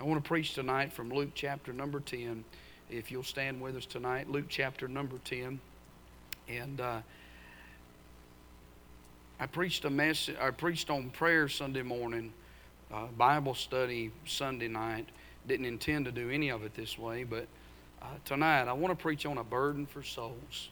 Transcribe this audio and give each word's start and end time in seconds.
I 0.00 0.04
want 0.04 0.24
to 0.24 0.26
preach 0.26 0.54
tonight 0.54 0.94
from 0.94 1.10
Luke 1.10 1.32
chapter 1.34 1.74
number 1.74 2.00
10. 2.00 2.42
If 2.88 3.10
you'll 3.12 3.22
stand 3.22 3.60
with 3.60 3.76
us 3.76 3.84
tonight, 3.84 4.30
Luke 4.30 4.46
chapter 4.48 4.88
number 4.88 5.18
10. 5.26 5.60
And 6.48 6.80
uh, 6.80 7.00
I 9.38 9.46
preached 9.46 9.84
a 9.84 9.90
message, 9.90 10.36
I 10.40 10.52
preached 10.52 10.88
on 10.88 11.10
prayer 11.10 11.50
Sunday 11.50 11.82
morning, 11.82 12.32
uh, 12.90 13.08
Bible 13.18 13.54
study 13.54 14.10
Sunday 14.24 14.68
night. 14.68 15.06
Didn't 15.46 15.66
intend 15.66 16.06
to 16.06 16.12
do 16.12 16.30
any 16.30 16.48
of 16.48 16.64
it 16.64 16.72
this 16.72 16.96
way, 16.96 17.24
but 17.24 17.46
uh, 18.00 18.06
tonight 18.24 18.68
I 18.68 18.72
want 18.72 18.98
to 18.98 19.02
preach 19.02 19.26
on 19.26 19.36
a 19.36 19.44
burden 19.44 19.84
for 19.84 20.02
souls. 20.02 20.70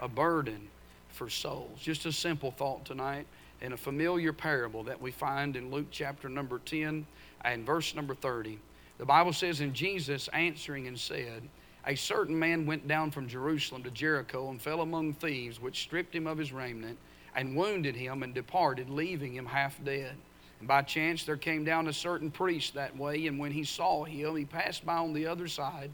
A 0.00 0.08
burden 0.08 0.70
for 1.10 1.28
souls. 1.28 1.78
Just 1.78 2.06
a 2.06 2.12
simple 2.12 2.50
thought 2.50 2.86
tonight 2.86 3.26
in 3.62 3.72
a 3.72 3.76
familiar 3.76 4.32
parable 4.32 4.82
that 4.82 5.00
we 5.00 5.12
find 5.12 5.56
in 5.56 5.70
Luke 5.70 5.86
chapter 5.90 6.28
number 6.28 6.58
10 6.58 7.06
and 7.44 7.64
verse 7.64 7.94
number 7.94 8.14
30. 8.14 8.58
The 8.98 9.06
Bible 9.06 9.32
says, 9.32 9.60
And 9.60 9.72
Jesus 9.72 10.28
answering 10.32 10.88
and 10.88 10.98
said, 10.98 11.42
A 11.86 11.94
certain 11.94 12.36
man 12.36 12.66
went 12.66 12.88
down 12.88 13.12
from 13.12 13.28
Jerusalem 13.28 13.84
to 13.84 13.90
Jericho 13.90 14.50
and 14.50 14.60
fell 14.60 14.80
among 14.80 15.14
thieves, 15.14 15.60
which 15.60 15.82
stripped 15.82 16.14
him 16.14 16.26
of 16.26 16.38
his 16.38 16.52
raiment 16.52 16.98
and 17.36 17.56
wounded 17.56 17.94
him 17.94 18.24
and 18.24 18.34
departed, 18.34 18.90
leaving 18.90 19.34
him 19.34 19.46
half 19.46 19.82
dead. 19.84 20.16
And 20.58 20.68
by 20.68 20.82
chance 20.82 21.24
there 21.24 21.36
came 21.36 21.64
down 21.64 21.86
a 21.86 21.92
certain 21.92 22.32
priest 22.32 22.74
that 22.74 22.96
way, 22.96 23.26
and 23.28 23.38
when 23.38 23.52
he 23.52 23.64
saw 23.64 24.04
him, 24.04 24.36
he 24.36 24.44
passed 24.44 24.84
by 24.84 24.96
on 24.96 25.12
the 25.12 25.26
other 25.26 25.46
side. 25.46 25.90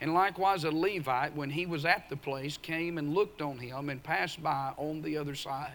And 0.00 0.14
likewise 0.14 0.62
a 0.62 0.70
Levite, 0.70 1.34
when 1.34 1.50
he 1.50 1.66
was 1.66 1.84
at 1.84 2.08
the 2.08 2.16
place, 2.16 2.56
came 2.56 2.96
and 2.96 3.12
looked 3.12 3.42
on 3.42 3.58
him 3.58 3.90
and 3.90 4.02
passed 4.02 4.40
by 4.40 4.72
on 4.76 5.02
the 5.02 5.18
other 5.18 5.34
side. 5.34 5.74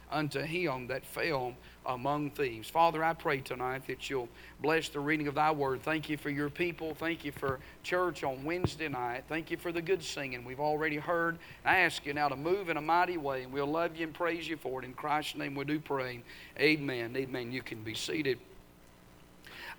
unto 0.11 0.41
him 0.41 0.87
that 0.87 1.05
fell 1.05 1.53
among 1.85 2.29
thieves. 2.31 2.69
Father, 2.69 3.03
I 3.03 3.13
pray 3.13 3.39
tonight 3.39 3.87
that 3.87 4.09
you'll 4.09 4.29
bless 4.61 4.89
the 4.89 4.99
reading 4.99 5.27
of 5.27 5.35
thy 5.35 5.51
word. 5.51 5.81
Thank 5.81 6.09
you 6.09 6.17
for 6.17 6.29
your 6.29 6.49
people. 6.49 6.93
Thank 6.93 7.25
you 7.25 7.31
for 7.31 7.59
church 7.83 8.23
on 8.23 8.43
Wednesday 8.43 8.87
night. 8.87 9.23
Thank 9.27 9.49
you 9.49 9.57
for 9.57 9.71
the 9.71 9.81
good 9.81 10.03
singing 10.03 10.45
we've 10.45 10.59
already 10.59 10.97
heard. 10.97 11.39
I 11.65 11.77
ask 11.77 12.05
you 12.05 12.13
now 12.13 12.27
to 12.27 12.35
move 12.35 12.69
in 12.69 12.77
a 12.77 12.81
mighty 12.81 13.17
way, 13.17 13.43
and 13.43 13.51
we'll 13.51 13.65
love 13.65 13.95
you 13.95 14.05
and 14.05 14.13
praise 14.13 14.47
you 14.47 14.57
for 14.57 14.81
it. 14.81 14.85
In 14.85 14.93
Christ's 14.93 15.35
name 15.35 15.55
we 15.55 15.65
do 15.65 15.79
pray. 15.79 16.21
Amen. 16.59 17.15
Amen. 17.15 17.51
You 17.51 17.61
can 17.61 17.81
be 17.83 17.95
seated. 17.95 18.37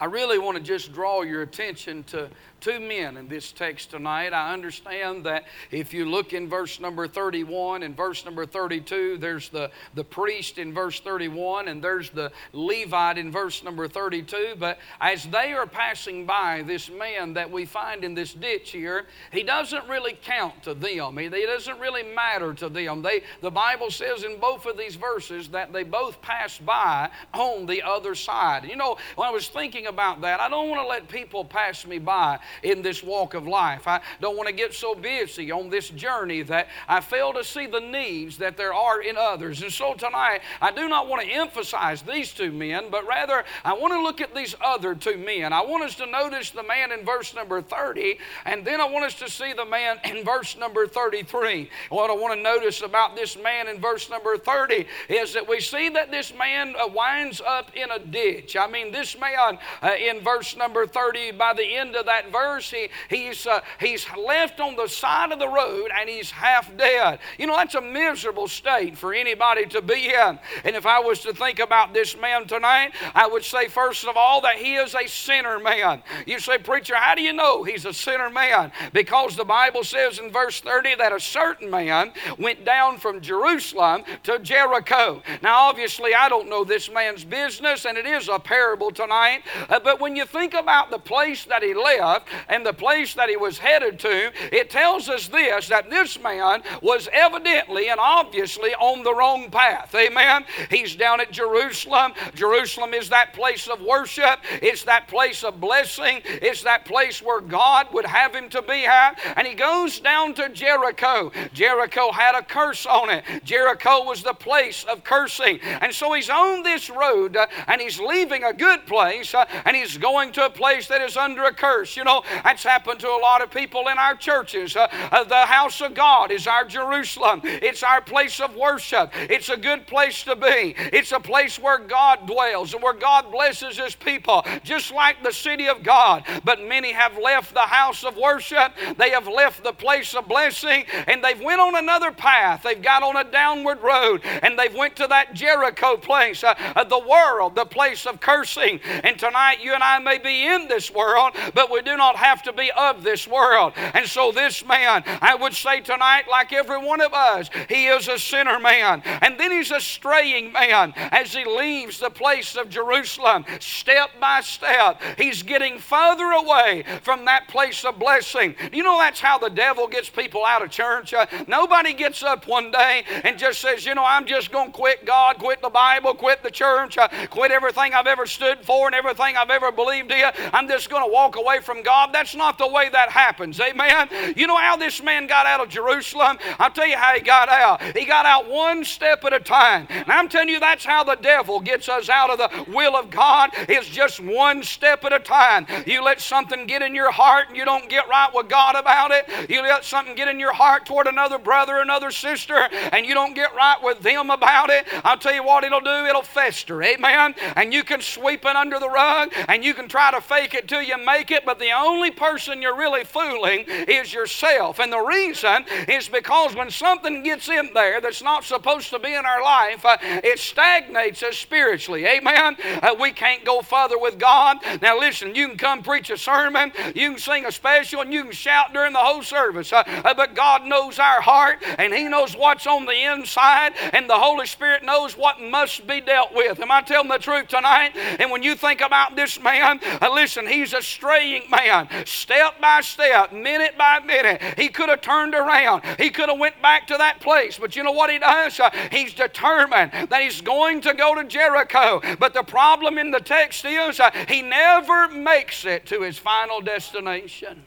I 0.00 0.06
really 0.06 0.38
want 0.38 0.56
to 0.56 0.62
just 0.62 0.92
draw 0.92 1.22
your 1.22 1.42
attention 1.42 2.04
to 2.04 2.28
two 2.62 2.78
men 2.78 3.16
in 3.16 3.26
this 3.26 3.50
text 3.50 3.90
tonight. 3.90 4.32
I 4.32 4.52
understand 4.52 5.26
that 5.26 5.44
if 5.70 5.92
you 5.92 6.04
look 6.04 6.32
in 6.32 6.48
verse 6.48 6.78
number 6.78 7.08
31 7.08 7.82
and 7.82 7.96
verse 7.96 8.24
number 8.24 8.46
32, 8.46 9.18
there's 9.18 9.48
the, 9.48 9.70
the 9.94 10.04
priest 10.04 10.58
in 10.58 10.72
verse 10.72 11.00
31 11.00 11.68
and 11.68 11.82
there's 11.82 12.10
the 12.10 12.30
Levite 12.52 13.18
in 13.18 13.32
verse 13.32 13.64
number 13.64 13.88
32. 13.88 14.54
But 14.58 14.78
as 15.00 15.24
they 15.24 15.52
are 15.52 15.66
passing 15.66 16.24
by 16.24 16.62
this 16.62 16.88
man 16.88 17.34
that 17.34 17.50
we 17.50 17.64
find 17.64 18.04
in 18.04 18.14
this 18.14 18.32
ditch 18.32 18.70
here, 18.70 19.06
he 19.32 19.42
doesn't 19.42 19.88
really 19.88 20.16
count 20.22 20.62
to 20.62 20.74
them. 20.74 21.18
He, 21.18 21.26
it 21.26 21.46
doesn't 21.46 21.80
really 21.80 22.04
matter 22.04 22.54
to 22.54 22.68
them. 22.68 23.02
They, 23.02 23.22
the 23.40 23.50
Bible 23.50 23.90
says 23.90 24.22
in 24.22 24.38
both 24.38 24.66
of 24.66 24.78
these 24.78 24.94
verses 24.94 25.48
that 25.48 25.72
they 25.72 25.82
both 25.82 26.22
pass 26.22 26.58
by 26.58 27.10
on 27.34 27.66
the 27.66 27.82
other 27.82 28.14
side. 28.14 28.64
You 28.64 28.76
know, 28.76 28.98
when 29.16 29.28
I 29.28 29.32
was 29.32 29.48
thinking 29.48 29.86
about 29.92 30.22
that, 30.22 30.40
I 30.40 30.48
don't 30.48 30.68
want 30.70 30.82
to 30.82 30.86
let 30.86 31.08
people 31.08 31.44
pass 31.44 31.86
me 31.86 31.98
by 31.98 32.38
in 32.62 32.82
this 32.82 33.02
walk 33.02 33.34
of 33.34 33.46
life. 33.46 33.86
I 33.86 34.00
don't 34.20 34.36
want 34.36 34.48
to 34.48 34.54
get 34.54 34.72
so 34.74 34.94
busy 34.94 35.50
on 35.50 35.68
this 35.68 35.90
journey 35.90 36.42
that 36.42 36.68
I 36.88 37.00
fail 37.00 37.32
to 37.34 37.44
see 37.44 37.66
the 37.66 37.80
needs 37.80 38.38
that 38.38 38.56
there 38.56 38.72
are 38.72 39.02
in 39.02 39.16
others. 39.16 39.62
And 39.62 39.72
so 39.72 39.94
tonight, 39.94 40.40
I 40.60 40.72
do 40.72 40.88
not 40.88 41.08
want 41.08 41.22
to 41.22 41.28
emphasize 41.28 42.02
these 42.02 42.32
two 42.32 42.50
men, 42.50 42.86
but 42.90 43.06
rather 43.06 43.44
I 43.64 43.74
want 43.74 43.92
to 43.92 44.02
look 44.02 44.20
at 44.20 44.34
these 44.34 44.54
other 44.64 44.94
two 44.94 45.18
men. 45.18 45.52
I 45.52 45.62
want 45.62 45.84
us 45.84 45.94
to 45.96 46.06
notice 46.06 46.50
the 46.50 46.62
man 46.62 46.92
in 46.92 47.04
verse 47.04 47.34
number 47.34 47.60
30, 47.60 48.18
and 48.46 48.64
then 48.64 48.80
I 48.80 48.88
want 48.88 49.04
us 49.04 49.14
to 49.16 49.28
see 49.28 49.52
the 49.52 49.64
man 49.64 49.98
in 50.04 50.24
verse 50.24 50.56
number 50.56 50.86
33. 50.86 51.68
What 51.90 52.10
I 52.10 52.14
want 52.14 52.34
to 52.34 52.42
notice 52.42 52.82
about 52.82 53.16
this 53.16 53.36
man 53.36 53.68
in 53.68 53.80
verse 53.80 54.08
number 54.08 54.36
30 54.36 54.86
is 55.08 55.34
that 55.34 55.48
we 55.48 55.60
see 55.60 55.88
that 55.90 56.10
this 56.10 56.34
man 56.34 56.74
uh, 56.80 56.88
winds 56.88 57.40
up 57.40 57.74
in 57.74 57.90
a 57.90 57.98
ditch. 57.98 58.56
I 58.56 58.66
mean, 58.66 58.92
this 58.92 59.18
man 59.18 59.58
uh, 59.82 59.94
in 59.98 60.20
verse 60.20 60.56
number 60.56 60.86
30, 60.86 61.32
by 61.32 61.52
the 61.54 61.64
end 61.64 61.96
of 61.96 62.06
that 62.06 62.30
verse, 62.30 62.70
he, 62.70 62.88
he's, 63.08 63.46
uh, 63.46 63.60
he's 63.80 64.06
left 64.16 64.60
on 64.60 64.76
the 64.76 64.88
side 64.88 65.32
of 65.32 65.38
the 65.38 65.48
road 65.48 65.90
and 65.98 66.08
he's 66.08 66.30
half 66.30 66.74
dead. 66.76 67.18
You 67.38 67.46
know, 67.46 67.56
that's 67.56 67.74
a 67.74 67.80
miserable 67.80 68.48
state 68.48 68.96
for 68.96 69.14
anybody 69.14 69.66
to 69.66 69.82
be 69.82 70.12
in. 70.12 70.38
And 70.64 70.76
if 70.76 70.86
I 70.86 71.00
was 71.00 71.20
to 71.20 71.32
think 71.32 71.58
about 71.58 71.94
this 71.94 72.16
man 72.16 72.46
tonight, 72.46 72.92
I 73.14 73.26
would 73.26 73.44
say, 73.44 73.68
first 73.68 74.06
of 74.06 74.16
all, 74.16 74.40
that 74.42 74.56
he 74.56 74.74
is 74.74 74.94
a 74.94 75.06
sinner 75.08 75.58
man. 75.58 76.02
You 76.26 76.38
say, 76.38 76.58
Preacher, 76.58 76.96
how 76.96 77.14
do 77.14 77.22
you 77.22 77.32
know 77.32 77.62
he's 77.62 77.84
a 77.84 77.92
sinner 77.92 78.30
man? 78.30 78.72
Because 78.92 79.36
the 79.36 79.44
Bible 79.44 79.84
says 79.84 80.18
in 80.18 80.30
verse 80.30 80.60
30 80.60 80.96
that 80.96 81.12
a 81.12 81.20
certain 81.20 81.70
man 81.70 82.12
went 82.38 82.64
down 82.64 82.98
from 82.98 83.20
Jerusalem 83.20 84.04
to 84.24 84.38
Jericho. 84.38 85.22
Now, 85.42 85.68
obviously, 85.68 86.14
I 86.14 86.28
don't 86.28 86.48
know 86.48 86.64
this 86.64 86.90
man's 86.90 87.24
business, 87.24 87.84
and 87.84 87.96
it 87.98 88.06
is 88.06 88.28
a 88.28 88.38
parable 88.38 88.90
tonight. 88.90 89.42
Uh, 89.68 89.80
but 89.80 90.00
when 90.00 90.16
you 90.16 90.26
think 90.26 90.54
about 90.54 90.90
the 90.90 90.98
place 90.98 91.44
that 91.44 91.62
he 91.62 91.74
left, 91.74 92.28
and 92.48 92.64
the 92.64 92.72
place 92.72 93.14
that 93.14 93.28
he 93.28 93.36
was 93.36 93.58
headed 93.58 93.98
to, 94.00 94.32
it 94.54 94.70
tells 94.70 95.08
us 95.08 95.28
this 95.28 95.68
that 95.68 95.90
this 95.90 96.20
man 96.20 96.62
was 96.80 97.08
evidently 97.12 97.88
and 97.88 98.00
obviously 98.00 98.74
on 98.74 99.02
the 99.02 99.14
wrong 99.14 99.50
path. 99.50 99.94
Amen. 99.94 100.44
He's 100.70 100.96
down 100.96 101.20
at 101.20 101.30
Jerusalem. 101.30 102.12
Jerusalem 102.34 102.94
is 102.94 103.08
that 103.10 103.32
place 103.32 103.68
of 103.68 103.80
worship, 103.80 104.40
it's 104.60 104.84
that 104.84 105.08
place 105.08 105.44
of 105.44 105.60
blessing, 105.60 106.20
it's 106.24 106.62
that 106.62 106.84
place 106.84 107.22
where 107.22 107.40
God 107.40 107.88
would 107.92 108.06
have 108.06 108.34
him 108.34 108.48
to 108.50 108.62
be 108.62 108.84
at. 108.86 109.18
And 109.36 109.46
he 109.46 109.54
goes 109.54 110.00
down 110.00 110.34
to 110.34 110.48
Jericho. 110.48 111.32
Jericho 111.52 112.12
had 112.12 112.34
a 112.34 112.42
curse 112.42 112.86
on 112.86 113.10
it, 113.10 113.24
Jericho 113.44 114.04
was 114.04 114.22
the 114.22 114.34
place 114.34 114.84
of 114.84 115.04
cursing. 115.04 115.60
And 115.62 115.92
so 115.92 116.12
he's 116.12 116.30
on 116.30 116.62
this 116.62 116.90
road 116.90 117.36
uh, 117.36 117.46
and 117.66 117.80
he's 117.80 118.00
leaving 118.00 118.44
a 118.44 118.52
good 118.52 118.86
place 118.86 119.34
uh, 119.34 119.46
and 119.64 119.76
he's 119.76 119.96
going 119.98 120.32
to 120.32 120.46
a 120.46 120.50
place 120.50 120.88
that 120.88 121.00
is 121.00 121.16
under 121.16 121.44
a 121.44 121.54
curse. 121.54 121.96
You 121.96 122.04
know, 122.04 122.22
that's 122.44 122.62
happened 122.62 123.00
to 123.00 123.08
a 123.08 123.20
lot 123.20 123.42
of 123.42 123.50
people 123.50 123.88
in 123.88 123.98
our 123.98 124.14
churches. 124.14 124.76
Uh, 124.76 124.88
uh, 125.10 125.24
the 125.24 125.46
house 125.46 125.80
of 125.80 125.94
God 125.94 126.30
is 126.30 126.46
our 126.46 126.64
Jerusalem, 126.64 127.40
it's 127.44 127.82
our 127.82 128.00
place 128.00 128.40
of 128.40 128.54
worship. 128.54 129.10
It's 129.14 129.48
a 129.48 129.56
good 129.56 129.86
place 129.86 130.22
to 130.24 130.36
be. 130.36 130.74
It's 130.92 131.12
a 131.12 131.20
place 131.20 131.58
where 131.58 131.78
God 131.78 132.26
dwells 132.26 132.74
and 132.74 132.82
where 132.82 132.94
God 132.94 133.30
blesses 133.30 133.78
His 133.78 133.94
people, 133.94 134.44
just 134.62 134.92
like 134.92 135.22
the 135.22 135.32
city 135.32 135.68
of 135.68 135.82
God. 135.82 136.24
But 136.44 136.60
many 136.62 136.92
have 136.92 137.18
left 137.18 137.54
the 137.54 137.60
house 137.60 138.04
of 138.04 138.16
worship, 138.16 138.72
they 138.96 139.10
have 139.10 139.28
left 139.28 139.62
the 139.62 139.72
place 139.72 140.14
of 140.14 140.28
blessing, 140.28 140.84
and 141.06 141.22
they've 141.22 141.40
went 141.40 141.60
on 141.60 141.76
another 141.76 142.12
path. 142.12 142.62
They've 142.62 142.80
got 142.80 143.02
on 143.02 143.16
a 143.16 143.30
downward 143.30 143.80
road, 143.82 144.22
and 144.24 144.58
they've 144.58 144.74
went 144.74 144.96
to 144.96 145.06
that 145.08 145.34
Jericho 145.34 145.96
place, 145.96 146.44
uh, 146.44 146.54
uh, 146.76 146.84
the 146.84 146.98
world, 146.98 147.54
the 147.54 147.64
place 147.64 148.06
of 148.06 148.20
cursing. 148.20 148.80
And 149.02 149.18
tonight, 149.18 149.41
you 149.50 149.74
and 149.74 149.82
I 149.82 149.98
may 149.98 150.18
be 150.18 150.46
in 150.46 150.68
this 150.68 150.90
world, 150.90 151.34
but 151.54 151.70
we 151.70 151.82
do 151.82 151.96
not 151.96 152.16
have 152.16 152.42
to 152.44 152.52
be 152.52 152.70
of 152.76 153.02
this 153.02 153.26
world. 153.26 153.72
And 153.76 154.06
so, 154.06 154.32
this 154.32 154.64
man, 154.64 155.02
I 155.20 155.34
would 155.34 155.54
say 155.54 155.80
tonight, 155.80 156.24
like 156.30 156.52
every 156.52 156.78
one 156.78 157.00
of 157.00 157.12
us, 157.12 157.50
he 157.68 157.86
is 157.86 158.08
a 158.08 158.18
sinner 158.18 158.58
man. 158.58 159.02
And 159.04 159.38
then 159.38 159.50
he's 159.50 159.70
a 159.70 159.80
straying 159.80 160.52
man 160.52 160.92
as 160.96 161.32
he 161.32 161.44
leaves 161.44 161.98
the 161.98 162.10
place 162.10 162.56
of 162.56 162.68
Jerusalem, 162.68 163.44
step 163.60 164.10
by 164.20 164.40
step. 164.40 165.00
He's 165.18 165.42
getting 165.42 165.78
further 165.78 166.30
away 166.32 166.84
from 167.02 167.24
that 167.24 167.48
place 167.48 167.84
of 167.84 167.98
blessing. 167.98 168.54
You 168.72 168.82
know, 168.82 168.98
that's 168.98 169.20
how 169.20 169.38
the 169.38 169.50
devil 169.50 169.88
gets 169.88 170.08
people 170.08 170.44
out 170.44 170.62
of 170.62 170.70
church. 170.70 171.14
Uh, 171.14 171.26
nobody 171.48 171.92
gets 171.92 172.22
up 172.22 172.46
one 172.46 172.70
day 172.70 173.04
and 173.24 173.38
just 173.38 173.60
says, 173.60 173.84
You 173.84 173.94
know, 173.94 174.04
I'm 174.04 174.26
just 174.26 174.52
going 174.52 174.68
to 174.68 174.72
quit 174.72 175.04
God, 175.04 175.38
quit 175.38 175.62
the 175.62 175.70
Bible, 175.70 176.14
quit 176.14 176.42
the 176.42 176.50
church, 176.50 176.98
uh, 176.98 177.08
quit 177.30 177.50
everything 177.50 177.94
I've 177.94 178.06
ever 178.06 178.26
stood 178.26 178.60
for 178.60 178.86
and 178.86 178.94
everything 178.94 179.31
everything 179.32 179.36
I've 179.36 179.62
ever 179.62 179.72
believed 179.72 180.10
in. 180.10 180.30
I'm 180.52 180.68
just 180.68 180.90
going 180.90 181.04
to 181.04 181.12
walk 181.12 181.36
away 181.36 181.60
from 181.60 181.82
God. 181.82 182.10
That's 182.12 182.34
not 182.34 182.58
the 182.58 182.68
way 182.68 182.88
that 182.90 183.10
happens. 183.10 183.60
Amen. 183.60 184.08
You 184.36 184.46
know 184.46 184.56
how 184.56 184.76
this 184.76 185.02
man 185.02 185.26
got 185.26 185.46
out 185.46 185.60
of 185.60 185.68
Jerusalem? 185.68 186.38
I'll 186.58 186.70
tell 186.70 186.86
you 186.86 186.96
how 186.96 187.14
he 187.14 187.20
got 187.20 187.48
out. 187.48 187.82
He 187.96 188.04
got 188.04 188.26
out 188.26 188.48
one 188.48 188.84
step 188.84 189.24
at 189.24 189.32
a 189.32 189.40
time. 189.40 189.86
And 189.90 190.10
I'm 190.10 190.28
telling 190.28 190.48
you, 190.48 190.60
that's 190.60 190.84
how 190.84 191.04
the 191.04 191.16
devil 191.16 191.60
gets 191.60 191.88
us 191.88 192.08
out 192.08 192.30
of 192.30 192.38
the 192.38 192.72
will 192.72 192.96
of 192.96 193.10
God. 193.10 193.50
It's 193.68 193.88
just 193.88 194.20
one 194.20 194.62
step 194.62 195.04
at 195.04 195.12
a 195.12 195.18
time. 195.18 195.66
You 195.86 196.02
let 196.02 196.20
something 196.20 196.66
get 196.66 196.82
in 196.82 196.94
your 196.94 197.10
heart 197.10 197.48
and 197.48 197.56
you 197.56 197.64
don't 197.64 197.88
get 197.88 198.08
right 198.08 198.30
with 198.32 198.48
God 198.48 198.76
about 198.76 199.10
it. 199.10 199.50
You 199.50 199.62
let 199.62 199.84
something 199.84 200.14
get 200.14 200.28
in 200.28 200.38
your 200.38 200.52
heart 200.52 200.86
toward 200.86 201.06
another 201.06 201.38
brother, 201.38 201.78
another 201.78 202.10
sister, 202.10 202.68
and 202.92 203.06
you 203.06 203.14
don't 203.14 203.34
get 203.34 203.54
right 203.54 203.78
with 203.82 204.00
them 204.00 204.30
about 204.30 204.70
it. 204.70 204.86
I'll 205.04 205.18
tell 205.18 205.34
you 205.34 205.44
what 205.44 205.64
it'll 205.64 205.80
do, 205.80 206.06
it'll 206.06 206.22
fester. 206.22 206.82
Amen. 206.82 207.34
And 207.56 207.72
you 207.72 207.84
can 207.84 208.00
sweep 208.00 208.44
it 208.44 208.56
under 208.56 208.78
the 208.78 208.88
rug 208.88 209.21
and 209.48 209.64
you 209.64 209.74
can 209.74 209.88
try 209.88 210.10
to 210.10 210.20
fake 210.20 210.54
it 210.54 210.68
till 210.68 210.82
you 210.82 210.96
make 211.04 211.30
it, 211.30 211.44
but 211.44 211.58
the 211.58 211.72
only 211.72 212.10
person 212.10 212.62
you're 212.62 212.76
really 212.76 213.04
fooling 213.04 213.64
is 213.68 214.12
yourself. 214.12 214.78
And 214.78 214.92
the 214.92 215.00
reason 215.00 215.64
is 215.88 216.08
because 216.08 216.54
when 216.54 216.70
something 216.70 217.22
gets 217.22 217.48
in 217.48 217.70
there 217.74 218.00
that's 218.00 218.22
not 218.22 218.44
supposed 218.44 218.90
to 218.90 218.98
be 218.98 219.14
in 219.14 219.24
our 219.24 219.42
life, 219.42 219.84
uh, 219.84 219.96
it 220.02 220.38
stagnates 220.38 221.22
us 221.22 221.36
spiritually. 221.36 222.06
Amen. 222.06 222.56
Uh, 222.82 222.94
we 222.98 223.12
can't 223.12 223.44
go 223.44 223.62
further 223.62 223.98
with 223.98 224.18
God. 224.18 224.58
Now, 224.80 224.98
listen, 224.98 225.34
you 225.34 225.48
can 225.48 225.56
come 225.56 225.82
preach 225.82 226.10
a 226.10 226.16
sermon, 226.16 226.72
you 226.94 227.10
can 227.10 227.18
sing 227.18 227.46
a 227.46 227.52
special, 227.52 228.00
and 228.00 228.12
you 228.12 228.24
can 228.24 228.32
shout 228.32 228.72
during 228.72 228.92
the 228.92 228.98
whole 228.98 229.22
service, 229.22 229.72
uh, 229.72 229.82
uh 229.86 230.14
but 230.14 230.34
God 230.34 230.64
knows 230.64 230.98
our 230.98 231.20
heart 231.20 231.62
and 231.78 231.92
He 231.92 232.04
knows 232.04 232.36
what's 232.36 232.66
on 232.66 232.86
the 232.86 233.12
inside, 233.12 233.72
and 233.92 234.08
the 234.08 234.18
Holy 234.18 234.46
Spirit 234.46 234.84
knows 234.84 235.16
what 235.16 235.40
must 235.40 235.86
be 235.86 236.00
dealt 236.00 236.34
with. 236.34 236.60
Am 236.60 236.70
I 236.70 236.82
telling 236.82 237.08
the 237.08 237.18
truth 237.18 237.48
tonight? 237.48 237.92
And 237.94 238.30
when 238.30 238.42
you 238.42 238.54
think 238.54 238.80
about 238.80 239.11
this 239.16 239.40
man, 239.40 239.80
uh, 240.00 240.10
listen, 240.12 240.46
he's 240.46 240.72
a 240.72 240.82
straying 240.82 241.48
man, 241.50 241.88
step 242.06 242.60
by 242.60 242.80
step, 242.80 243.32
minute 243.32 243.76
by 243.78 244.00
minute. 244.00 244.42
He 244.58 244.68
could 244.68 244.88
have 244.88 245.00
turned 245.00 245.34
around. 245.34 245.82
He 245.98 246.10
could 246.10 246.28
have 246.28 246.38
went 246.38 246.60
back 246.62 246.86
to 246.88 246.96
that 246.96 247.20
place. 247.20 247.58
But 247.58 247.76
you 247.76 247.82
know 247.82 247.92
what 247.92 248.10
he 248.10 248.18
does? 248.18 248.58
Uh, 248.58 248.70
he's 248.90 249.14
determined 249.14 249.92
that 249.92 250.22
he's 250.22 250.40
going 250.40 250.80
to 250.82 250.94
go 250.94 251.14
to 251.14 251.24
Jericho. 251.24 252.00
But 252.18 252.34
the 252.34 252.42
problem 252.42 252.98
in 252.98 253.10
the 253.10 253.20
text 253.20 253.64
is 253.64 254.00
uh, 254.00 254.10
he 254.28 254.42
never 254.42 255.08
makes 255.08 255.64
it 255.64 255.86
to 255.86 256.02
his 256.02 256.18
final 256.18 256.60
destination. 256.60 257.62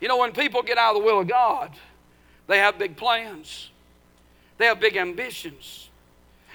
You 0.00 0.08
know, 0.08 0.18
when 0.18 0.32
people 0.32 0.62
get 0.62 0.78
out 0.78 0.96
of 0.96 1.02
the 1.02 1.06
will 1.06 1.20
of 1.20 1.28
God, 1.28 1.72
they 2.46 2.58
have 2.58 2.78
big 2.78 2.96
plans. 2.96 3.70
They 4.58 4.66
have 4.66 4.80
big 4.80 4.96
ambitions. 4.96 5.90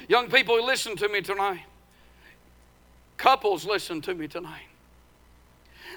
Young 0.07 0.29
people, 0.29 0.63
listen 0.63 0.95
to 0.97 1.09
me 1.09 1.21
tonight. 1.21 1.63
Couples, 3.17 3.65
listen 3.65 4.01
to 4.01 4.13
me 4.13 4.27
tonight. 4.27 4.72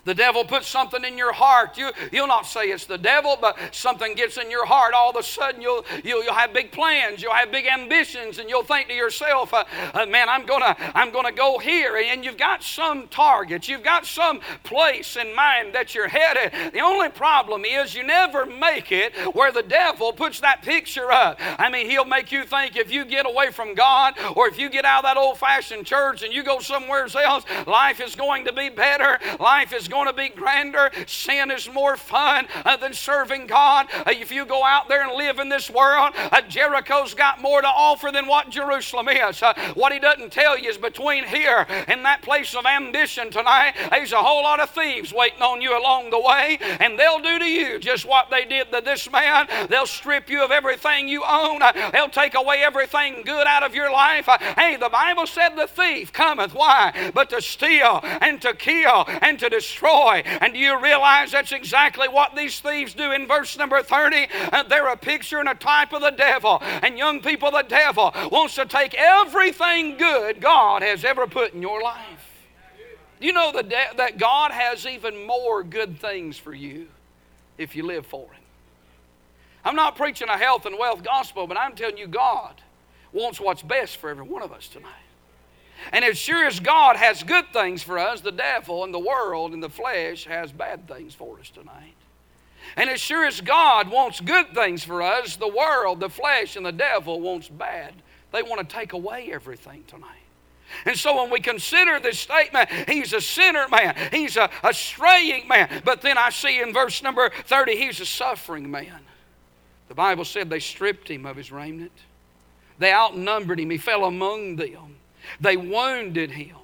The 0.07 0.15
devil 0.15 0.45
puts 0.45 0.69
something 0.69 1.05
in 1.05 1.19
your 1.19 1.33
heart. 1.33 1.77
You, 1.77 1.91
you'll 2.13 2.29
not 2.29 2.47
say 2.47 2.67
it's 2.67 2.87
the 2.87 2.97
devil, 2.97 3.37
but 3.39 3.59
something 3.73 4.15
gets 4.15 4.39
in 4.39 4.51
your 4.51 4.65
heart. 4.65 4.95
All 4.95 5.11
of 5.11 5.17
a 5.17 5.23
sudden, 5.23 5.61
you'll, 5.61 5.85
you'll, 6.05 6.23
you'll 6.23 6.33
have 6.33 6.55
big 6.55 6.71
plans. 6.71 7.21
You'll 7.21 7.35
have 7.35 7.51
big 7.51 7.67
ambitions, 7.67 8.39
and 8.39 8.49
you'll 8.49 8.63
think 8.63 8.87
to 8.89 8.95
yourself, 8.95 9.53
uh, 9.53 9.65
uh, 9.93 10.07
man, 10.07 10.29
I'm 10.29 10.47
going 10.47 10.63
to 10.63 10.77
I'm 10.97 11.11
gonna 11.11 11.33
go 11.33 11.59
here. 11.59 11.97
And 11.97 12.25
you've 12.25 12.37
got 12.37 12.63
some 12.63 13.09
target. 13.09 13.69
You've 13.69 13.83
got 13.83 14.07
some 14.07 14.41
place 14.63 15.17
in 15.17 15.35
mind 15.35 15.75
that 15.75 15.95
you're 15.95 16.09
headed. 16.09 16.73
The 16.73 16.81
only 16.81 17.09
problem 17.09 17.65
is 17.65 17.95
you 17.95 18.05
never 18.05 18.47
make 18.47 18.93
it 18.93 19.13
where 19.35 19.51
the 19.51 19.63
devil 19.65 20.13
puts 20.13 20.39
that 20.41 20.63
picture 20.63 21.11
up. 21.11 21.39
I 21.41 21.69
mean, 21.69 21.91
he'll 21.91 22.05
make 22.05 22.31
you 22.31 22.45
think 22.45 22.77
if 22.77 22.93
you 22.93 23.05
get 23.05 23.27
away 23.27 23.51
from 23.51 23.75
God 23.75 24.15
or 24.37 24.47
if 24.47 24.57
you 24.57 24.71
get 24.71 24.85
out 24.85 24.99
of 24.99 25.05
that 25.05 25.17
old 25.17 25.39
fashioned 25.39 25.85
church 25.85 26.23
and 26.23 26.33
you 26.33 26.45
go 26.45 26.61
somewhere 26.61 27.09
else, 27.17 27.45
life 27.67 28.01
is 28.01 28.15
going 28.15 28.45
to 28.45 28.53
be 28.53 28.69
better. 28.69 29.19
Life 29.41 29.73
is 29.73 29.89
going 29.89 29.96
going 29.97 30.07
to 30.09 30.13
be 30.13 30.29
grander. 30.29 30.91
Sin 31.07 31.51
is 31.51 31.73
more 31.73 31.97
fun 31.97 32.47
uh, 32.67 32.77
than 32.77 32.93
serving 32.93 33.47
God. 33.47 33.87
Uh, 33.95 34.11
if 34.11 34.31
you 34.31 34.45
go 34.45 34.63
out 34.63 34.89
there 34.89 35.03
and 35.03 35.17
live 35.17 35.39
in 35.39 35.49
this 35.49 35.71
world, 35.71 36.13
uh, 36.17 36.43
Jericho's 36.43 37.15
got 37.15 37.41
more 37.41 37.63
to 37.63 37.67
offer 37.67 38.11
than 38.13 38.27
what 38.27 38.51
Jerusalem 38.51 39.09
is. 39.09 39.43
Uh, 39.43 39.55
what 39.73 39.95
he 39.95 39.99
doesn't 39.99 40.33
tell 40.33 40.59
you 40.59 40.69
is 40.69 40.77
between 40.77 41.25
here 41.25 41.65
and 41.89 42.05
that 42.05 42.21
place 42.21 42.55
of 42.55 42.67
ambition 42.67 43.31
tonight, 43.31 43.73
there's 43.91 44.13
a 44.13 44.23
whole 44.23 44.43
lot 44.43 44.61
of 44.61 44.69
thieves 44.69 45.15
waiting 45.15 45.41
on 45.41 45.63
you 45.63 45.79
along 45.79 46.11
the 46.11 46.21
way, 46.21 46.59
and 46.61 46.99
they'll 46.99 47.21
do 47.21 47.39
to 47.39 47.47
you 47.47 47.79
just 47.79 48.05
what 48.05 48.29
they 48.29 48.45
did 48.45 48.71
to 48.73 48.83
this 48.83 49.11
man. 49.11 49.47
They'll 49.71 49.87
strip 49.87 50.29
you 50.29 50.45
of 50.45 50.51
everything 50.51 51.09
you 51.09 51.25
own, 51.27 51.63
uh, 51.63 51.73
they'll 51.93 52.11
take 52.11 52.35
away 52.35 52.63
everything 52.63 53.23
good 53.25 53.47
out 53.47 53.63
of 53.63 53.75
your 53.75 53.91
life. 53.91 54.29
Uh, 54.29 54.37
hey, 54.59 54.77
the 54.77 54.91
Bible 54.91 55.27
said 55.27 55.57
the 55.57 55.67
thief 55.67 56.13
cometh. 56.13 56.55
Why? 56.55 57.11
But 57.15 57.31
to 57.31 57.41
steal 57.41 58.01
and 58.03 58.43
to 58.43 58.53
kill 58.53 59.07
and 59.23 59.39
to 59.39 59.49
destroy 59.49 59.76
destroy. 59.77 60.23
And 60.25 60.55
do 60.55 60.59
you 60.59 60.81
realize 60.81 61.33
that's 61.33 61.53
exactly 61.53 62.09
what 62.09 62.35
these 62.35 62.61
thieves 62.61 62.95
do 62.95 63.13
in 63.13 63.27
verse 63.27 63.57
number 63.57 63.83
30? 63.83 64.29
Uh, 64.53 64.63
they're 64.65 64.89
a 64.89 64.97
picture 64.97 65.39
and 65.39 65.49
a 65.49 65.55
type 65.55 65.93
of 65.93 66.03
the 66.03 66.11
devil. 66.11 66.59
And 66.63 66.97
young 66.99 67.21
people, 67.21 67.51
the 67.51 67.63
devil 67.63 68.13
wants 68.31 68.55
to 68.57 68.67
take 68.67 68.95
everything 68.95 69.97
good 69.97 70.41
God 70.41 70.83
has 70.83 71.05
ever 71.05 71.27
put 71.27 71.55
in 71.55 71.63
your 71.63 71.83
life. 71.83 72.45
You 73.21 73.33
know 73.33 73.53
that, 73.53 73.69
de- 73.69 73.97
that 73.97 74.19
God 74.19 74.51
has 74.53 74.87
even 74.87 75.27
more 75.27 75.63
good 75.63 75.99
things 76.01 76.37
for 76.37 76.55
you 76.55 76.89
if 77.57 77.75
you 77.75 77.85
live 77.85 78.07
for 78.07 78.25
Him. 78.25 78.43
I'm 79.65 79.77
not 79.77 79.97
preaching 79.97 80.29
a 80.29 80.37
health 80.37 80.67
and 80.67 80.79
wealth 80.79 81.03
gospel, 81.03 81.47
but 81.47 81.57
I'm 81.57 81.75
telling 81.75 81.97
you, 81.97 82.07
God 82.07 82.61
wants 83.13 83.41
what's 83.41 83.63
best 83.63 83.97
for 83.97 84.11
every 84.11 84.25
one 84.25 84.43
of 84.43 84.53
us 84.53 84.69
tonight. 84.69 85.06
And 85.93 86.05
as 86.05 86.17
sure 86.17 86.47
as 86.47 86.61
God 86.61 86.97
has 86.97 87.23
good 87.23 87.53
things 87.53 87.83
for 87.83 87.99
us, 87.99 88.21
the 88.21 88.33
devil 88.33 88.85
and 88.85 88.93
the 88.93 88.99
world 88.99 89.53
and 89.53 89.63
the 89.63 89.69
flesh 89.69 90.25
has 90.25 90.53
bad 90.53 90.89
things 90.89 91.15
for 91.15 91.39
us 91.39 91.51
tonight. 91.51 91.95
And 92.77 92.91
as 92.91 93.01
sure 93.01 93.25
as 93.25 93.41
God 93.41 93.89
wants 93.89 94.21
good 94.21 94.53
things 94.55 94.83
for 94.83 95.03
us, 95.03 95.37
the 95.37 95.49
world, 95.49 96.01
the 96.01 96.09
flesh, 96.09 96.57
and 96.57 96.67
the 96.67 96.73
devil 96.73 97.21
wants 97.21 97.49
bad. 97.49 97.95
They 98.33 98.43
want 98.43 98.69
to 98.69 98.77
take 98.77 98.93
away 98.93 99.31
everything 99.33 99.85
tonight. 99.87 100.11
And 100.85 100.97
so 100.97 101.23
when 101.23 101.31
we 101.31 101.41
consider 101.41 102.01
this 102.01 102.19
statement, 102.19 102.69
he's 102.89 103.13
a 103.13 103.21
sinner 103.21 103.69
man, 103.69 103.95
he's 104.11 104.37
a, 104.37 104.51
a 104.63 104.75
straying 104.75 105.47
man. 105.47 105.83
But 105.85 106.03
then 106.03 106.19
I 106.19 106.31
see 106.31 106.61
in 106.61 106.73
verse 106.73 107.03
number 107.03 107.31
30, 107.45 107.77
he's 107.77 108.01
a 108.01 108.07
suffering 108.07 108.71
man. 108.71 109.01
The 109.89 109.95
Bible 109.95 110.25
said 110.25 110.51
they 110.51 110.59
stripped 110.59 111.09
him 111.09 111.25
of 111.25 111.37
his 111.37 111.53
raiment, 111.53 111.93
they 112.79 112.93
outnumbered 112.93 113.61
him, 113.61 113.71
he 113.71 113.79
fell 113.79 114.05
among 114.05 114.57
them. 114.57 114.96
They 115.41 115.57
wounded 115.57 116.33
him. 116.33 116.57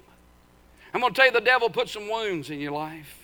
I'm 0.93 1.01
going 1.01 1.13
to 1.13 1.17
tell 1.17 1.25
you, 1.25 1.31
the 1.31 1.41
devil 1.41 1.69
put 1.69 1.89
some 1.89 2.09
wounds 2.09 2.49
in 2.49 2.59
your 2.59 2.71
life. 2.71 3.22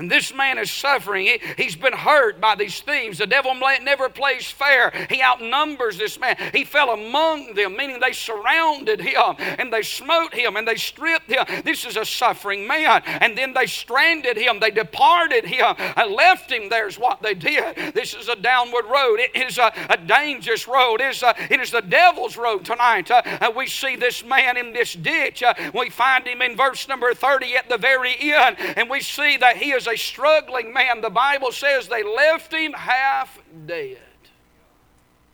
And 0.00 0.10
this 0.10 0.32
man 0.34 0.56
is 0.56 0.70
suffering. 0.70 1.26
He, 1.26 1.64
has 1.64 1.76
been 1.76 1.92
hurt 1.92 2.40
by 2.40 2.54
these 2.54 2.80
thieves. 2.80 3.18
The 3.18 3.26
devil 3.26 3.54
never 3.54 4.08
plays 4.08 4.50
fair. 4.50 4.90
He 5.10 5.20
outnumbers 5.20 5.98
this 5.98 6.18
man. 6.18 6.38
He 6.54 6.64
fell 6.64 6.88
among 6.88 7.52
them, 7.52 7.76
meaning 7.76 8.00
they 8.00 8.12
surrounded 8.12 9.02
him 9.02 9.36
and 9.38 9.70
they 9.70 9.82
smote 9.82 10.32
him 10.32 10.56
and 10.56 10.66
they 10.66 10.76
stripped 10.76 11.30
him. 11.30 11.44
This 11.64 11.84
is 11.84 11.98
a 11.98 12.06
suffering 12.06 12.66
man. 12.66 13.02
And 13.04 13.36
then 13.36 13.52
they 13.52 13.66
stranded 13.66 14.38
him. 14.38 14.58
They 14.58 14.70
departed 14.70 15.44
him 15.44 15.74
and 15.78 16.12
left 16.12 16.50
him. 16.50 16.70
There's 16.70 16.98
what 16.98 17.20
they 17.20 17.34
did. 17.34 17.92
This 17.92 18.14
is 18.14 18.28
a 18.28 18.36
downward 18.36 18.86
road. 18.86 19.20
It 19.20 19.36
is 19.36 19.58
a, 19.58 19.70
a 19.90 19.98
dangerous 19.98 20.66
road. 20.66 21.02
It 21.02 21.10
is, 21.10 21.22
a, 21.22 21.34
it 21.52 21.60
is 21.60 21.72
the 21.72 21.82
devil's 21.82 22.38
road 22.38 22.64
tonight. 22.64 23.10
Uh, 23.10 23.20
uh 23.26 23.52
we 23.54 23.66
see 23.66 23.96
this 23.96 24.24
man 24.24 24.56
in 24.56 24.72
this 24.72 24.94
ditch. 24.94 25.42
Uh, 25.42 25.52
we 25.74 25.90
find 25.90 26.26
him 26.26 26.40
in 26.40 26.56
verse 26.56 26.88
number 26.88 27.12
30 27.12 27.54
at 27.56 27.68
the 27.68 27.76
very 27.76 28.16
end. 28.18 28.56
And 28.58 28.88
we 28.88 29.02
see 29.02 29.36
that 29.36 29.58
he 29.58 29.72
is 29.72 29.89
a 29.90 29.96
struggling 29.96 30.72
man. 30.72 31.00
The 31.00 31.10
Bible 31.10 31.52
says 31.52 31.88
they 31.88 32.02
left 32.02 32.52
him 32.52 32.72
half 32.72 33.38
dead. 33.66 33.98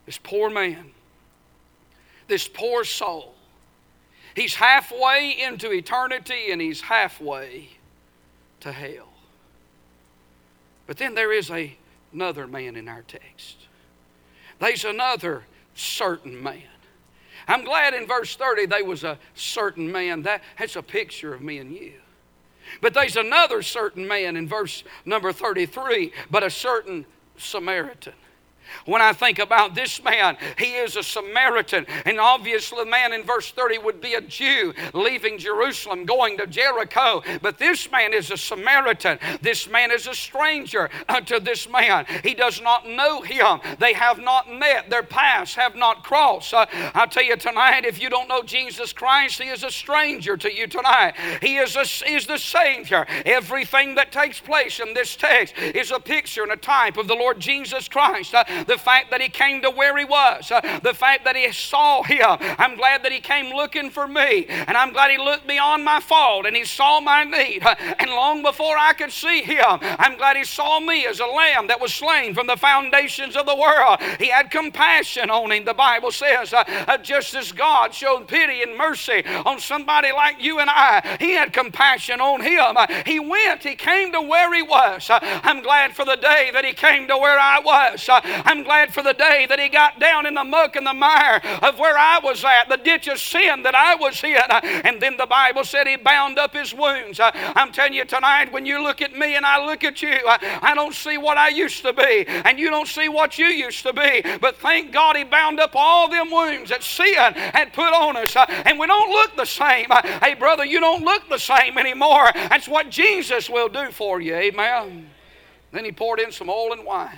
This 0.05 0.17
poor 0.17 0.49
man, 0.49 0.91
this 2.27 2.47
poor 2.47 2.83
soul. 2.83 3.35
He's 4.35 4.55
halfway 4.55 5.35
into 5.39 5.71
eternity 5.71 6.51
and 6.51 6.61
he's 6.61 6.81
halfway 6.81 7.69
to 8.61 8.71
hell. 8.71 9.09
But 10.85 10.97
then 10.97 11.15
there 11.15 11.33
is 11.33 11.49
a, 11.49 11.75
another 12.13 12.47
man 12.47 12.75
in 12.75 12.87
our 12.87 13.01
text. 13.01 13.57
There's 14.59 14.85
another 14.85 15.43
certain 15.75 16.41
man. 16.41 16.63
I'm 17.47 17.63
glad 17.63 17.93
in 17.93 18.07
verse 18.07 18.35
30 18.35 18.67
there 18.67 18.85
was 18.85 19.03
a 19.03 19.17
certain 19.35 19.91
man. 19.91 20.23
That, 20.23 20.41
that's 20.57 20.75
a 20.75 20.83
picture 20.83 21.33
of 21.33 21.41
me 21.41 21.57
and 21.59 21.71
you. 21.71 21.93
But 22.81 22.93
there's 22.93 23.15
another 23.15 23.61
certain 23.61 24.07
man 24.07 24.35
in 24.37 24.47
verse 24.47 24.83
number 25.05 25.31
33, 25.31 26.11
but 26.29 26.43
a 26.43 26.49
certain 26.49 27.05
Samaritan. 27.37 28.13
When 28.85 29.01
I 29.01 29.13
think 29.13 29.39
about 29.39 29.75
this 29.75 30.03
man, 30.03 30.37
he 30.57 30.75
is 30.75 30.95
a 30.95 31.03
Samaritan. 31.03 31.85
And 32.05 32.19
obviously, 32.19 32.83
the 32.83 32.89
man 32.89 33.13
in 33.13 33.23
verse 33.23 33.51
30 33.51 33.79
would 33.79 34.01
be 34.01 34.13
a 34.13 34.21
Jew 34.21 34.73
leaving 34.93 35.37
Jerusalem, 35.37 36.05
going 36.05 36.37
to 36.37 36.47
Jericho. 36.47 37.21
But 37.41 37.57
this 37.57 37.89
man 37.91 38.13
is 38.13 38.31
a 38.31 38.37
Samaritan. 38.37 39.19
This 39.41 39.69
man 39.69 39.91
is 39.91 40.07
a 40.07 40.13
stranger 40.13 40.89
unto 41.09 41.39
this 41.39 41.69
man. 41.69 42.05
He 42.23 42.33
does 42.33 42.61
not 42.61 42.87
know 42.87 43.21
him. 43.21 43.59
They 43.79 43.93
have 43.93 44.19
not 44.19 44.51
met. 44.51 44.89
Their 44.89 45.03
paths 45.03 45.55
have 45.55 45.75
not 45.75 46.03
crossed. 46.03 46.53
Uh, 46.53 46.65
I 46.93 47.05
tell 47.05 47.23
you 47.23 47.37
tonight, 47.37 47.85
if 47.85 48.01
you 48.01 48.09
don't 48.09 48.27
know 48.27 48.43
Jesus 48.43 48.93
Christ, 48.93 49.41
he 49.41 49.49
is 49.49 49.63
a 49.63 49.71
stranger 49.71 50.37
to 50.37 50.53
you 50.53 50.67
tonight. 50.67 51.13
He 51.41 51.57
is, 51.57 51.75
a, 51.75 51.81
is 52.09 52.27
the 52.27 52.37
Savior. 52.37 53.05
Everything 53.25 53.95
that 53.95 54.11
takes 54.11 54.39
place 54.39 54.79
in 54.79 54.93
this 54.93 55.15
text 55.15 55.57
is 55.57 55.91
a 55.91 55.99
picture 55.99 56.43
and 56.43 56.51
a 56.51 56.57
type 56.57 56.97
of 56.97 57.07
the 57.07 57.15
Lord 57.15 57.39
Jesus 57.39 57.87
Christ. 57.87 58.33
Uh, 58.33 58.43
the 58.65 58.77
fact 58.77 59.11
that 59.11 59.21
he 59.21 59.29
came 59.29 59.61
to 59.61 59.69
where 59.69 59.97
he 59.97 60.05
was, 60.05 60.51
uh, 60.51 60.79
the 60.83 60.93
fact 60.93 61.25
that 61.25 61.35
he 61.35 61.51
saw 61.51 62.03
him. 62.03 62.37
I'm 62.57 62.75
glad 62.75 63.03
that 63.03 63.11
he 63.11 63.19
came 63.19 63.55
looking 63.55 63.89
for 63.89 64.07
me, 64.07 64.45
and 64.47 64.77
I'm 64.77 64.91
glad 64.91 65.11
he 65.11 65.17
looked 65.17 65.47
beyond 65.47 65.83
my 65.83 65.99
fault 65.99 66.45
and 66.45 66.55
he 66.55 66.65
saw 66.65 66.99
my 66.99 67.23
need. 67.23 67.63
Uh, 67.63 67.75
and 67.99 68.09
long 68.09 68.41
before 68.41 68.77
I 68.77 68.93
could 68.93 69.11
see 69.11 69.41
him, 69.41 69.79
I'm 69.81 70.17
glad 70.17 70.37
he 70.37 70.43
saw 70.43 70.79
me 70.79 71.05
as 71.05 71.19
a 71.19 71.25
lamb 71.25 71.67
that 71.67 71.79
was 71.79 71.93
slain 71.93 72.33
from 72.33 72.47
the 72.47 72.57
foundations 72.57 73.35
of 73.35 73.45
the 73.45 73.55
world. 73.55 73.99
He 74.19 74.29
had 74.29 74.51
compassion 74.51 75.29
on 75.29 75.51
him, 75.51 75.65
the 75.65 75.73
Bible 75.73 76.11
says, 76.11 76.53
uh, 76.53 76.97
just 77.01 77.35
as 77.35 77.51
God 77.51 77.93
showed 77.93 78.27
pity 78.27 78.61
and 78.61 78.75
mercy 78.77 79.23
on 79.45 79.59
somebody 79.59 80.11
like 80.11 80.41
you 80.41 80.59
and 80.59 80.69
I. 80.69 81.17
He 81.19 81.33
had 81.33 81.53
compassion 81.53 82.21
on 82.21 82.41
him. 82.41 82.75
He 83.05 83.19
went, 83.19 83.63
he 83.63 83.75
came 83.75 84.11
to 84.13 84.21
where 84.21 84.53
he 84.53 84.61
was. 84.61 85.07
I'm 85.09 85.61
glad 85.61 85.95
for 85.95 86.05
the 86.05 86.15
day 86.15 86.49
that 86.53 86.65
he 86.65 86.73
came 86.73 87.07
to 87.07 87.17
where 87.17 87.39
I 87.39 87.59
was. 87.59 88.09
I'm 88.47 88.63
glad 88.63 88.93
for 88.93 89.03
the 89.03 89.13
day 89.13 89.45
that 89.49 89.59
he 89.59 89.69
got 89.69 89.99
down 89.99 90.25
in 90.25 90.33
the 90.33 90.43
muck 90.43 90.75
and 90.75 90.87
the 90.87 90.93
mire 90.93 91.41
of 91.61 91.77
where 91.77 91.97
I 91.97 92.19
was 92.23 92.43
at, 92.43 92.69
the 92.69 92.77
ditch 92.77 93.07
of 93.07 93.19
sin 93.19 93.63
that 93.63 93.75
I 93.75 93.95
was 93.95 94.23
in. 94.23 94.37
And 94.85 95.01
then 95.01 95.17
the 95.17 95.25
Bible 95.25 95.63
said 95.63 95.85
he 95.85 95.97
bound 95.97 96.39
up 96.39 96.53
his 96.53 96.73
wounds. 96.73 97.19
I'm 97.21 97.71
telling 97.71 97.93
you 97.93 98.05
tonight, 98.05 98.51
when 98.51 98.65
you 98.65 98.81
look 98.81 99.01
at 99.01 99.13
me 99.13 99.35
and 99.35 99.45
I 99.45 99.65
look 99.65 99.83
at 99.83 100.01
you, 100.01 100.17
I 100.25 100.73
don't 100.73 100.95
see 100.95 101.17
what 101.17 101.37
I 101.37 101.49
used 101.49 101.81
to 101.83 101.93
be, 101.93 102.25
and 102.27 102.57
you 102.57 102.69
don't 102.69 102.87
see 102.87 103.09
what 103.09 103.37
you 103.37 103.47
used 103.47 103.83
to 103.83 103.93
be. 103.93 104.23
But 104.39 104.55
thank 104.57 104.91
God 104.91 105.17
he 105.17 105.23
bound 105.25 105.59
up 105.59 105.71
all 105.75 106.09
them 106.09 106.31
wounds 106.31 106.69
that 106.69 106.83
sin 106.83 107.13
had 107.13 107.73
put 107.73 107.93
on 107.93 108.15
us. 108.15 108.35
And 108.37 108.79
we 108.79 108.87
don't 108.87 109.11
look 109.11 109.35
the 109.35 109.45
same. 109.45 109.87
Hey, 110.21 110.35
brother, 110.35 110.63
you 110.63 110.79
don't 110.79 111.03
look 111.03 111.27
the 111.29 111.37
same 111.37 111.77
anymore. 111.77 112.31
That's 112.33 112.67
what 112.67 112.89
Jesus 112.89 113.49
will 113.49 113.69
do 113.69 113.91
for 113.91 114.21
you. 114.21 114.35
Amen. 114.35 115.09
Then 115.71 115.83
he 115.83 115.91
poured 115.91 116.21
in 116.21 116.31
some 116.31 116.49
oil 116.49 116.71
and 116.71 116.85
wine. 116.85 117.17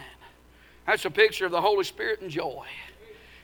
That's 0.89 1.05
a 1.05 1.12
picture 1.12 1.46
of 1.46 1.51
the 1.51 1.62
Holy 1.62 1.84
Spirit 1.84 2.22
and 2.22 2.31
joy. 2.31 2.65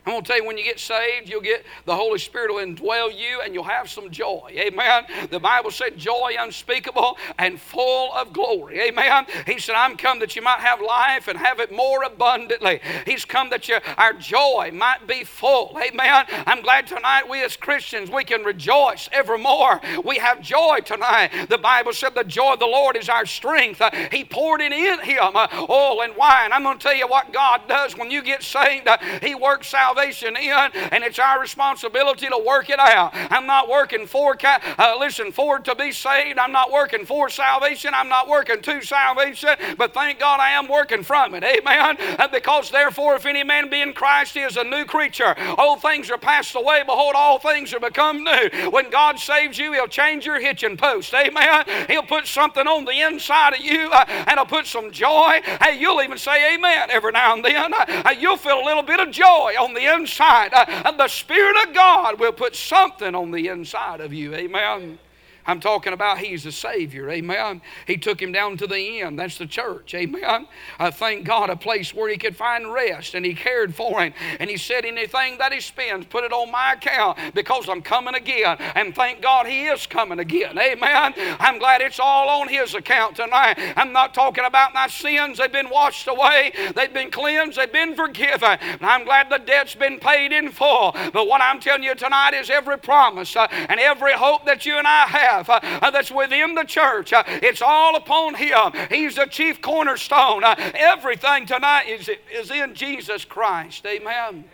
I'm 0.06 0.14
going 0.14 0.24
to 0.24 0.28
tell 0.28 0.38
you, 0.38 0.46
when 0.46 0.58
you 0.58 0.64
get 0.64 0.80
saved, 0.80 1.30
you'll 1.30 1.42
get 1.42 1.66
the 1.86 1.96
Holy 1.96 2.20
Spirit 2.20 2.54
will 2.54 2.64
indwell 2.64 3.12
you 3.12 3.42
and 3.44 3.54
you'll 3.54 3.64
have 3.64 3.90
some 3.90 4.12
joy. 4.12 4.52
Amen. 4.52 5.06
The 5.32 5.40
Bible 5.40 5.72
said, 5.72 5.98
joy 5.98 6.36
unspeakable 6.38 7.18
and 7.40 7.60
full 7.60 8.14
of 8.14 8.32
glory. 8.32 8.82
Amen. 8.82 9.26
He 9.48 9.60
said, 9.60 9.76
I'm 9.76 9.98
come 9.98 10.20
that 10.20 10.36
you 10.36 10.42
might 10.42 10.60
have 10.60 10.80
life 10.82 11.28
and 11.28 11.38
have 11.38 11.60
it 11.60 11.72
more 11.72 12.04
abundantly. 12.04 12.82
He's 13.06 13.26
come 13.26 13.50
that 13.50 13.68
you, 13.68 13.80
our 13.98 14.14
joy 14.14 14.72
might 14.74 15.08
be 15.08 15.24
full. 15.24 15.78
Amen. 15.82 16.26
I'm 16.46 16.62
glad 16.62 16.86
tonight 16.86 17.28
we 17.28 17.44
as 17.44 17.58
Christians, 17.58 18.12
we 18.12 18.24
can 18.24 18.44
rejoice 18.44 19.10
evermore. 19.12 19.82
We 20.04 20.18
have 20.18 20.42
joy 20.42 20.80
tonight. 20.86 21.32
The 21.50 21.58
Bible 21.58 21.94
said, 21.94 22.14
the 22.14 22.24
joy 22.24 22.54
of 22.54 22.60
the 22.60 22.66
Lord 22.68 22.96
is 22.96 23.10
our 23.10 23.26
strength. 23.26 23.82
Uh, 23.82 23.90
he 24.12 24.24
poured 24.24 24.62
it 24.62 24.72
in 24.72 25.00
Him, 25.02 25.36
uh, 25.36 25.48
oil 25.70 26.02
and 26.04 26.16
wine. 26.16 26.52
I'm 26.54 26.64
going 26.64 26.78
to 26.78 26.84
tell 26.84 26.96
you 26.96 27.08
what 27.08 27.34
God 27.34 27.62
does 27.68 27.98
when 27.98 28.12
you 28.12 28.22
get 28.22 28.44
saved. 28.44 28.88
Uh, 28.88 28.98
he 29.22 29.34
works 29.34 29.74
out 29.74 29.95
salvation 29.96 30.36
in, 30.36 30.52
and 30.92 31.04
it's 31.04 31.20
our 31.20 31.40
responsibility 31.40 32.28
to 32.28 32.44
work 32.46 32.70
it 32.70 32.80
out. 32.80 33.12
I'm 33.14 33.46
not 33.46 33.70
working 33.70 34.06
for, 34.06 34.36
uh, 34.44 34.96
listen, 35.00 35.32
for 35.32 35.60
to 35.60 35.76
be 35.76 35.92
saved. 35.92 36.38
I'm 36.38 36.52
not 36.52 36.72
working 36.72 37.06
for 37.06 37.30
salvation. 37.30 37.94
I'm 37.94 38.10
not 38.10 38.28
working 38.28 38.62
to 38.62 38.82
salvation, 38.82 39.52
but 39.78 39.94
thank 39.94 40.20
God 40.20 40.40
I 40.40 40.52
am 40.52 40.68
working 40.68 41.04
from 41.04 41.34
it. 41.34 41.44
Amen. 41.44 41.96
Uh, 42.20 42.28
because 42.28 42.72
therefore, 42.72 43.16
if 43.16 43.26
any 43.26 43.44
man 43.44 43.70
be 43.70 43.82
in 43.82 43.94
Christ, 43.94 44.34
he 44.34 44.42
is 44.42 44.58
a 44.58 44.64
new 44.64 44.86
creature. 44.86 45.36
Old 45.58 45.82
things 45.82 46.12
are 46.12 46.18
passed 46.18 46.56
away. 46.56 46.84
Behold, 46.86 47.14
all 47.16 47.40
things 47.40 47.74
are 47.74 47.80
become 47.80 48.24
new. 48.24 48.70
When 48.72 48.90
God 48.90 49.20
saves 49.20 49.58
you, 49.58 49.72
He'll 49.74 49.88
change 49.88 50.26
your 50.26 50.40
hitching 50.40 50.78
post. 50.78 51.14
Amen. 51.14 51.66
He'll 51.88 52.04
put 52.04 52.28
something 52.28 52.68
on 52.68 52.86
the 52.86 53.02
inside 53.02 53.54
of 53.54 53.60
you, 53.60 53.90
uh, 53.92 54.06
and 54.08 54.32
He'll 54.32 54.46
put 54.46 54.68
some 54.68 54.92
joy. 54.92 55.42
Hey, 55.62 55.80
you'll 55.80 56.02
even 56.02 56.18
say 56.18 56.56
Amen 56.56 56.90
every 56.90 57.12
now 57.12 57.34
and 57.34 57.46
then. 57.46 57.74
Uh, 57.74 58.14
you'll 58.18 58.38
feel 58.38 58.60
a 58.60 58.66
little 58.66 58.84
bit 58.84 59.00
of 59.00 59.12
joy 59.12 59.54
on 59.60 59.74
the 59.74 59.85
inside. 59.86 60.54
Uh, 60.54 60.92
the 60.92 61.08
Spirit 61.08 61.68
of 61.68 61.74
God 61.74 62.20
will 62.20 62.32
put 62.32 62.56
something 62.56 63.16
on 63.16 63.32
the 63.32 63.48
inside 63.48 64.02
of 64.02 64.14
you. 64.14 64.34
Amen. 64.36 65.00
I'm 65.48 65.60
talking 65.60 65.94
about 65.94 66.18
He's 66.18 66.46
a 66.46 66.52
Savior. 66.52 67.10
Amen. 67.10 67.62
He 67.86 67.98
took 67.98 68.22
him 68.22 68.32
down 68.32 68.58
to 68.58 68.68
the 68.68 69.02
end. 69.02 69.20
That's 69.20 69.38
the 69.38 69.46
church. 69.46 69.94
Amen. 69.94 70.48
I 70.80 70.92
thank 70.92 71.26
God, 71.26 71.50
a 71.50 71.56
place 71.56 71.94
where 71.94 72.10
he 72.10 72.18
could 72.18 72.36
find 72.36 72.72
rest 72.72 73.14
and 73.14 73.26
he 73.26 73.34
cared 73.34 73.76
for 73.76 74.02
him. 74.02 74.14
And 74.40 74.50
he 74.50 74.58
said, 74.58 74.86
Anything 74.86 75.38
that 75.38 75.54
he 75.54 75.60
spends, 75.60 76.06
put 76.08 76.24
it 76.24 76.34
on 76.34 76.52
my 76.52 76.74
account 76.74 77.18
because 77.34 77.70
I'm 77.70 77.82
coming 77.82 78.16
again. 78.16 78.58
And 78.76 78.96
thank 78.96 79.22
God 79.22 79.46
he 79.46 79.66
is 79.66 79.86
coming 79.86 80.20
again. 80.20 80.58
Amen. 80.58 81.14
I'm 81.40 81.60
glad 81.60 81.82
it's 81.82 82.00
all 82.00 82.42
on 82.42 82.48
his 82.48 82.74
account 82.74 83.16
tonight. 83.16 83.58
I'm 83.76 83.94
not 83.94 84.14
talking 84.14 84.46
about 84.46 84.74
my 84.74 84.88
sins. 84.88 85.38
They've 85.38 85.52
been 85.52 85.70
washed 85.70 86.08
away, 86.08 86.54
they've 86.76 86.94
been 86.94 87.12
cleansed, 87.12 87.58
they've 87.58 87.72
been 87.72 87.96
forgiven. 87.96 88.58
I'm 88.82 89.04
glad 89.04 89.30
the 89.30 89.40
debt's 89.40 89.76
been 89.76 90.00
paid 90.00 90.32
in 90.32 90.52
full. 90.52 90.96
But 91.14 91.28
what 91.28 91.42
I'm 91.42 91.60
telling 91.60 91.84
you 91.84 91.96
tonight 91.96 92.34
is 92.34 92.50
every 92.50 92.78
promise 92.78 93.36
uh, 93.36 93.48
and 93.52 93.80
every 93.80 94.14
hope 94.14 94.46
that 94.46 94.66
you 94.66 94.78
and 94.78 94.88
I 94.88 95.06
have 95.08 95.35
have 95.38 95.50
uh, 95.50 95.90
that's 95.92 96.12
within 96.12 96.56
the 96.56 96.64
church. 96.64 97.14
Uh, 97.14 97.24
it's 97.28 97.62
all 97.62 97.96
upon 97.96 98.36
Him. 98.36 98.72
He's 98.90 99.16
the 99.16 99.26
chief 99.26 99.62
cornerstone. 99.62 100.44
Uh, 100.44 100.56
everything 100.74 101.46
tonight 101.46 101.88
is, 101.88 102.10
is 102.34 102.52
in 102.52 102.76
Jesus 102.76 103.26
Christ. 103.26 103.86
Amen. 103.86 104.46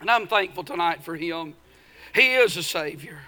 And 0.00 0.10
I'm 0.10 0.26
thankful 0.26 0.64
tonight 0.64 1.02
for 1.02 1.16
Him. 1.16 1.54
He 2.14 2.34
is 2.34 2.56
a 2.56 2.62
Savior. 2.62 3.18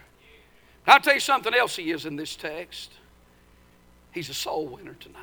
I'll 0.86 1.00
tell 1.00 1.14
you 1.14 1.20
something 1.20 1.54
else 1.54 1.76
He 1.76 1.90
is 1.90 2.06
in 2.06 2.16
this 2.16 2.36
text. 2.36 2.92
He's 4.12 4.30
a 4.30 4.34
soul 4.34 4.66
winner 4.66 4.94
tonight. 4.94 5.22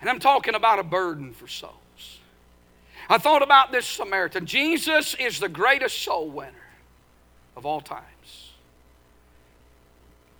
And 0.00 0.10
I'm 0.10 0.18
talking 0.18 0.54
about 0.54 0.78
a 0.78 0.82
burden 0.82 1.32
for 1.32 1.48
souls. 1.48 1.72
I 3.08 3.18
thought 3.18 3.42
about 3.42 3.72
this 3.72 3.86
Samaritan. 3.86 4.46
Jesus 4.46 5.14
is 5.14 5.38
the 5.38 5.48
greatest 5.48 6.02
soul 6.02 6.28
winner 6.28 6.52
of 7.56 7.64
all 7.64 7.80
time. 7.80 8.02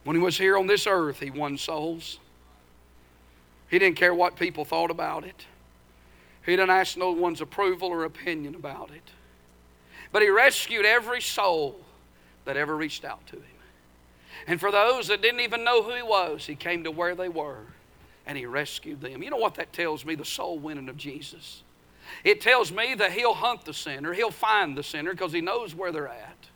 When 0.06 0.14
he 0.14 0.22
was 0.22 0.38
here 0.38 0.56
on 0.56 0.68
this 0.68 0.86
earth, 0.86 1.18
he 1.18 1.30
won 1.30 1.58
souls. 1.58 2.20
He 3.68 3.76
didn't 3.80 3.96
care 3.96 4.14
what 4.14 4.36
people 4.36 4.64
thought 4.64 4.92
about 4.92 5.24
it. 5.24 5.46
He 6.44 6.52
didn't 6.52 6.70
ask 6.70 6.96
no 6.96 7.10
one's 7.10 7.40
approval 7.40 7.88
or 7.88 8.04
opinion 8.04 8.54
about 8.54 8.92
it. 8.92 9.02
But 10.12 10.22
he 10.22 10.28
rescued 10.28 10.86
every 10.86 11.20
soul 11.20 11.80
that 12.44 12.56
ever 12.56 12.76
reached 12.76 13.04
out 13.04 13.26
to 13.26 13.34
him. 13.34 13.42
And 14.46 14.60
for 14.60 14.70
those 14.70 15.08
that 15.08 15.22
didn't 15.22 15.40
even 15.40 15.64
know 15.64 15.82
who 15.82 15.96
he 15.96 16.02
was, 16.02 16.46
he 16.46 16.54
came 16.54 16.84
to 16.84 16.92
where 16.92 17.16
they 17.16 17.28
were 17.28 17.64
and 18.28 18.38
he 18.38 18.46
rescued 18.46 19.00
them. 19.00 19.24
You 19.24 19.30
know 19.30 19.36
what 19.38 19.56
that 19.56 19.72
tells 19.72 20.04
me? 20.04 20.14
The 20.14 20.24
soul 20.24 20.60
winning 20.60 20.88
of 20.88 20.96
Jesus. 20.96 21.64
It 22.22 22.40
tells 22.40 22.70
me 22.70 22.94
that 22.94 23.10
he'll 23.10 23.34
hunt 23.34 23.64
the 23.64 23.74
sinner, 23.74 24.12
he'll 24.12 24.30
find 24.30 24.78
the 24.78 24.84
sinner 24.84 25.10
because 25.10 25.32
he 25.32 25.40
knows 25.40 25.74
where 25.74 25.90
they're 25.90 26.06
at. 26.06 26.46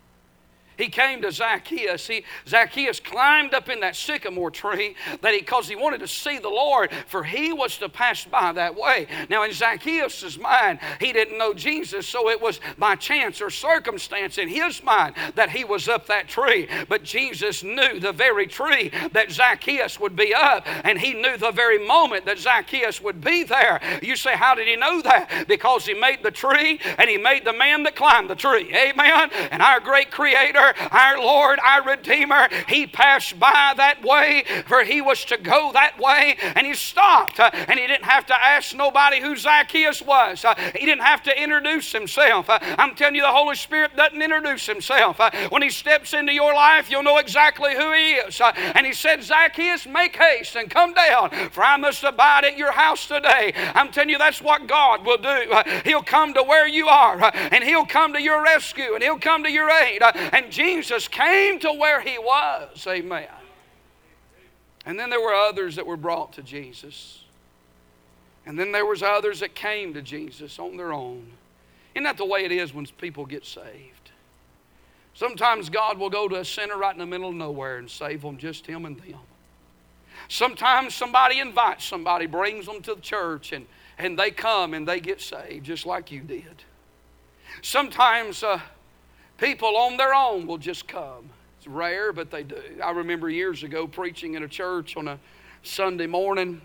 He 0.77 0.89
came 0.89 1.23
to 1.23 1.33
Zacchaeus. 1.33 2.07
He, 2.07 2.25
Zacchaeus 2.47 3.01
climbed 3.01 3.55
up 3.55 3.69
in 3.69 3.81
that 3.81 3.97
sycamore 3.97 4.51
tree 4.51 4.97
that 5.21 5.35
he, 5.35 5.41
because 5.41 5.69
he 5.69 5.77
wanted 5.77 6.01
to 6.01 6.09
see 6.09 6.39
the 6.39 6.49
Lord, 6.49 6.91
for 7.07 7.25
he 7.25 7.53
was 7.53 7.77
to 7.79 7.89
pass 7.89 8.25
by 8.25 8.53
that 8.53 8.75
way. 8.75 9.07
Now, 9.29 9.45
in 9.45 9.53
Zacchaeus' 9.53 10.39
mind, 10.39 10.79
he 11.01 11.13
didn't 11.13 11.39
know 11.39 11.53
Jesus, 11.53 12.07
so 12.07 12.31
it 12.31 12.41
was 12.41 12.61
by 12.79 12.97
chance 12.97 13.41
or 13.41 13.51
circumstance 13.51 14.39
in 14.39 14.49
his 14.49 14.83
mind 14.83 15.15
that 15.35 15.51
he 15.51 15.65
was 15.65 15.89
up 15.89 16.07
that 16.07 16.29
tree. 16.29 16.69
But 16.89 17.03
Jesus 17.03 17.63
knew 17.63 18.01
the 18.01 18.13
very 18.13 18.47
tree 18.47 18.91
that 19.13 19.31
Zacchaeus 19.31 20.01
would 20.01 20.17
be 20.17 20.35
up, 20.35 20.67
and 20.85 20.99
he 20.99 21.15
knew 21.15 21.37
the 21.37 21.51
very 21.51 21.85
moment 21.87 22.25
that 22.27 22.39
Zacchaeus 22.39 23.01
would 23.01 23.21
be 23.21 23.45
there. 23.45 23.81
You 24.03 24.17
say, 24.17 24.37
How 24.37 24.55
did 24.55 24.69
he 24.69 24.77
know 24.77 25.03
that? 25.03 25.47
Because 25.49 25.87
he 25.87 25.95
made 25.95 26.23
the 26.23 26.31
tree 26.31 26.81
and 26.99 27.09
he 27.09 27.17
made 27.17 27.45
the 27.45 27.53
man 27.53 27.83
that 27.85 27.97
climbed 27.97 28.31
the 28.31 28.35
tree. 28.35 28.75
Amen. 28.75 29.31
And 29.51 29.63
our 29.63 29.81
great 29.81 30.11
creator 30.11 30.70
Our 30.91 31.19
Lord, 31.19 31.59
our 31.65 31.83
Redeemer, 31.83 32.49
he 32.69 32.87
passed 32.87 33.39
by 33.39 33.75
that 33.77 34.03
way, 34.03 34.45
for 34.67 34.85
he 34.85 35.01
was 35.01 35.25
to 35.27 35.37
go 35.37 35.73
that 35.73 35.99
way, 35.99 36.37
and 36.55 36.67
he 36.67 36.75
stopped. 36.75 37.41
Uh, 37.41 37.51
and 37.53 37.79
he 37.79 37.87
didn't 37.87 38.05
have 38.05 38.27
to 38.27 38.35
ask 38.43 38.75
nobody 38.75 39.21
who 39.21 39.37
Zacchaeus 39.37 40.03
was. 40.03 40.45
Uh, 40.45 40.55
he 40.77 40.87
didn't 40.87 41.03
have 41.03 41.23
to 41.25 41.43
introduce 41.43 41.93
himself. 41.93 42.51
Uh, 42.51 42.59
I'm 42.63 42.95
telling 42.95 43.15
you, 43.15 43.23
the 43.23 43.29
Holy 43.29 43.57
Spirit 43.57 43.97
doesn't 43.97 44.21
introduce 44.21 44.67
himself. 44.67 45.21
When 45.51 45.63
he 45.63 45.71
steps 45.71 46.13
into 46.15 46.33
your 46.33 46.55
life, 46.55 46.91
you'll 46.91 47.03
know 47.03 47.19
exactly 47.19 47.75
who 47.75 47.93
he 47.93 48.13
is. 48.13 48.41
And 48.41 48.87
he 48.87 48.93
said, 48.93 49.23
Zacchaeus, 49.23 49.87
make 49.87 50.17
haste 50.17 50.57
and 50.57 50.71
come 50.71 50.95
down, 50.95 51.31
for 51.51 51.63
I 51.63 51.77
must 51.77 52.05
abide 52.05 52.45
at 52.45 52.57
your 52.57 52.73
house 52.73 53.07
today. 53.07 53.53
I'm 53.75 53.91
telling 53.91 54.11
you, 54.11 54.19
that's 54.19 54.41
what 54.41 54.67
God 54.67 55.05
will 55.05 55.19
do. 55.19 55.53
He'll 55.85 56.03
come 56.03 56.35
to 56.35 56.43
where 56.43 56.67
you 56.67 56.89
are, 56.89 57.31
and 57.35 57.65
he'll 57.65 57.87
come 57.87 58.13
to 58.13 58.23
your 58.23 58.43
rescue, 58.43 58.95
and 58.95 59.03
he'll 59.03 59.19
come 59.19 59.43
to 59.45 59.51
your 59.51 59.71
aid. 59.71 60.03
And 60.33 60.50
Jesus 60.51 61.09
came 61.09 61.59
to 61.61 61.73
where 61.73 62.01
he 62.01 62.19
was. 62.19 62.87
Amen. 62.87 63.29
And 64.87 64.99
then 64.99 65.11
there 65.11 65.21
were 65.21 65.35
others 65.35 65.77
that 65.77 65.87
were 65.87 65.97
brought 65.97 66.33
to 66.35 66.43
Jesus. 66.43 67.25
And 68.47 68.59
then 68.59 68.73
there 68.73 68.87
was 68.87 69.03
others 69.03 69.41
that 69.41 69.55
came 69.55 69.95
to 69.95 70.03
Jesus 70.03 70.59
on 70.59 70.77
their 70.77 70.93
own. 70.93 71.27
Isn't 71.95 72.05
that 72.05 72.17
the 72.17 72.25
way 72.25 72.45
it 72.45 72.53
is 72.53 72.73
when 72.73 72.87
people 72.87 73.27
get 73.27 73.45
saved? 73.45 74.11
Sometimes 75.15 75.69
God 75.69 75.99
will 75.99 76.11
go 76.11 76.29
to 76.29 76.37
a 76.37 76.45
sinner 76.45 76.79
right 76.79 76.95
in 76.95 76.99
the 76.99 77.07
middle 77.07 77.29
of 77.29 77.35
nowhere 77.35 77.79
and 77.79 77.91
save 77.91 78.23
them, 78.23 78.39
just 78.39 78.67
him 78.67 78.87
and 78.87 78.99
them. 79.01 79.19
Sometimes 80.29 80.95
somebody 80.95 81.41
invites 81.41 81.85
somebody, 81.85 82.27
brings 82.27 82.67
them 82.67 82.81
to 82.83 82.95
the 82.95 83.01
church, 83.01 83.53
and, 83.53 83.67
and 83.99 84.19
they 84.19 84.31
come 84.31 84.75
and 84.75 84.87
they 84.87 85.01
get 85.01 85.21
saved, 85.21 85.67
just 85.67 85.85
like 85.85 86.11
you 86.13 86.21
did. 86.21 86.63
Sometimes 87.63 88.43
uh, 88.43 88.61
people 89.41 89.77
on 89.77 89.97
their 89.97 90.15
own 90.15 90.47
will 90.47 90.59
just 90.59 90.87
come. 90.87 91.31
It's 91.59 91.67
rare, 91.67 92.13
but 92.13 92.31
they 92.31 92.45
do. 92.45 92.57
I 92.83 92.91
remember 92.91 93.29
years 93.29 93.63
ago 93.63 93.87
preaching 93.87 94.35
in 94.35 94.43
a 94.43 94.49
church 94.49 94.97
on 94.97 95.09
a 95.09 95.19
Sunday 95.63 96.07
morning 96.07 96.61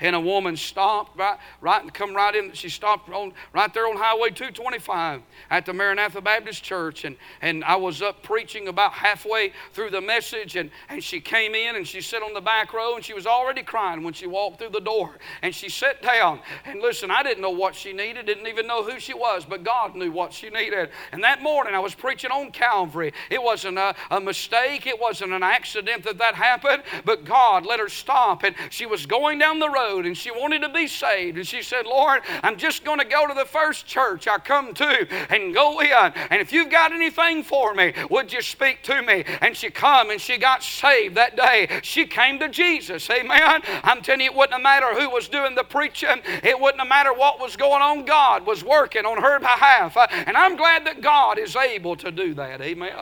and 0.00 0.16
a 0.16 0.20
woman 0.20 0.56
stopped 0.56 1.18
right, 1.18 1.38
right 1.60 1.82
and 1.82 1.92
come 1.92 2.14
right 2.14 2.34
in. 2.34 2.52
She 2.52 2.68
stopped 2.68 3.08
on 3.10 3.32
right 3.52 3.72
there 3.72 3.86
on 3.86 3.96
Highway 3.96 4.30
225 4.30 5.22
at 5.50 5.66
the 5.66 5.72
Maranatha 5.72 6.20
Baptist 6.20 6.62
Church, 6.62 7.04
and 7.04 7.16
and 7.40 7.64
I 7.64 7.76
was 7.76 8.02
up 8.02 8.22
preaching 8.22 8.68
about 8.68 8.92
halfway 8.92 9.52
through 9.72 9.90
the 9.90 10.00
message, 10.00 10.56
and 10.56 10.70
and 10.88 11.02
she 11.02 11.20
came 11.20 11.54
in 11.54 11.76
and 11.76 11.86
she 11.86 12.00
sat 12.00 12.22
on 12.22 12.34
the 12.34 12.40
back 12.40 12.72
row, 12.72 12.96
and 12.96 13.04
she 13.04 13.14
was 13.14 13.26
already 13.26 13.62
crying 13.62 14.02
when 14.02 14.14
she 14.14 14.26
walked 14.26 14.58
through 14.58 14.70
the 14.70 14.80
door, 14.80 15.16
and 15.42 15.54
she 15.54 15.68
sat 15.68 16.02
down. 16.02 16.40
And 16.64 16.80
listen, 16.80 17.10
I 17.10 17.22
didn't 17.22 17.42
know 17.42 17.50
what 17.50 17.74
she 17.74 17.92
needed, 17.92 18.26
didn't 18.26 18.46
even 18.46 18.66
know 18.66 18.82
who 18.82 18.98
she 18.98 19.14
was, 19.14 19.44
but 19.44 19.64
God 19.64 19.94
knew 19.94 20.10
what 20.10 20.32
she 20.32 20.50
needed. 20.50 20.90
And 21.12 21.22
that 21.24 21.42
morning 21.42 21.74
I 21.74 21.78
was 21.78 21.94
preaching 21.94 22.30
on 22.30 22.50
Calvary. 22.50 23.12
It 23.30 23.42
wasn't 23.42 23.78
a, 23.78 23.94
a 24.10 24.20
mistake, 24.20 24.86
it 24.86 25.00
wasn't 25.00 25.32
an 25.32 25.42
accident 25.42 26.04
that 26.04 26.18
that 26.18 26.34
happened, 26.34 26.82
but 27.04 27.24
God 27.24 27.66
let 27.66 27.80
her 27.80 27.88
stop, 27.88 28.42
and 28.42 28.54
she 28.70 28.86
was 28.86 29.06
going 29.06 29.38
down 29.38 29.58
the 29.58 29.70
road 29.70 29.83
road 29.84 30.06
and 30.06 30.16
she 30.16 30.30
wanted 30.30 30.62
to 30.62 30.68
be 30.68 30.86
saved. 30.86 31.36
And 31.36 31.46
she 31.46 31.62
said, 31.62 31.86
Lord, 31.86 32.22
I'm 32.42 32.56
just 32.56 32.84
going 32.84 32.98
to 32.98 33.04
go 33.04 33.26
to 33.26 33.34
the 33.34 33.44
first 33.44 33.86
church 33.86 34.26
I 34.26 34.38
come 34.38 34.74
to 34.74 35.06
and 35.32 35.54
go 35.54 35.80
in. 35.80 35.90
And 35.90 36.40
if 36.40 36.52
you've 36.52 36.70
got 36.70 36.92
anything 36.92 37.42
for 37.42 37.74
me, 37.74 37.92
would 38.10 38.32
you 38.32 38.42
speak 38.42 38.82
to 38.84 39.02
me? 39.02 39.24
And 39.40 39.56
she 39.56 39.70
come 39.70 40.10
and 40.10 40.20
she 40.20 40.38
got 40.38 40.62
saved 40.62 41.16
that 41.16 41.36
day. 41.36 41.80
She 41.82 42.06
came 42.06 42.38
to 42.38 42.48
Jesus. 42.48 43.08
Amen. 43.10 43.62
I'm 43.82 44.02
telling 44.02 44.20
you, 44.20 44.30
it 44.30 44.34
wouldn't 44.34 44.62
matter 44.62 44.94
who 44.94 45.10
was 45.10 45.28
doing 45.28 45.54
the 45.54 45.64
preaching. 45.64 46.22
It 46.42 46.58
wouldn't 46.58 46.88
matter 46.88 47.12
what 47.12 47.40
was 47.40 47.56
going 47.56 47.82
on. 47.82 48.04
God 48.04 48.46
was 48.46 48.64
working 48.64 49.04
on 49.04 49.22
her 49.22 49.38
behalf. 49.38 49.96
Uh, 49.96 50.06
and 50.10 50.36
I'm 50.36 50.56
glad 50.56 50.86
that 50.86 51.00
God 51.00 51.38
is 51.38 51.56
able 51.56 51.96
to 51.96 52.10
do 52.10 52.34
that. 52.34 52.60
Amen. 52.60 52.92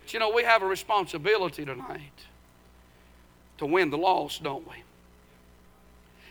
But 0.00 0.12
you 0.12 0.18
know, 0.18 0.30
we 0.30 0.44
have 0.44 0.62
a 0.62 0.66
responsibility 0.66 1.64
tonight 1.64 2.00
to 3.58 3.66
win 3.66 3.90
the 3.90 3.98
lost, 3.98 4.42
don't 4.42 4.68
we? 4.68 4.83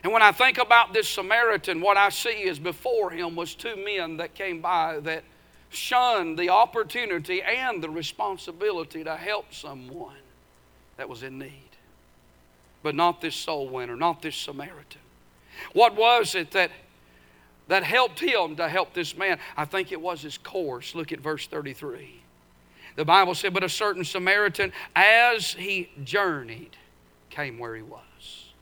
And 0.03 0.11
when 0.11 0.21
I 0.21 0.33
think 0.33 0.57
about 0.57 0.93
this 0.93 1.07
Samaritan, 1.07 1.79
what 1.79 1.95
I 1.95 2.09
see 2.09 2.43
is 2.43 2.59
before 2.59 3.09
him 3.09 3.35
was 3.35 3.55
two 3.55 3.77
men 3.77 4.17
that 4.17 4.35
came 4.35 4.61
by 4.61 4.99
that 5.01 5.23
shunned 5.69 6.37
the 6.37 6.49
opportunity 6.49 7.41
and 7.41 7.81
the 7.81 7.89
responsibility 7.89 9.03
to 9.03 9.15
help 9.15 9.53
someone 9.53 10.15
that 10.97 11.07
was 11.07 11.23
in 11.23 11.39
need. 11.39 11.69
But 12.83 12.95
not 12.95 13.21
this 13.21 13.35
soul 13.35 13.69
winner, 13.69 13.95
not 13.95 14.21
this 14.21 14.35
Samaritan. 14.35 15.01
What 15.71 15.95
was 15.95 16.35
it 16.35 16.51
that 16.51 16.71
that 17.69 17.83
helped 17.83 18.19
him 18.19 18.57
to 18.57 18.67
help 18.67 18.93
this 18.93 19.15
man? 19.15 19.39
I 19.55 19.63
think 19.63 19.93
it 19.93 20.01
was 20.01 20.21
his 20.21 20.37
course. 20.37 20.95
Look 20.95 21.13
at 21.13 21.21
verse 21.21 21.47
33. 21.47 22.21
The 22.97 23.05
Bible 23.05 23.35
said, 23.35 23.53
But 23.53 23.63
a 23.63 23.69
certain 23.69 24.03
Samaritan, 24.03 24.73
as 24.95 25.53
he 25.53 25.89
journeyed, 26.03 26.75
came 27.29 27.57
where 27.57 27.75
he 27.75 27.81
was. 27.81 28.52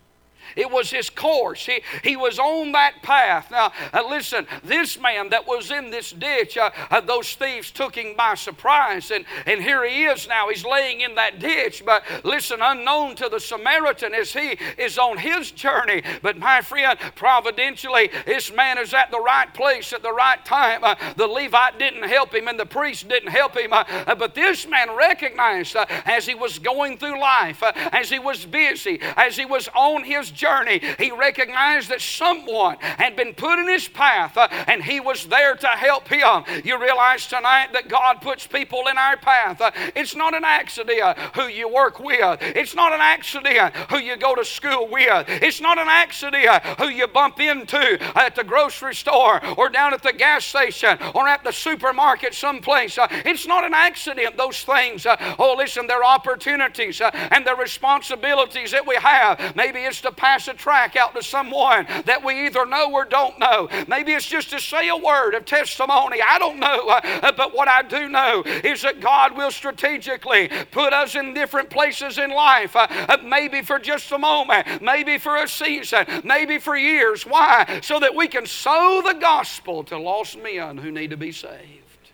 It 0.55 0.69
was 0.69 0.91
his 0.91 1.09
course. 1.09 1.65
He, 1.65 1.81
he 2.03 2.15
was 2.15 2.39
on 2.39 2.71
that 2.73 3.01
path. 3.01 3.51
Now, 3.51 3.71
uh, 3.93 4.03
listen, 4.09 4.47
this 4.63 4.99
man 4.99 5.29
that 5.29 5.47
was 5.47 5.71
in 5.71 5.89
this 5.91 6.11
ditch, 6.11 6.57
uh, 6.57 6.71
uh, 6.89 7.01
those 7.01 7.33
thieves 7.33 7.71
took 7.71 7.95
him 7.95 8.15
by 8.15 8.35
surprise. 8.35 9.11
And, 9.11 9.25
and 9.45 9.61
here 9.61 9.87
he 9.87 10.05
is 10.05 10.27
now. 10.27 10.49
He's 10.49 10.65
laying 10.65 11.01
in 11.01 11.15
that 11.15 11.39
ditch. 11.39 11.83
But 11.85 12.03
listen, 12.23 12.59
unknown 12.61 13.15
to 13.15 13.29
the 13.29 13.39
Samaritan 13.39 14.13
as 14.13 14.33
he 14.33 14.57
is 14.77 14.97
on 14.97 15.17
his 15.17 15.51
journey. 15.51 16.03
But 16.21 16.37
my 16.37 16.61
friend, 16.61 16.97
providentially, 17.15 18.09
this 18.25 18.53
man 18.53 18.77
is 18.77 18.93
at 18.93 19.11
the 19.11 19.19
right 19.19 19.53
place 19.53 19.93
at 19.93 20.01
the 20.01 20.13
right 20.13 20.43
time. 20.45 20.83
Uh, 20.83 20.95
the 21.15 21.27
Levite 21.27 21.79
didn't 21.79 22.03
help 22.03 22.33
him 22.33 22.47
and 22.47 22.59
the 22.59 22.65
priest 22.65 23.07
didn't 23.07 23.29
help 23.29 23.57
him. 23.57 23.73
Uh, 23.73 23.83
uh, 24.07 24.15
but 24.15 24.33
this 24.35 24.67
man 24.67 24.95
recognized 24.95 25.75
as 26.05 26.25
he 26.25 26.35
was 26.35 26.59
going 26.59 26.97
through 26.97 27.19
life, 27.19 27.61
as 27.91 28.09
he 28.09 28.19
was 28.19 28.45
busy, 28.45 28.99
as 29.15 29.37
he 29.37 29.45
was 29.45 29.69
on 29.75 30.03
his 30.03 30.30
journey, 30.31 30.81
he 30.97 31.11
recognized 31.11 31.89
that 31.89 32.01
someone 32.01 32.77
had 32.79 33.15
been 33.15 33.33
put 33.33 33.59
in 33.59 33.67
his 33.67 33.87
path 33.87 34.37
uh, 34.37 34.47
and 34.67 34.83
he 34.83 34.99
was 34.99 35.25
there 35.27 35.55
to 35.55 35.67
help 35.67 36.07
him. 36.07 36.43
You 36.63 36.81
realize 36.81 37.27
tonight 37.27 37.69
that 37.73 37.87
God 37.87 38.21
puts 38.21 38.47
people 38.47 38.87
in 38.89 38.97
our 38.97 39.17
path. 39.17 39.61
Uh, 39.61 39.71
it's 39.95 40.15
not 40.15 40.33
an 40.33 40.43
accident 40.43 41.17
who 41.35 41.47
you 41.47 41.67
work 41.67 41.99
with, 41.99 42.39
it's 42.41 42.75
not 42.75 42.93
an 42.93 43.01
accident 43.01 43.75
who 43.89 43.97
you 43.97 44.17
go 44.17 44.35
to 44.35 44.45
school 44.45 44.87
with, 44.89 45.25
it's 45.27 45.61
not 45.61 45.77
an 45.77 45.87
accident 45.87 46.63
who 46.79 46.89
you 46.89 47.07
bump 47.07 47.39
into 47.39 47.97
at 48.17 48.35
the 48.35 48.43
grocery 48.43 48.95
store 48.95 49.41
or 49.57 49.69
down 49.69 49.93
at 49.93 50.03
the 50.03 50.13
gas 50.13 50.45
station 50.45 50.97
or 51.13 51.27
at 51.27 51.43
the 51.43 51.51
supermarket 51.51 52.33
someplace. 52.33 52.97
Uh, 52.97 53.07
it's 53.25 53.47
not 53.47 53.63
an 53.63 53.73
accident, 53.73 54.37
those 54.37 54.63
things. 54.63 55.05
Uh, 55.05 55.15
oh, 55.39 55.55
listen, 55.57 55.87
they're 55.87 56.03
opportunities 56.03 57.01
uh, 57.01 57.11
and 57.31 57.45
they're 57.45 57.55
responsibilities 57.55 58.71
that 58.71 58.85
we 58.85 58.95
have. 58.95 59.55
Maybe 59.55 59.79
it's 59.79 60.01
to 60.01 60.11
pass 60.21 60.47
a 60.47 60.53
track 60.53 60.95
out 60.95 61.15
to 61.15 61.23
someone 61.23 61.87
that 62.05 62.23
we 62.23 62.45
either 62.45 62.63
know 62.67 62.91
or 62.91 63.03
don't 63.03 63.39
know. 63.39 63.67
Maybe 63.87 64.13
it's 64.13 64.27
just 64.27 64.51
to 64.51 64.59
say 64.59 64.87
a 64.87 64.95
word 64.95 65.33
of 65.33 65.45
testimony. 65.45 66.19
I 66.21 66.37
don't 66.37 66.59
know. 66.59 66.89
Uh, 66.89 67.31
but 67.31 67.55
what 67.55 67.67
I 67.67 67.81
do 67.81 68.07
know 68.07 68.43
is 68.45 68.83
that 68.83 68.99
God 69.01 69.35
will 69.35 69.49
strategically 69.49 70.47
put 70.69 70.93
us 70.93 71.15
in 71.15 71.33
different 71.33 71.71
places 71.71 72.19
in 72.19 72.29
life, 72.29 72.75
uh, 72.75 72.85
uh, 72.91 73.17
maybe 73.23 73.63
for 73.63 73.79
just 73.79 74.11
a 74.11 74.17
moment, 74.19 74.81
maybe 74.81 75.17
for 75.17 75.37
a 75.37 75.47
season, 75.47 76.05
maybe 76.23 76.59
for 76.59 76.77
years. 76.77 77.25
Why? 77.25 77.79
So 77.81 77.99
that 77.99 78.13
we 78.13 78.27
can 78.27 78.45
sow 78.45 79.01
the 79.03 79.13
gospel 79.13 79.83
to 79.85 79.97
lost 79.97 80.37
men 80.37 80.77
who 80.77 80.91
need 80.91 81.09
to 81.09 81.17
be 81.17 81.31
saved. 81.31 82.11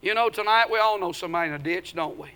You 0.00 0.14
know, 0.14 0.30
tonight 0.30 0.70
we 0.70 0.78
all 0.78 0.98
know 0.98 1.12
somebody 1.12 1.50
in 1.50 1.54
a 1.54 1.58
ditch, 1.58 1.94
don't 1.94 2.18
we? 2.18 2.30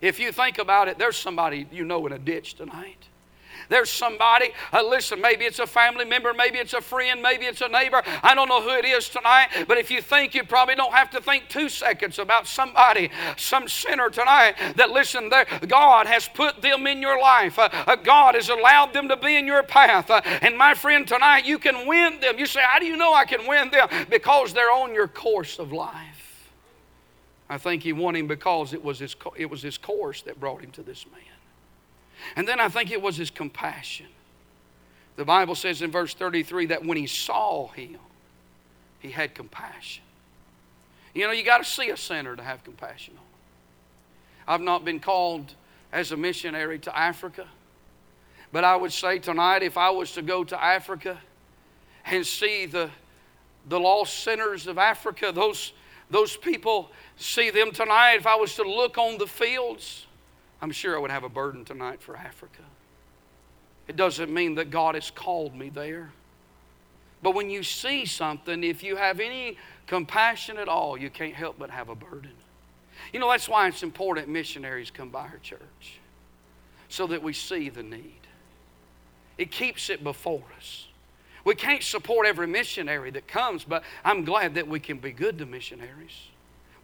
If 0.00 0.18
you 0.18 0.32
think 0.32 0.56
about 0.56 0.88
it, 0.88 0.98
there's 0.98 1.18
somebody 1.18 1.66
you 1.70 1.84
know 1.84 2.06
in 2.06 2.12
a 2.12 2.18
ditch 2.18 2.54
tonight. 2.54 3.08
There's 3.68 3.90
somebody, 3.90 4.50
uh, 4.72 4.82
listen, 4.82 5.20
maybe 5.20 5.44
it's 5.44 5.58
a 5.58 5.66
family 5.66 6.04
member, 6.04 6.32
maybe 6.32 6.58
it's 6.58 6.74
a 6.74 6.80
friend, 6.80 7.22
maybe 7.22 7.46
it's 7.46 7.60
a 7.60 7.68
neighbor. 7.68 8.02
I 8.22 8.34
don't 8.34 8.48
know 8.48 8.62
who 8.62 8.70
it 8.70 8.84
is 8.84 9.08
tonight, 9.08 9.48
but 9.66 9.78
if 9.78 9.90
you 9.90 10.00
think, 10.00 10.34
you 10.34 10.44
probably 10.44 10.74
don't 10.74 10.92
have 10.92 11.10
to 11.10 11.20
think 11.20 11.48
two 11.48 11.68
seconds 11.68 12.18
about 12.18 12.46
somebody, 12.46 13.10
some 13.36 13.68
sinner 13.68 14.10
tonight 14.10 14.54
that, 14.76 14.90
listen, 14.90 15.30
God 15.66 16.06
has 16.06 16.28
put 16.28 16.62
them 16.62 16.86
in 16.86 17.00
your 17.00 17.20
life. 17.20 17.58
Uh, 17.58 17.68
uh, 17.86 17.96
God 17.96 18.34
has 18.34 18.48
allowed 18.48 18.92
them 18.92 19.08
to 19.08 19.16
be 19.16 19.36
in 19.36 19.46
your 19.46 19.62
path. 19.62 20.10
Uh, 20.10 20.20
and 20.42 20.56
my 20.56 20.74
friend, 20.74 21.06
tonight 21.06 21.44
you 21.44 21.58
can 21.58 21.86
win 21.86 22.20
them. 22.20 22.38
You 22.38 22.46
say, 22.46 22.60
How 22.62 22.78
do 22.78 22.86
you 22.86 22.96
know 22.96 23.12
I 23.12 23.24
can 23.24 23.46
win 23.46 23.70
them? 23.70 23.88
Because 24.10 24.52
they're 24.52 24.70
on 24.70 24.94
your 24.94 25.08
course 25.08 25.58
of 25.58 25.72
life. 25.72 26.50
I 27.48 27.58
think 27.58 27.82
he 27.82 27.92
won 27.92 28.16
him 28.16 28.26
because 28.26 28.72
it 28.72 28.82
was 28.82 28.98
his, 28.98 29.14
it 29.36 29.46
was 29.46 29.62
his 29.62 29.78
course 29.78 30.22
that 30.22 30.40
brought 30.40 30.62
him 30.62 30.70
to 30.72 30.82
this 30.82 31.06
man. 31.06 31.35
And 32.34 32.46
then 32.46 32.58
I 32.60 32.68
think 32.68 32.90
it 32.90 33.00
was 33.00 33.16
his 33.16 33.30
compassion. 33.30 34.06
The 35.16 35.24
Bible 35.24 35.54
says 35.54 35.82
in 35.82 35.90
verse 35.90 36.14
33 36.14 36.66
that 36.66 36.84
when 36.84 36.96
he 36.96 37.06
saw 37.06 37.68
him, 37.68 37.98
he 38.98 39.10
had 39.10 39.34
compassion. 39.34 40.02
You 41.14 41.26
know, 41.26 41.32
you 41.32 41.44
got 41.44 41.58
to 41.58 41.64
see 41.64 41.90
a 41.90 41.96
sinner 41.96 42.36
to 42.36 42.42
have 42.42 42.64
compassion 42.64 43.14
on. 43.16 44.54
I've 44.54 44.60
not 44.60 44.84
been 44.84 45.00
called 45.00 45.54
as 45.92 46.12
a 46.12 46.16
missionary 46.16 46.78
to 46.80 46.98
Africa, 46.98 47.46
but 48.52 48.64
I 48.64 48.76
would 48.76 48.92
say 48.92 49.18
tonight 49.18 49.62
if 49.62 49.76
I 49.76 49.90
was 49.90 50.12
to 50.12 50.22
go 50.22 50.44
to 50.44 50.62
Africa 50.62 51.18
and 52.04 52.26
see 52.26 52.66
the, 52.66 52.90
the 53.68 53.80
lost 53.80 54.24
sinners 54.24 54.66
of 54.66 54.78
Africa, 54.78 55.32
those 55.32 55.72
Those 56.08 56.36
people 56.36 56.92
see 57.16 57.50
them 57.50 57.72
tonight. 57.72 58.14
If 58.14 58.26
I 58.26 58.36
was 58.36 58.54
to 58.56 58.62
look 58.62 58.96
on 58.96 59.18
the 59.18 59.26
fields, 59.26 60.05
I'm 60.66 60.72
sure 60.72 60.96
I 60.96 60.98
would 60.98 61.12
have 61.12 61.22
a 61.22 61.28
burden 61.28 61.64
tonight 61.64 62.02
for 62.02 62.16
Africa. 62.16 62.64
It 63.86 63.94
doesn't 63.94 64.34
mean 64.34 64.56
that 64.56 64.68
God 64.68 64.96
has 64.96 65.12
called 65.12 65.54
me 65.54 65.68
there. 65.68 66.10
But 67.22 67.36
when 67.36 67.50
you 67.50 67.62
see 67.62 68.04
something, 68.04 68.64
if 68.64 68.82
you 68.82 68.96
have 68.96 69.20
any 69.20 69.58
compassion 69.86 70.58
at 70.58 70.66
all, 70.66 70.98
you 70.98 71.08
can't 71.08 71.34
help 71.34 71.56
but 71.56 71.70
have 71.70 71.88
a 71.88 71.94
burden. 71.94 72.32
You 73.12 73.20
know, 73.20 73.30
that's 73.30 73.48
why 73.48 73.68
it's 73.68 73.84
important 73.84 74.26
missionaries 74.26 74.90
come 74.90 75.08
by 75.08 75.20
our 75.20 75.38
church 75.40 76.00
so 76.88 77.06
that 77.06 77.22
we 77.22 77.32
see 77.32 77.68
the 77.68 77.84
need. 77.84 78.26
It 79.38 79.52
keeps 79.52 79.88
it 79.88 80.02
before 80.02 80.42
us. 80.56 80.88
We 81.44 81.54
can't 81.54 81.84
support 81.84 82.26
every 82.26 82.48
missionary 82.48 83.12
that 83.12 83.28
comes, 83.28 83.62
but 83.62 83.84
I'm 84.04 84.24
glad 84.24 84.56
that 84.56 84.66
we 84.66 84.80
can 84.80 84.98
be 84.98 85.12
good 85.12 85.38
to 85.38 85.46
missionaries. 85.46 86.26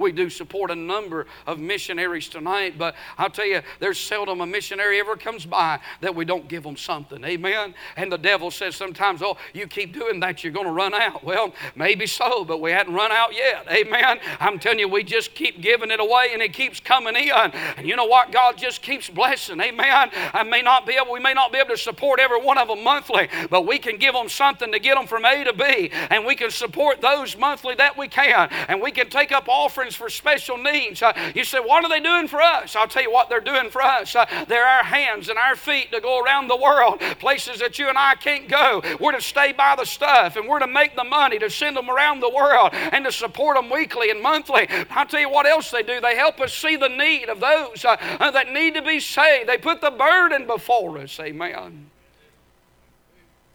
We 0.03 0.13
do 0.13 0.29
support 0.29 0.71
a 0.71 0.75
number 0.75 1.27
of 1.47 1.59
missionaries 1.59 2.29
tonight, 2.29 2.75
but 2.77 2.95
I'll 3.17 3.31
tell 3.31 3.47
you, 3.47 3.63
there's 3.79 3.99
seldom 3.99 4.41
a 4.41 4.47
missionary 4.47 4.99
ever 4.99 5.17
comes 5.17 5.47
by 5.47 5.81
that 6.01 6.15
we 6.15 6.25
don't 6.25 6.49
give 6.49 6.65
them 6.65 6.77
something. 6.77 7.23
Amen. 7.25 7.75
And 7.97 8.11
the 8.11 8.19
devil 8.19 8.51
says 8.51 8.75
sometimes, 8.75 9.23
oh, 9.23 9.37
you 9.55 9.67
keep 9.67 9.95
doing 9.95 10.21
that, 10.21 10.43
you're 10.43 10.53
going 10.53 10.67
to 10.67 10.73
run 10.73 10.93
out. 10.93 11.23
Well, 11.23 11.55
maybe 11.77 12.07
so, 12.07 12.45
but 12.45 12.61
we 12.61 12.73
hadn't 12.73 12.95
run 12.95 13.13
out 13.13 13.35
yet. 13.35 13.67
Amen. 13.71 14.19
I'm 14.41 14.59
telling 14.59 14.81
you, 14.81 14.89
we 14.89 15.05
just 15.05 15.35
keep 15.35 15.61
giving 15.61 15.91
it 15.91 16.01
away 16.01 16.31
and 16.33 16.43
it 16.43 16.53
keeps 16.53 16.81
coming 16.81 17.15
in. 17.15 17.31
And 17.31 17.87
you 17.87 17.95
know 17.95 18.07
what? 18.07 18.33
God 18.33 18.59
just 18.59 18.83
keeps 18.83 19.09
blessing. 19.09 19.61
Amen. 19.61 20.11
I 20.35 20.43
may 20.43 20.63
not 20.63 20.85
be 20.85 20.95
able, 20.95 21.13
we 21.13 21.21
may 21.21 21.35
not 21.35 21.53
be 21.53 21.59
able 21.59 21.71
to 21.71 21.79
support 21.79 22.19
every 22.19 22.41
one 22.41 22.59
of 22.59 22.67
them 22.67 22.83
monthly, 22.83 23.29
but 23.51 23.67
we 23.67 23.79
can 23.79 23.99
give 23.99 24.15
them 24.15 24.29
something 24.29 24.73
to 24.73 24.81
get 24.81 24.97
them 24.97 25.07
from 25.07 25.25
A 25.25 25.45
to 25.45 25.53
B. 25.53 25.91
And 26.11 26.27
we 26.27 26.35
can 26.35 26.51
support 26.51 27.01
those 27.01 27.37
monthly 27.37 27.77
that 27.77 27.97
we 27.97 28.09
can. 28.09 28.49
And 28.69 28.83
we 28.83 28.91
can 28.91 29.09
take 29.09 29.31
up 29.31 29.49
offerings 29.49 29.92
for 29.95 30.09
special 30.09 30.57
needs. 30.57 31.03
Uh, 31.03 31.13
you 31.35 31.45
say, 31.45 31.59
what 31.59 31.85
are 31.85 31.89
they 31.89 32.01
doing 32.01 32.29
for 32.29 32.41
us? 32.41 32.77
I'll 32.77 32.89
tell 32.89 33.03
you 33.03 33.13
what 33.13 33.29
they're 33.29 33.41
doing 33.41 33.71
for 33.71 33.83
us. 33.83 34.15
Uh, 34.15 34.27
they're 34.49 34.67
our 34.67 34.85
hands 34.85 35.29
and 35.29 35.39
our 35.39 35.57
feet 35.57 35.93
to 35.93 36.01
go 36.01 36.23
around 36.23 36.49
the 36.49 36.57
world, 36.57 37.01
places 37.19 37.61
that 37.61 37.79
you 37.79 37.89
and 37.89 37.99
I 37.99 38.15
can't 38.15 38.49
go. 38.49 38.83
We're 39.01 39.13
to 39.13 39.21
stay 39.21 39.53
by 39.53 39.77
the 39.77 39.85
stuff 39.85 40.37
and 40.37 40.49
we're 40.49 40.61
to 40.61 40.67
make 40.67 40.97
the 40.97 41.05
money 41.05 41.39
to 41.39 41.51
send 41.51 41.77
them 41.77 41.91
around 41.91 42.21
the 42.21 42.31
world 42.31 42.71
and 42.73 43.05
to 43.05 43.13
support 43.13 43.57
them 43.57 43.71
weekly 43.71 44.11
and 44.11 44.23
monthly. 44.23 44.67
I'll 44.91 45.07
tell 45.07 45.21
you 45.21 45.31
what 45.31 45.47
else 45.47 45.71
they 45.71 45.83
do. 45.83 46.01
They 46.01 46.17
help 46.17 46.41
us 46.41 46.55
see 46.55 46.77
the 46.77 46.89
need 46.89 47.29
of 47.29 47.41
those 47.41 47.85
uh, 47.85 47.97
uh 48.21 48.31
that 48.31 48.53
need 48.53 48.75
to 48.75 48.83
be 48.83 49.01
saved. 49.01 49.49
They 49.49 49.59
put 49.59 49.81
the 49.81 49.91
burden 49.91 50.47
before 50.47 50.99
us. 50.99 51.19
Amen. 51.21 51.91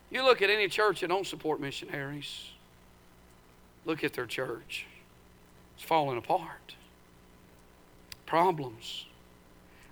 You 0.10 0.24
look 0.24 0.42
at 0.42 0.50
any 0.50 0.68
church 0.68 1.02
that 1.02 1.08
don't 1.08 1.28
support 1.28 1.60
missionaries, 1.60 2.50
look 3.86 4.04
at 4.04 4.14
their 4.14 4.26
church. 4.26 4.86
It's 5.78 5.86
falling 5.86 6.18
apart. 6.18 6.76
Problems. 8.26 9.06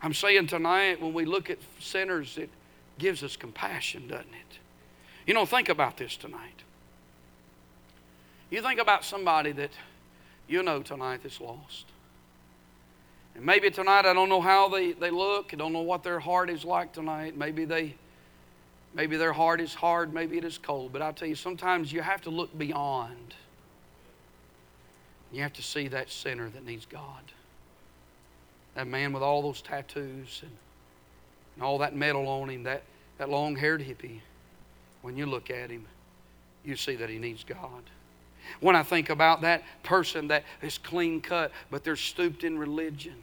I'm 0.02 0.14
saying 0.14 0.48
tonight, 0.48 1.02
when 1.02 1.14
we 1.14 1.26
look 1.26 1.50
at 1.50 1.60
sinners, 1.80 2.38
it 2.38 2.50
gives 2.98 3.24
us 3.24 3.38
compassion, 3.38 4.08
doesn't 4.08 4.26
it? 4.26 4.60
You 5.28 5.34
know, 5.34 5.46
think 5.46 5.70
about 5.70 5.98
this 5.98 6.18
tonight. 6.18 6.64
You 8.50 8.62
think 8.62 8.80
about 8.80 9.06
somebody 9.06 9.52
that 9.54 9.72
you 10.48 10.64
know 10.64 10.82
tonight 10.82 11.22
that's 11.24 11.40
lost. 11.40 11.86
And 13.36 13.46
maybe 13.46 13.70
tonight 13.70 14.06
I 14.06 14.14
don't 14.14 14.30
know 14.30 14.42
how 14.42 14.70
they, 14.70 14.94
they 14.94 15.12
look. 15.12 15.54
I 15.54 15.58
don't 15.58 15.74
know 15.74 15.82
what 15.82 16.04
their 16.04 16.20
heart 16.20 16.50
is 16.50 16.64
like 16.64 16.94
tonight. 16.94 17.38
Maybe 17.38 17.66
they 17.66 17.96
maybe 18.94 19.18
their 19.18 19.34
heart 19.34 19.60
is 19.60 19.74
hard, 19.74 20.14
maybe 20.14 20.38
it 20.38 20.46
is 20.46 20.58
cold. 20.58 20.94
But 20.94 21.02
I'll 21.02 21.14
tell 21.14 21.28
you, 21.28 21.36
sometimes 21.36 21.92
you 21.92 22.02
have 22.02 22.22
to 22.22 22.30
look 22.30 22.58
beyond 22.58 23.36
you 25.36 25.42
have 25.42 25.54
to 25.54 25.62
see 25.62 25.90
that 25.90 26.10
sinner 26.10 26.50
that 26.50 26.66
needs 26.66 26.86
God. 26.86 27.22
That 28.76 28.88
man 28.88 29.12
with 29.12 29.22
all 29.22 29.42
those 29.42 29.62
tattoos 29.62 30.40
and, 30.42 30.52
and 31.56 31.64
all 31.64 31.78
that 31.80 31.94
metal 31.94 32.28
on 32.28 32.50
him, 32.50 32.64
that, 32.64 32.84
that 33.18 33.30
long 33.30 33.56
haired 33.56 33.82
hippie, 33.82 34.22
when 35.02 35.18
you 35.18 35.26
look 35.26 35.50
at 35.50 35.70
him, 35.70 35.86
you 36.64 36.78
see 36.78 36.96
that 36.96 37.10
he 37.10 37.18
needs 37.18 37.44
God. 37.44 37.84
When 38.62 38.76
I 38.76 38.84
think 38.84 39.10
about 39.10 39.42
that 39.42 39.64
person 39.84 40.30
that 40.30 40.44
is 40.62 40.78
clean 40.78 41.20
cut, 41.20 41.52
but 41.70 41.84
they're 41.84 41.96
stooped 41.98 42.44
in 42.44 42.58
religion 42.58 43.16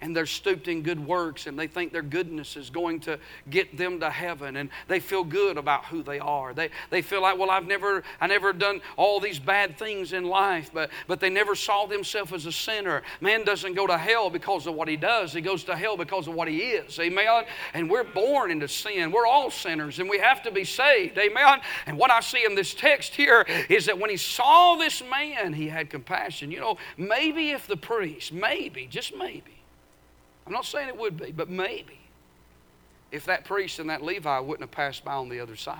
and 0.00 0.16
they're 0.16 0.26
stooped 0.26 0.68
in 0.68 0.82
good 0.82 1.04
works 1.04 1.46
and 1.46 1.58
they 1.58 1.66
think 1.66 1.92
their 1.92 2.02
goodness 2.02 2.56
is 2.56 2.70
going 2.70 3.00
to 3.00 3.18
get 3.48 3.76
them 3.76 4.00
to 4.00 4.10
heaven 4.10 4.56
and 4.56 4.70
they 4.88 5.00
feel 5.00 5.24
good 5.24 5.56
about 5.56 5.84
who 5.86 6.02
they 6.02 6.18
are. 6.18 6.54
They, 6.54 6.70
they 6.90 7.02
feel 7.02 7.22
like, 7.22 7.38
well, 7.38 7.50
I've 7.50 7.66
never, 7.66 8.02
I 8.20 8.26
never 8.26 8.52
done 8.52 8.80
all 8.96 9.20
these 9.20 9.38
bad 9.38 9.78
things 9.78 10.12
in 10.12 10.24
life, 10.24 10.70
but, 10.72 10.90
but 11.06 11.20
they 11.20 11.30
never 11.30 11.54
saw 11.54 11.86
themselves 11.86 12.32
as 12.32 12.46
a 12.46 12.52
sinner. 12.52 13.02
Man 13.20 13.44
doesn't 13.44 13.74
go 13.74 13.86
to 13.86 13.98
hell 13.98 14.30
because 14.30 14.66
of 14.66 14.74
what 14.74 14.88
he 14.88 14.96
does, 14.96 15.32
he 15.32 15.40
goes 15.40 15.64
to 15.64 15.76
hell 15.76 15.96
because 15.96 16.26
of 16.26 16.34
what 16.34 16.48
he 16.48 16.58
is. 16.58 16.98
Amen? 16.98 17.44
And 17.74 17.90
we're 17.90 18.04
born 18.04 18.50
into 18.50 18.68
sin. 18.68 19.12
We're 19.12 19.26
all 19.26 19.50
sinners 19.50 19.98
and 19.98 20.08
we 20.08 20.18
have 20.18 20.42
to 20.42 20.50
be 20.50 20.64
saved. 20.64 21.18
Amen? 21.18 21.60
And 21.86 21.98
what 21.98 22.10
I 22.10 22.20
see 22.20 22.44
in 22.44 22.54
this 22.54 22.74
text 22.74 23.14
here 23.14 23.44
is 23.68 23.86
that 23.86 23.98
when 23.98 24.10
he 24.10 24.16
saw 24.16 24.76
this 24.76 25.02
man, 25.10 25.52
he 25.52 25.68
had 25.68 25.90
compassion. 25.90 26.50
You 26.50 26.60
know, 26.60 26.78
maybe 26.96 27.50
if 27.50 27.66
the 27.66 27.76
priest, 27.76 28.32
maybe, 28.32 28.86
just 28.86 29.16
maybe, 29.16 29.59
I'm 30.50 30.54
not 30.54 30.66
saying 30.66 30.88
it 30.88 30.98
would 30.98 31.16
be, 31.16 31.30
but 31.30 31.48
maybe 31.48 32.00
if 33.12 33.24
that 33.26 33.44
priest 33.44 33.78
and 33.78 33.88
that 33.88 34.02
Levi 34.02 34.40
wouldn't 34.40 34.62
have 34.62 34.72
passed 34.72 35.04
by 35.04 35.12
on 35.12 35.28
the 35.28 35.38
other 35.38 35.54
side, 35.54 35.78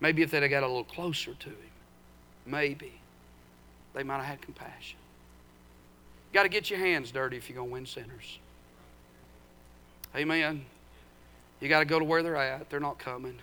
maybe 0.00 0.22
if 0.22 0.30
they'd 0.30 0.40
have 0.40 0.50
got 0.50 0.62
a 0.62 0.66
little 0.66 0.84
closer 0.84 1.34
to 1.34 1.50
him, 1.50 1.70
maybe 2.46 2.94
they 3.92 4.02
might 4.02 4.16
have 4.16 4.24
had 4.24 4.40
compassion. 4.40 4.96
You 6.30 6.34
got 6.34 6.44
to 6.44 6.48
get 6.48 6.70
your 6.70 6.78
hands 6.78 7.10
dirty 7.10 7.36
if 7.36 7.50
you're 7.50 7.56
going 7.56 7.68
to 7.68 7.72
win 7.74 7.84
sinners. 7.84 8.38
Amen. 10.16 10.64
You 11.60 11.68
got 11.68 11.80
to 11.80 11.84
go 11.84 11.98
to 11.98 12.06
where 12.06 12.22
they're 12.22 12.36
at. 12.36 12.70
They're 12.70 12.80
not 12.80 12.98
coming. 12.98 13.38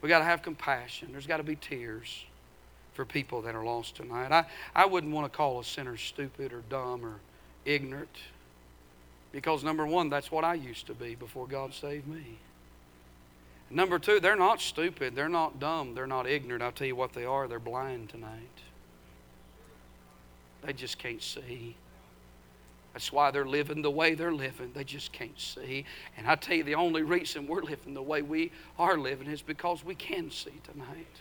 We 0.00 0.08
got 0.08 0.20
to 0.20 0.24
have 0.24 0.40
compassion. 0.40 1.10
There's 1.12 1.26
got 1.26 1.36
to 1.36 1.42
be 1.42 1.56
tears 1.56 2.24
for 2.94 3.04
people 3.04 3.42
that 3.42 3.54
are 3.54 3.62
lost 3.62 3.96
tonight. 3.96 4.32
I, 4.32 4.46
I 4.74 4.86
wouldn't 4.86 5.12
want 5.12 5.30
to 5.30 5.36
call 5.36 5.60
a 5.60 5.64
sinner 5.64 5.98
stupid 5.98 6.54
or 6.54 6.62
dumb 6.70 7.04
or 7.04 7.16
ignorant. 7.66 8.16
Because, 9.32 9.62
number 9.62 9.86
one, 9.86 10.10
that's 10.10 10.30
what 10.30 10.44
I 10.44 10.54
used 10.54 10.86
to 10.86 10.94
be 10.94 11.14
before 11.14 11.46
God 11.46 11.72
saved 11.72 12.08
me. 12.08 12.38
Number 13.70 14.00
two, 14.00 14.18
they're 14.18 14.34
not 14.34 14.60
stupid. 14.60 15.14
They're 15.14 15.28
not 15.28 15.60
dumb. 15.60 15.94
They're 15.94 16.06
not 16.06 16.26
ignorant. 16.26 16.62
I'll 16.62 16.72
tell 16.72 16.88
you 16.88 16.96
what 16.96 17.12
they 17.12 17.24
are. 17.24 17.46
They're 17.46 17.60
blind 17.60 18.08
tonight. 18.08 18.40
They 20.62 20.72
just 20.72 20.98
can't 20.98 21.22
see. 21.22 21.76
That's 22.92 23.12
why 23.12 23.30
they're 23.30 23.46
living 23.46 23.82
the 23.82 23.90
way 23.90 24.14
they're 24.14 24.34
living. 24.34 24.72
They 24.74 24.82
just 24.82 25.12
can't 25.12 25.38
see. 25.38 25.84
And 26.16 26.26
I 26.26 26.34
tell 26.34 26.56
you, 26.56 26.64
the 26.64 26.74
only 26.74 27.02
reason 27.02 27.46
we're 27.46 27.62
living 27.62 27.94
the 27.94 28.02
way 28.02 28.22
we 28.22 28.50
are 28.78 28.98
living 28.98 29.28
is 29.28 29.42
because 29.42 29.84
we 29.84 29.94
can 29.94 30.32
see 30.32 30.54
tonight 30.72 31.20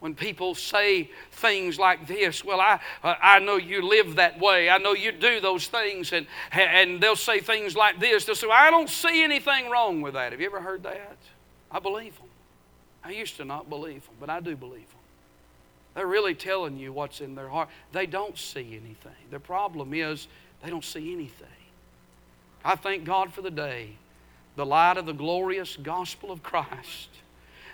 when 0.00 0.14
people 0.14 0.54
say 0.54 1.10
things 1.32 1.78
like 1.78 2.06
this 2.06 2.44
well 2.44 2.60
i 2.60 2.80
uh, 3.02 3.14
i 3.20 3.38
know 3.38 3.56
you 3.56 3.82
live 3.82 4.16
that 4.16 4.38
way. 4.38 4.70
I 4.70 4.78
know 4.78 4.92
you 4.94 5.12
do 5.12 5.40
those 5.40 5.66
things 5.66 6.12
and 6.12 6.26
and 6.52 7.00
they'll 7.00 7.16
say 7.16 7.40
things 7.40 7.74
like 7.74 7.98
this. 7.98 8.24
They'll 8.24 8.34
say 8.34 8.46
well, 8.46 8.56
i 8.58 8.70
don't 8.70 8.88
see 8.88 9.22
anything 9.22 9.70
wrong 9.70 10.00
with 10.00 10.14
that. 10.14 10.32
Have 10.32 10.40
you 10.40 10.46
ever 10.46 10.60
heard 10.60 10.82
that? 10.84 11.18
I 11.70 11.78
believe 11.78 12.16
them 12.16 12.28
i 13.04 13.10
used 13.10 13.36
to 13.36 13.44
not 13.44 13.68
believe 13.68 14.04
them 14.04 14.14
but 14.20 14.30
i 14.30 14.40
do 14.40 14.56
believe 14.56 14.88
them 14.88 14.98
they're 15.98 16.06
really 16.06 16.34
telling 16.34 16.78
you 16.78 16.92
what's 16.92 17.20
in 17.20 17.34
their 17.34 17.48
heart. 17.48 17.68
They 17.90 18.06
don't 18.06 18.38
see 18.38 18.78
anything. 18.80 19.10
Their 19.30 19.40
problem 19.40 19.92
is 19.92 20.28
they 20.62 20.70
don't 20.70 20.84
see 20.84 21.12
anything. 21.12 21.48
I 22.64 22.76
thank 22.76 23.04
god 23.04 23.32
for 23.32 23.42
the 23.42 23.50
day. 23.50 23.96
The 24.54 24.64
light 24.64 24.96
of 24.96 25.06
the 25.06 25.12
glorious 25.12 25.76
gospel 25.76 26.30
of 26.30 26.40
christ 26.44 27.08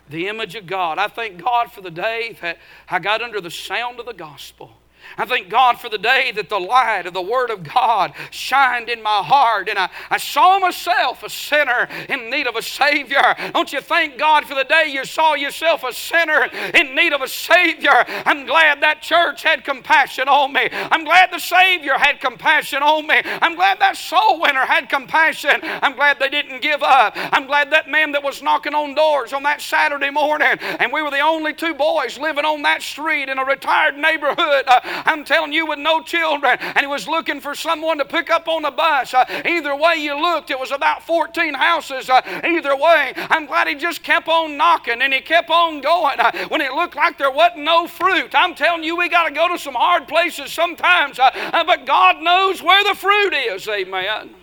the 0.08 0.28
image 0.28 0.54
of 0.54 0.66
God. 0.66 0.98
I 0.98 1.08
thank 1.08 1.42
God 1.42 1.72
for 1.72 1.80
the 1.80 1.90
day 1.90 2.36
that 2.40 2.58
I 2.88 2.98
got 2.98 3.22
under 3.22 3.40
the 3.40 3.50
sound 3.50 4.00
of 4.00 4.06
the 4.06 4.12
gospel. 4.12 4.72
I 5.16 5.26
thank 5.26 5.48
God 5.48 5.80
for 5.80 5.88
the 5.88 5.98
day 5.98 6.32
that 6.32 6.48
the 6.48 6.58
light 6.58 7.06
of 7.06 7.14
the 7.14 7.22
Word 7.22 7.50
of 7.50 7.62
God 7.62 8.12
shined 8.30 8.88
in 8.88 9.02
my 9.02 9.22
heart 9.22 9.68
and 9.68 9.78
I, 9.78 9.90
I 10.10 10.18
saw 10.18 10.58
myself 10.58 11.22
a 11.22 11.30
sinner 11.30 11.88
in 12.08 12.30
need 12.30 12.46
of 12.46 12.56
a 12.56 12.62
Savior. 12.62 13.34
Don't 13.52 13.72
you 13.72 13.80
thank 13.80 14.18
God 14.18 14.44
for 14.44 14.54
the 14.54 14.64
day 14.64 14.86
you 14.88 15.04
saw 15.04 15.34
yourself 15.34 15.84
a 15.84 15.92
sinner 15.92 16.48
in 16.74 16.94
need 16.94 17.12
of 17.12 17.22
a 17.22 17.28
Savior? 17.28 18.04
I'm 18.26 18.46
glad 18.46 18.82
that 18.82 19.02
church 19.02 19.42
had 19.42 19.64
compassion 19.64 20.28
on 20.28 20.52
me. 20.52 20.68
I'm 20.72 21.04
glad 21.04 21.30
the 21.32 21.38
Savior 21.38 21.94
had 21.94 22.20
compassion 22.20 22.82
on 22.82 23.06
me. 23.06 23.20
I'm 23.24 23.54
glad 23.54 23.80
that 23.80 23.96
soul 23.96 24.40
winner 24.40 24.66
had 24.66 24.88
compassion. 24.88 25.60
I'm 25.62 25.94
glad 25.94 26.18
they 26.18 26.28
didn't 26.28 26.62
give 26.62 26.82
up. 26.82 27.14
I'm 27.16 27.46
glad 27.46 27.70
that 27.70 27.88
man 27.88 28.12
that 28.12 28.22
was 28.22 28.42
knocking 28.42 28.74
on 28.74 28.94
doors 28.94 29.32
on 29.32 29.42
that 29.44 29.60
Saturday 29.60 30.10
morning 30.10 30.58
and 30.60 30.92
we 30.92 31.02
were 31.02 31.10
the 31.10 31.20
only 31.20 31.52
two 31.52 31.74
boys 31.74 32.18
living 32.18 32.44
on 32.44 32.62
that 32.62 32.82
street 32.82 33.28
in 33.28 33.38
a 33.38 33.44
retired 33.44 33.96
neighborhood. 33.96 34.64
Uh, 34.66 34.93
I'm 35.06 35.24
telling 35.24 35.52
you, 35.52 35.66
with 35.66 35.78
no 35.78 36.02
children, 36.02 36.58
and 36.60 36.80
he 36.80 36.86
was 36.86 37.08
looking 37.08 37.40
for 37.40 37.54
someone 37.54 37.98
to 37.98 38.04
pick 38.04 38.30
up 38.30 38.48
on 38.48 38.62
the 38.62 38.70
bus. 38.70 39.14
Uh, 39.14 39.24
either 39.44 39.74
way 39.76 39.96
you 39.96 40.20
looked, 40.20 40.50
it 40.50 40.58
was 40.58 40.70
about 40.70 41.02
14 41.02 41.54
houses. 41.54 42.08
Uh, 42.08 42.20
either 42.44 42.76
way, 42.76 43.12
I'm 43.16 43.46
glad 43.46 43.68
he 43.68 43.74
just 43.74 44.02
kept 44.02 44.28
on 44.28 44.56
knocking 44.56 45.02
and 45.02 45.12
he 45.12 45.20
kept 45.20 45.50
on 45.50 45.80
going 45.80 46.20
uh, 46.20 46.48
when 46.48 46.60
it 46.60 46.72
looked 46.72 46.96
like 46.96 47.18
there 47.18 47.30
wasn't 47.30 47.64
no 47.64 47.86
fruit. 47.86 48.30
I'm 48.34 48.54
telling 48.54 48.84
you, 48.84 48.96
we 48.96 49.08
got 49.08 49.28
to 49.28 49.34
go 49.34 49.48
to 49.48 49.58
some 49.58 49.74
hard 49.74 50.08
places 50.08 50.52
sometimes, 50.52 51.16
but 51.16 51.86
God 51.86 52.22
knows 52.22 52.62
where 52.62 52.82
the 52.84 52.94
fruit 52.94 53.34
is. 53.34 53.66
Amen. 53.68 54.34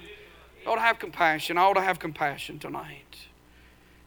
I 0.65 0.69
ought 0.69 0.75
to 0.75 0.81
have 0.81 0.99
compassion. 0.99 1.57
I 1.57 1.61
ought 1.61 1.73
to 1.73 1.81
have 1.81 1.99
compassion 1.99 2.59
tonight. 2.59 3.01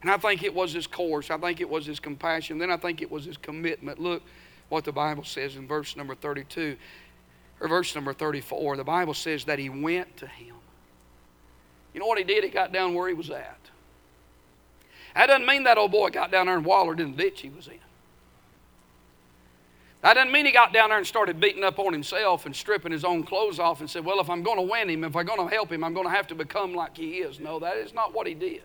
And 0.03 0.11
I 0.11 0.19
think 0.19 0.43
it 0.43 0.55
was 0.55 0.73
his 0.73 0.87
course. 0.87 1.31
I 1.31 1.39
think 1.39 1.61
it 1.61 1.69
was 1.69 1.87
his 1.87 1.99
compassion. 1.99 2.59
Then 2.59 2.71
I 2.71 2.77
think 2.77 3.01
it 3.01 3.11
was 3.11 3.25
his 3.25 3.39
commitment. 3.39 3.99
Look 3.99 4.23
what 4.69 4.85
the 4.85 4.93
Bible 4.93 5.25
says 5.25 5.57
in 5.57 5.67
verse 5.67 5.97
number 5.97 6.15
32 6.15 6.77
or 7.61 7.69
verse 7.69 7.95
number 7.95 8.13
34. 8.13 8.77
The 8.77 8.85
Bible 8.85 9.15
says 9.15 9.45
that 9.45 9.59
he 9.59 9.69
went 9.69 10.17
to 10.19 10.27
him. 10.27 10.55
You 11.93 12.01
know 12.01 12.07
what 12.07 12.19
he 12.19 12.25
did? 12.25 12.45
He 12.45 12.51
got 12.51 12.73
down 12.73 12.95
where 12.95 13.09
he 13.09 13.15
was 13.15 13.31
at. 13.31 13.59
That 15.15 15.27
doesn't 15.27 15.47
mean 15.47 15.65
that 15.65 15.79
old 15.79 15.93
boy 15.93 16.11
got 16.11 16.33
down 16.33 16.47
there 16.47 16.57
and 16.57 16.65
wallered 16.65 16.99
in 16.99 17.13
the 17.15 17.23
ditch 17.23 17.41
he 17.41 17.49
was 17.49 17.69
in. 17.69 17.79
That 20.03 20.15
doesn't 20.15 20.33
mean 20.33 20.45
he 20.45 20.53
got 20.53 20.73
down 20.73 20.91
there 20.91 20.99
and 20.99 21.07
started 21.07 21.41
beating 21.41 21.65
up 21.65 21.79
on 21.79 21.93
himself 21.93 22.45
and 22.45 22.55
stripping 22.55 22.93
his 22.93 23.05
own 23.05 23.23
clothes 23.23 23.59
off 23.59 23.81
and 23.81 23.89
said, 23.89 24.05
Well, 24.05 24.21
if 24.21 24.29
I'm 24.29 24.43
going 24.43 24.59
to 24.59 24.71
win 24.71 24.91
him, 24.91 25.03
if 25.03 25.17
I'm 25.17 25.25
going 25.25 25.49
to 25.49 25.55
help 25.55 25.73
him, 25.73 25.83
I'm 25.83 25.95
going 25.95 26.07
to 26.07 26.13
have 26.13 26.27
to 26.27 26.35
become 26.35 26.75
like 26.75 26.97
he 26.97 27.19
is. 27.19 27.41
No, 27.41 27.59
that 27.61 27.77
is 27.77 27.95
not 27.95 28.13
what 28.13 28.27
he 28.27 28.35
did. 28.35 28.65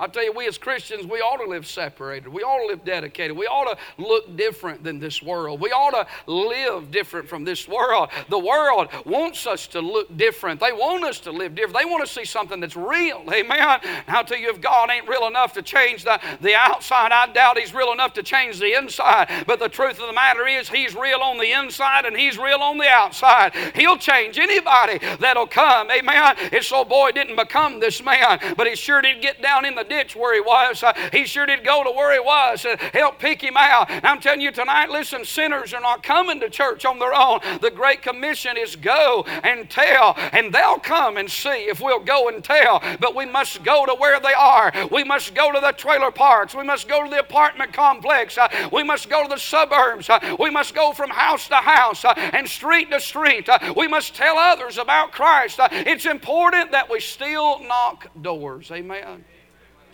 I 0.00 0.06
tell 0.06 0.24
you, 0.24 0.32
we 0.32 0.46
as 0.48 0.56
Christians, 0.56 1.04
we 1.04 1.18
ought 1.18 1.44
to 1.44 1.48
live 1.48 1.66
separated. 1.66 2.28
We 2.28 2.42
ought 2.42 2.60
to 2.60 2.66
live 2.66 2.86
dedicated. 2.86 3.36
We 3.36 3.44
ought 3.44 3.76
to 3.76 4.02
look 4.02 4.34
different 4.34 4.82
than 4.82 4.98
this 4.98 5.22
world. 5.22 5.60
We 5.60 5.72
ought 5.72 5.90
to 5.90 6.06
live 6.26 6.90
different 6.90 7.28
from 7.28 7.44
this 7.44 7.68
world. 7.68 8.08
The 8.30 8.38
world 8.38 8.88
wants 9.04 9.46
us 9.46 9.66
to 9.68 9.80
look 9.80 10.16
different. 10.16 10.58
They 10.58 10.72
want 10.72 11.04
us 11.04 11.20
to 11.20 11.30
live 11.30 11.54
different. 11.54 11.76
They 11.76 11.84
want 11.84 12.06
to 12.06 12.10
see 12.10 12.24
something 12.24 12.60
that's 12.60 12.76
real. 12.76 13.22
Amen. 13.30 13.80
I'll 14.08 14.24
tell 14.24 14.38
you, 14.38 14.48
if 14.48 14.62
God 14.62 14.90
ain't 14.90 15.06
real 15.06 15.26
enough 15.26 15.52
to 15.52 15.62
change 15.62 16.04
the, 16.04 16.18
the 16.40 16.54
outside, 16.54 17.12
I 17.12 17.30
doubt 17.30 17.58
He's 17.58 17.74
real 17.74 17.92
enough 17.92 18.14
to 18.14 18.22
change 18.22 18.58
the 18.58 18.78
inside. 18.78 19.44
But 19.46 19.58
the 19.58 19.68
truth 19.68 20.00
of 20.00 20.06
the 20.06 20.14
matter 20.14 20.46
is, 20.46 20.70
He's 20.70 20.94
real 20.94 21.20
on 21.20 21.36
the 21.36 21.52
inside 21.52 22.06
and 22.06 22.16
He's 22.16 22.38
real 22.38 22.60
on 22.60 22.78
the 22.78 22.88
outside. 22.88 23.54
He'll 23.74 23.98
change 23.98 24.38
anybody 24.38 24.98
that'll 25.18 25.46
come. 25.46 25.90
Amen. 25.90 26.36
It's 26.52 26.68
so 26.68 26.86
boy 26.86 27.12
didn't 27.12 27.36
become 27.36 27.80
this 27.80 28.02
man, 28.02 28.54
but 28.56 28.66
he 28.66 28.74
sure 28.74 29.02
did 29.02 29.20
get 29.20 29.42
down 29.42 29.66
in 29.66 29.74
the 29.74 29.89
ditch 29.90 30.16
where 30.16 30.32
he 30.32 30.40
was. 30.40 30.82
Uh, 30.82 30.94
he 31.12 31.26
sure 31.26 31.44
did 31.44 31.64
go 31.64 31.84
to 31.84 31.90
where 31.90 32.12
he 32.14 32.20
was 32.20 32.64
and 32.64 32.80
help 32.94 33.18
pick 33.18 33.42
him 33.42 33.56
out. 33.56 33.90
I'm 33.90 34.20
telling 34.20 34.40
you 34.40 34.52
tonight, 34.52 34.88
listen, 34.88 35.24
sinners 35.24 35.74
are 35.74 35.80
not 35.80 36.02
coming 36.02 36.40
to 36.40 36.48
church 36.48 36.86
on 36.86 36.98
their 36.98 37.12
own. 37.12 37.40
The 37.60 37.70
Great 37.70 38.00
Commission 38.00 38.56
is 38.56 38.76
go 38.76 39.24
and 39.42 39.68
tell, 39.68 40.14
and 40.32 40.54
they'll 40.54 40.78
come 40.78 41.16
and 41.16 41.28
see 41.28 41.68
if 41.68 41.80
we'll 41.80 42.00
go 42.04 42.28
and 42.28 42.42
tell. 42.42 42.80
But 43.00 43.14
we 43.14 43.26
must 43.26 43.62
go 43.64 43.84
to 43.84 43.94
where 43.94 44.20
they 44.20 44.32
are. 44.32 44.72
We 44.90 45.04
must 45.04 45.34
go 45.34 45.52
to 45.52 45.60
the 45.60 45.72
trailer 45.72 46.12
parks. 46.12 46.54
We 46.54 46.64
must 46.64 46.88
go 46.88 47.02
to 47.04 47.10
the 47.10 47.18
apartment 47.18 47.72
complex. 47.72 48.38
Uh, 48.38 48.48
we 48.72 48.84
must 48.84 49.10
go 49.10 49.24
to 49.24 49.28
the 49.28 49.38
suburbs. 49.38 50.08
Uh, 50.08 50.36
we 50.38 50.50
must 50.50 50.74
go 50.74 50.92
from 50.92 51.10
house 51.10 51.48
to 51.48 51.56
house 51.56 52.04
uh, 52.04 52.14
and 52.16 52.48
street 52.48 52.90
to 52.92 53.00
street. 53.00 53.48
Uh, 53.48 53.74
we 53.76 53.88
must 53.88 54.14
tell 54.14 54.38
others 54.38 54.78
about 54.78 55.10
Christ. 55.10 55.58
Uh, 55.58 55.68
it's 55.72 56.06
important 56.06 56.70
that 56.70 56.88
we 56.88 57.00
still 57.00 57.60
knock 57.60 58.08
doors. 58.22 58.70
Amen 58.70 59.24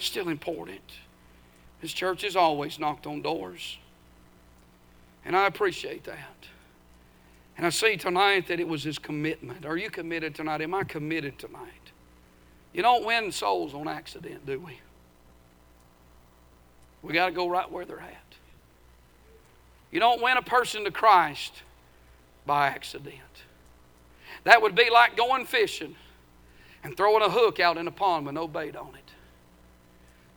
still 0.04 0.28
important. 0.28 0.80
His 1.80 1.92
church 1.92 2.22
has 2.22 2.36
always 2.36 2.78
knocked 2.78 3.06
on 3.06 3.22
doors. 3.22 3.78
And 5.24 5.36
I 5.36 5.46
appreciate 5.46 6.04
that. 6.04 6.36
And 7.56 7.66
I 7.66 7.70
see 7.70 7.96
tonight 7.96 8.48
that 8.48 8.60
it 8.60 8.68
was 8.68 8.82
his 8.82 8.98
commitment. 8.98 9.64
Are 9.64 9.76
you 9.76 9.90
committed 9.90 10.34
tonight? 10.34 10.60
Am 10.60 10.74
I 10.74 10.84
committed 10.84 11.38
tonight? 11.38 11.92
You 12.72 12.82
don't 12.82 13.06
win 13.06 13.32
souls 13.32 13.72
on 13.72 13.88
accident, 13.88 14.44
do 14.44 14.60
we? 14.60 14.78
We 17.02 17.14
got 17.14 17.26
to 17.26 17.32
go 17.32 17.48
right 17.48 17.70
where 17.70 17.84
they're 17.84 18.00
at. 18.00 18.34
You 19.90 20.00
don't 20.00 20.20
win 20.20 20.36
a 20.36 20.42
person 20.42 20.84
to 20.84 20.90
Christ 20.90 21.62
by 22.44 22.66
accident. 22.66 23.14
That 24.44 24.60
would 24.60 24.74
be 24.74 24.90
like 24.90 25.16
going 25.16 25.46
fishing 25.46 25.96
and 26.84 26.96
throwing 26.96 27.22
a 27.22 27.30
hook 27.30 27.58
out 27.60 27.78
in 27.78 27.88
a 27.88 27.90
pond 27.90 28.26
with 28.26 28.34
no 28.34 28.46
bait 28.46 28.76
on 28.76 28.94
it. 28.94 29.05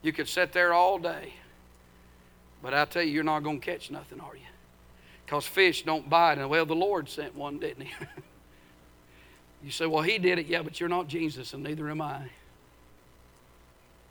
You 0.01 0.13
could 0.13 0.27
sit 0.27 0.53
there 0.53 0.73
all 0.73 0.97
day. 0.97 1.33
But 2.61 2.73
I 2.73 2.85
tell 2.85 3.03
you, 3.03 3.11
you're 3.11 3.23
not 3.23 3.41
going 3.41 3.59
to 3.59 3.65
catch 3.65 3.89
nothing, 3.89 4.19
are 4.19 4.35
you? 4.35 4.41
Because 5.25 5.45
fish 5.45 5.83
don't 5.83 6.09
bite. 6.09 6.37
And 6.37 6.49
well, 6.49 6.65
the 6.65 6.75
Lord 6.75 7.09
sent 7.09 7.35
one, 7.35 7.59
didn't 7.59 7.85
he? 7.85 7.93
you 9.63 9.71
say, 9.71 9.85
well, 9.85 10.01
he 10.01 10.17
did 10.17 10.39
it. 10.39 10.47
Yeah, 10.47 10.61
but 10.61 10.79
you're 10.79 10.89
not 10.89 11.07
Jesus, 11.07 11.53
and 11.53 11.63
neither 11.63 11.89
am 11.89 12.01
I. 12.01 12.29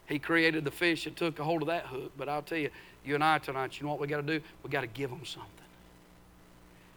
He 0.08 0.18
created 0.18 0.64
the 0.64 0.70
fish 0.70 1.06
and 1.06 1.14
took 1.14 1.38
a 1.38 1.44
hold 1.44 1.62
of 1.62 1.68
that 1.68 1.86
hook. 1.86 2.12
But 2.16 2.28
I'll 2.28 2.42
tell 2.42 2.58
you, 2.58 2.70
you 3.04 3.14
and 3.14 3.24
I 3.24 3.38
tonight, 3.38 3.78
you 3.78 3.84
know 3.84 3.92
what 3.92 4.00
we 4.00 4.06
got 4.06 4.26
to 4.26 4.38
do? 4.38 4.44
We 4.62 4.70
got 4.70 4.80
to 4.80 4.86
give 4.86 5.10
them 5.10 5.24
something. 5.24 5.52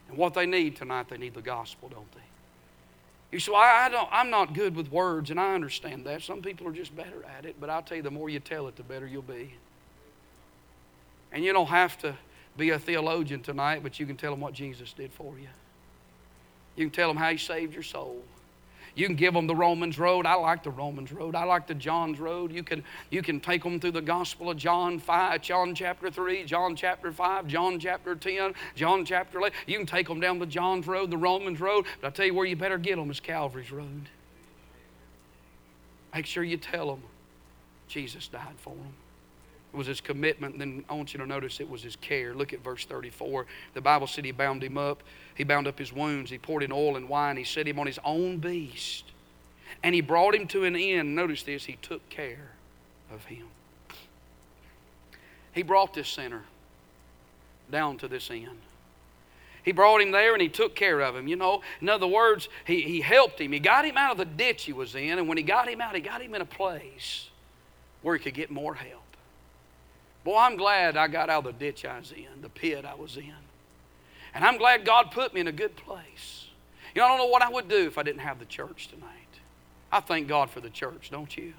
And 0.08 0.18
what 0.18 0.34
they 0.34 0.46
need 0.46 0.78
tonight, 0.78 1.08
they 1.10 1.18
need 1.18 1.34
the 1.34 1.42
gospel, 1.42 1.90
don't 1.90 2.12
they? 2.14 2.22
You 3.32 3.40
well, 3.50 3.62
I 3.62 3.88
don't, 3.88 4.10
I'm 4.12 4.30
not 4.30 4.54
good 4.54 4.76
with 4.76 4.92
words, 4.92 5.32
and 5.32 5.40
I 5.40 5.56
understand 5.56 6.06
that. 6.06 6.22
Some 6.22 6.42
people 6.42 6.68
are 6.68 6.74
just 6.74 6.94
better 6.96 7.24
at 7.38 7.46
it, 7.46 7.56
but 7.62 7.70
I'll 7.70 7.82
tell 7.82 7.96
you, 7.96 8.04
the 8.04 8.12
more 8.12 8.30
you 8.30 8.42
tell 8.42 8.68
it, 8.68 8.76
the 8.76 8.84
better 8.84 9.08
you'll 9.08 9.22
be. 9.22 9.54
And 11.32 11.44
you 11.44 11.54
don't 11.54 11.68
have 11.68 11.98
to 12.00 12.14
be 12.58 12.72
a 12.72 12.80
theologian 12.80 13.42
tonight, 13.42 13.84
but 13.84 14.00
you 14.02 14.06
can 14.06 14.18
tell 14.18 14.32
them 14.32 14.42
what 14.42 14.54
Jesus 14.54 14.92
did 14.92 15.14
for 15.14 15.40
you. 15.40 15.48
You 16.76 16.86
can 16.86 16.92
tell 16.92 17.08
them 17.08 17.16
how 17.16 17.32
He 17.32 17.38
saved 17.38 17.74
your 17.74 17.84
soul. 17.84 18.22
You 18.96 19.06
can 19.06 19.16
give 19.16 19.34
them 19.34 19.48
the 19.48 19.56
Romans 19.56 19.98
road. 19.98 20.26
I 20.26 20.36
like 20.36 20.64
the 20.64 20.72
Romans 20.72 21.12
road. 21.12 21.36
I 21.36 21.44
like 21.46 21.68
the 21.68 21.74
John's 21.74 22.20
road. 22.20 22.52
You 22.52 22.64
can, 22.64 22.84
you 23.10 23.22
can 23.22 23.40
take 23.40 23.64
them 23.64 23.80
through 23.80 23.92
the 23.92 24.02
Gospel 24.02 24.50
of 24.50 24.58
John 24.58 25.00
5, 25.00 25.42
John 25.42 25.74
chapter 25.74 26.10
3, 26.10 26.44
John 26.44 26.76
chapter 26.76 27.12
5, 27.12 27.48
John 27.48 27.80
chapter 27.80 28.16
10, 28.16 28.54
John 28.76 29.06
chapter 29.06 29.38
11. 29.40 29.58
You 29.68 29.78
can 29.78 29.88
take 29.88 30.08
them 30.08 30.20
down 30.20 30.40
the 30.40 30.46
John's 30.46 30.88
road, 30.88 31.10
the 31.10 31.18
Romans 31.18 31.60
road. 31.60 31.86
But 32.02 32.08
I 32.08 32.10
tell 32.12 32.26
you 32.26 32.34
where 32.34 32.46
you 32.46 32.56
better 32.56 32.78
get 32.78 32.98
them 32.98 33.10
is 33.10 33.20
Calvary's 33.20 33.72
road. 33.72 34.10
Make 36.14 36.26
sure 36.26 36.44
you 36.44 36.58
tell 36.58 36.88
them 36.88 37.04
Jesus 37.88 38.28
died 38.28 38.56
for 38.58 38.76
them. 38.76 38.94
It 39.74 39.78
was 39.78 39.88
his 39.88 40.02
commitment. 40.02 40.60
Then 40.60 40.84
I 40.90 40.94
want 40.94 41.14
you 41.14 41.20
to 41.20 41.26
notice 41.26 41.60
it 41.60 41.70
was 41.70 41.82
his 41.82 41.96
care. 41.96 42.34
Look 42.34 42.52
at 42.52 42.62
verse 42.64 42.86
34. 42.86 43.46
The 43.74 43.82
Bible 43.82 44.08
said 44.08 44.26
he 44.26 44.32
bound 44.32 44.64
him 44.64 44.78
up. 44.78 45.02
He 45.36 45.44
bound 45.44 45.68
up 45.68 45.80
his 45.80 45.94
wounds. 45.94 46.30
He 46.30 46.38
poured 46.38 46.64
in 46.64 46.72
oil 46.72 46.98
and 46.98 47.08
wine. 47.08 47.38
He 47.38 47.46
set 47.46 47.68
him 47.68 47.80
on 47.80 47.88
his 47.88 48.00
own 48.04 48.38
beast. 48.38 49.06
And 49.82 49.96
he 49.96 50.02
brought 50.02 50.36
him 50.36 50.48
to 50.48 50.66
an 50.66 50.76
inn. 50.76 51.16
Notice 51.16 51.44
this, 51.44 51.66
he 51.66 51.78
took 51.82 52.08
care 52.10 52.52
of 53.14 53.26
him. 53.26 53.48
He 55.54 55.64
brought 55.64 55.94
this 55.94 56.10
sinner 56.10 56.44
down 57.70 57.98
to 57.98 58.08
this 58.08 58.30
inn. 58.30 58.58
He 59.64 59.72
brought 59.72 60.02
him 60.02 60.12
there 60.12 60.34
and 60.34 60.42
he 60.42 60.50
took 60.50 60.76
care 60.76 61.02
of 61.02 61.16
him. 61.16 61.28
You 61.28 61.36
know, 61.36 61.62
in 61.82 61.90
other 61.90 62.08
words, 62.08 62.50
he, 62.66 62.82
he 62.82 63.02
helped 63.02 63.40
him. 63.40 63.52
He 63.52 63.60
got 63.60 63.86
him 63.86 63.96
out 63.96 64.12
of 64.12 64.18
the 64.18 64.26
ditch 64.26 64.64
he 64.64 64.74
was 64.74 64.96
in. 64.96 65.20
And 65.20 65.28
when 65.28 65.38
he 65.38 65.44
got 65.44 65.70
him 65.70 65.82
out, 65.82 65.96
he 65.96 66.02
got 66.02 66.22
him 66.22 66.34
in 66.34 66.42
a 66.42 66.46
place 66.46 67.30
where 68.02 68.18
he 68.18 68.24
could 68.24 68.34
get 68.34 68.50
more 68.50 68.74
help. 68.74 69.01
Boy, 70.24 70.38
I'm 70.38 70.56
glad 70.56 70.98
I 70.98 71.08
got 71.08 71.30
out 71.30 71.46
of 71.46 71.58
the 71.58 71.66
ditch 71.66 71.86
I 71.86 71.98
was 71.98 72.12
in, 72.12 72.42
the 72.42 72.50
pit 72.50 72.86
I 72.86 72.94
was 72.94 73.18
in. 73.18 73.34
And 74.34 74.46
I'm 74.46 74.58
glad 74.58 74.86
God 74.86 75.12
put 75.12 75.34
me 75.34 75.42
in 75.42 75.48
a 75.48 75.52
good 75.52 75.76
place. 75.76 76.48
You 76.94 77.02
know, 77.02 77.06
I 77.06 77.10
don't 77.10 77.18
know 77.18 77.28
what 77.28 77.42
I 77.42 77.50
would 77.50 77.68
do 77.68 77.88
if 77.88 77.98
I 77.98 78.04
didn't 78.04 78.22
have 78.22 78.40
the 78.40 78.46
church 78.46 78.88
tonight. 78.90 79.10
I 79.92 80.00
thank 80.00 80.28
God 80.28 80.50
for 80.50 80.62
the 80.62 80.70
church, 80.70 81.10
don't 81.12 81.36
you? 81.36 81.54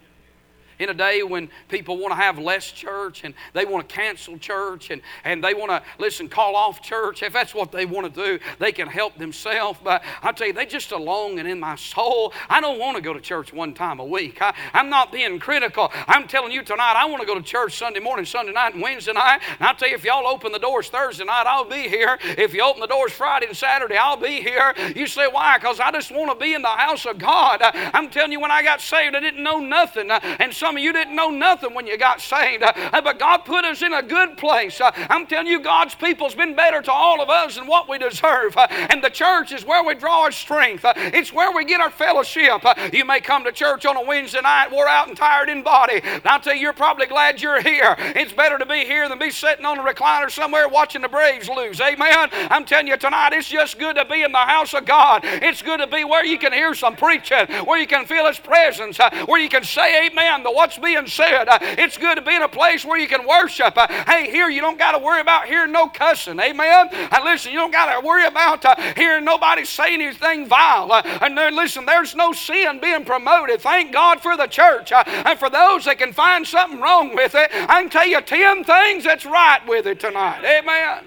In 0.83 0.91
a 0.91 0.95
day 0.95 1.23
when 1.23 1.49
people 1.69 1.97
want 1.97 2.11
to 2.11 2.17
have 2.17 2.39
less 2.39 2.71
church 2.71 3.25
and 3.25 3.35
they 3.53 3.65
want 3.65 3.89
to 3.89 3.95
cancel 3.95 4.39
church 4.39 4.91
and, 4.91 5.01
and 5.25 5.43
they 5.43 5.55
want 5.55 5.71
to, 5.71 5.83
listen, 5.99 6.29
call 6.29 6.57
off 6.57 6.83
church, 6.83 7.23
if 7.23 7.33
that's 7.33 7.55
what 7.55 7.73
they 7.73 7.87
want 7.87 8.13
to 8.13 8.25
do, 8.25 8.39
they 8.59 8.73
can 8.73 8.89
help 8.89 9.17
themselves. 9.17 9.79
But 9.83 10.03
I 10.23 10.33
tell 10.33 10.49
you, 10.49 10.53
they 10.53 10.67
just 10.67 10.93
a 10.93 10.97
longing 10.97 11.47
in 11.47 11.61
my 11.61 11.77
soul. 11.77 12.33
I 12.49 12.61
don't 12.61 12.79
want 12.79 12.97
to 12.97 13.03
go 13.03 13.13
to 13.13 13.21
church 13.21 13.53
one 13.53 13.75
time 13.75 14.01
a 14.01 14.05
week. 14.05 14.43
I, 14.43 14.55
I'm 14.73 14.89
not 14.89 15.13
being 15.13 15.39
critical. 15.39 15.91
I'm 16.07 16.27
telling 16.27 16.53
you 16.53 16.63
tonight, 16.63 16.95
I 16.97 17.05
want 17.07 17.21
to 17.21 17.27
go 17.27 17.35
to 17.35 17.43
church 17.43 17.79
Sunday 17.79 18.01
morning, 18.01 18.25
Sunday 18.25 18.53
night, 18.53 18.75
and 18.75 18.83
Wednesday 18.83 19.13
night. 19.13 19.41
And 19.59 19.69
I'll 19.69 19.75
tell 19.75 19.89
you, 19.89 19.95
if 19.95 20.05
y'all 20.05 20.27
open 20.27 20.53
the 20.53 20.59
doors 20.59 20.89
Thursday 20.89 21.25
night, 21.25 21.45
I'll 21.47 21.65
be 21.65 21.89
here. 21.89 22.19
If 22.23 22.55
you 22.55 22.63
open 22.63 22.81
the 22.81 22.87
doors 22.87 23.13
Friday 23.13 23.47
and 23.47 23.57
Saturday, 23.57 23.97
I'll 23.97 24.17
be 24.17 24.41
here. 24.41 24.75
You 24.97 25.07
say, 25.07 25.29
why? 25.29 25.59
Because 25.59 25.81
I 25.81 25.91
just 25.93 26.11
want 26.11 26.31
to 26.31 26.45
be 26.45 26.55
in 26.55 26.63
the 26.63 26.69
house 26.69 27.07
of 27.07 27.19
God. 27.19 27.61
I'm 27.63 28.11
telling 28.11 28.33
you, 28.33 28.41
when 28.41 28.51
I 28.51 28.63
got 28.63 28.81
saved, 28.81 29.15
I 29.15 29.21
didn't 29.21 29.43
know 29.43 29.59
nothing. 29.59 30.11
And 30.11 30.53
some 30.53 30.72
some 30.73 30.79
of 30.79 30.85
you 30.85 30.95
didn't 30.95 31.15
know 31.15 31.29
nothing 31.29 31.75
when 31.75 31.87
you 31.87 31.99
got 31.99 32.19
saved, 32.19 32.63
uh, 32.63 33.03
but 33.03 33.19
God 33.19 33.45
put 33.45 33.67
us 33.67 33.83
in 33.83 33.93
a 33.93 34.03
good 34.03 34.39
place. 34.39 34.81
Uh, 34.81 34.91
I'm 35.11 35.27
telling 35.27 35.47
you, 35.47 35.61
God's 35.61 35.95
people's 35.95 36.35
been 36.35 36.57
better 36.57 36.81
to 36.81 36.91
all 36.91 37.21
of 37.21 37.29
us 37.29 37.57
than 37.57 37.67
what 37.67 37.91
we 37.91 37.99
deserve. 37.99 38.57
Uh, 38.57 38.67
and 38.71 39.05
the 39.05 39.11
church 39.11 39.53
is 39.53 39.67
where 39.67 39.85
we 39.85 39.95
draw 39.95 40.23
our 40.23 40.33
strength, 40.33 40.87
it's 40.97 41.31
where 41.31 41.53
we 41.53 41.67
get 41.67 41.83
our 41.83 41.91
fellowship. 41.91 42.63
You 42.91 43.05
may 43.05 43.21
come 43.21 43.45
to 43.45 43.53
church 43.53 43.85
on 43.85 43.99
a 43.99 44.03
Wednesday 44.03 44.41
night, 44.41 44.73
wore 44.73 44.89
out 44.89 45.09
and 45.09 45.17
tired 45.17 45.51
in 45.51 45.63
body. 45.63 46.01
But 46.01 46.27
I'll 46.27 46.41
tell 46.41 46.55
you, 46.55 46.63
you're 46.63 46.73
probably 46.73 47.05
glad 47.05 47.43
you're 47.43 47.61
here. 47.61 47.95
It's 47.99 48.33
better 48.33 48.57
to 48.57 48.65
be 48.65 48.87
here 48.87 49.11
than 49.11 49.19
be 49.19 49.31
sitting 49.31 49.67
on 49.67 49.79
a 49.79 49.83
recliner 49.83 50.31
somewhere 50.31 50.69
watching 50.69 51.03
the 51.03 51.09
Braves 51.09 51.51
lose. 51.51 51.83
Amen. 51.83 52.31
I'm 52.33 52.65
telling 52.65 52.87
you 52.87 52.97
tonight, 52.97 53.35
it's 53.35 53.49
just 53.49 53.79
good 53.79 53.97
to 53.97 54.07
be 54.07 54.23
in 54.23 54.33
the 54.33 54.39
house 54.39 54.73
of 54.73 54.87
God. 54.87 55.21
It's 55.23 55.61
good 55.61 55.81
to 55.81 55.87
be 55.87 56.05
where 56.05 56.25
you 56.25 56.39
can 56.39 56.55
hear 56.55 56.75
some 56.75 56.97
preaching, 56.97 57.47
where 57.67 57.79
you 57.79 57.87
can 57.87 58.07
feel 58.07 58.27
His 58.27 58.39
presence, 58.39 58.99
where 59.27 59.39
you 59.39 59.51
can 59.51 59.65
say 59.65 60.07
amen 60.07 60.45
to 60.45 60.62
what's 60.63 60.79
being 60.79 61.09
said. 61.09 61.49
Uh, 61.49 61.59
it's 61.61 61.99
good 61.99 62.15
to 62.15 62.23
be 62.23 62.37
in 62.37 62.43
a 62.43 62.49
place 62.49 62.85
where 62.85 62.97
you 62.97 63.09
can 63.09 63.27
worship. 63.27 63.77
Uh, 63.77 63.89
hey, 64.05 64.31
here 64.31 64.49
you 64.49 64.61
don't 64.61 64.79
got 64.79 64.93
to 64.93 64.99
worry 64.99 65.21
about 65.21 65.47
hearing 65.47 65.73
no 65.73 65.89
cussing. 65.89 66.39
Amen. 66.39 66.89
And 66.93 67.25
listen, 67.25 67.51
you 67.51 67.59
don't 67.59 67.73
got 67.73 67.93
to 67.93 68.07
worry 68.07 68.27
about 68.27 68.65
hearing 68.97 69.25
nobody 69.25 69.65
say 69.65 69.95
anything 69.95 70.47
vile. 70.47 70.93
and 71.05 71.37
there, 71.37 71.51
listen, 71.51 71.85
there's 71.85 72.15
no 72.15 72.33
sin 72.33 72.79
being 72.81 73.05
promoted. 73.05 73.61
Thank 73.61 73.93
God 73.93 74.21
for 74.21 74.37
the 74.37 74.47
church. 74.47 74.93
and 74.93 75.37
for 75.37 75.51
those 75.51 75.85
that 75.87 75.99
can 75.99 76.13
find 76.13 76.47
something 76.47 76.81
wrong 76.81 77.13
with 77.13 77.35
it, 77.35 77.51
I 77.53 77.83
can 77.83 77.91
tell 77.91 78.07
you 78.07 78.21
10 78.21 78.63
things 78.63 79.03
that's 79.03 79.27
right 79.27 79.67
with 79.67 79.87
it 79.87 79.99
tonight. 79.99 80.45
Amen. 80.45 81.05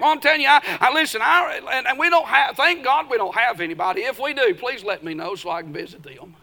Well, 0.00 0.12
I'm 0.12 0.20
telling 0.20 0.40
you, 0.40 0.48
I, 0.48 0.62
I 0.80 0.94
listen, 0.94 1.20
I, 1.22 1.60
and, 1.72 1.86
and 1.86 1.98
we 1.98 2.08
don't 2.08 2.26
have, 2.26 2.56
thank 2.56 2.84
God 2.84 3.10
we 3.10 3.18
don't 3.18 3.34
have 3.34 3.60
anybody. 3.60 4.02
If 4.02 4.18
we 4.18 4.32
do, 4.32 4.54
please 4.54 4.82
let 4.82 5.04
me 5.04 5.12
know 5.12 5.34
so 5.34 5.50
I 5.50 5.60
can 5.60 5.74
visit 5.74 6.02
them. 6.02 6.36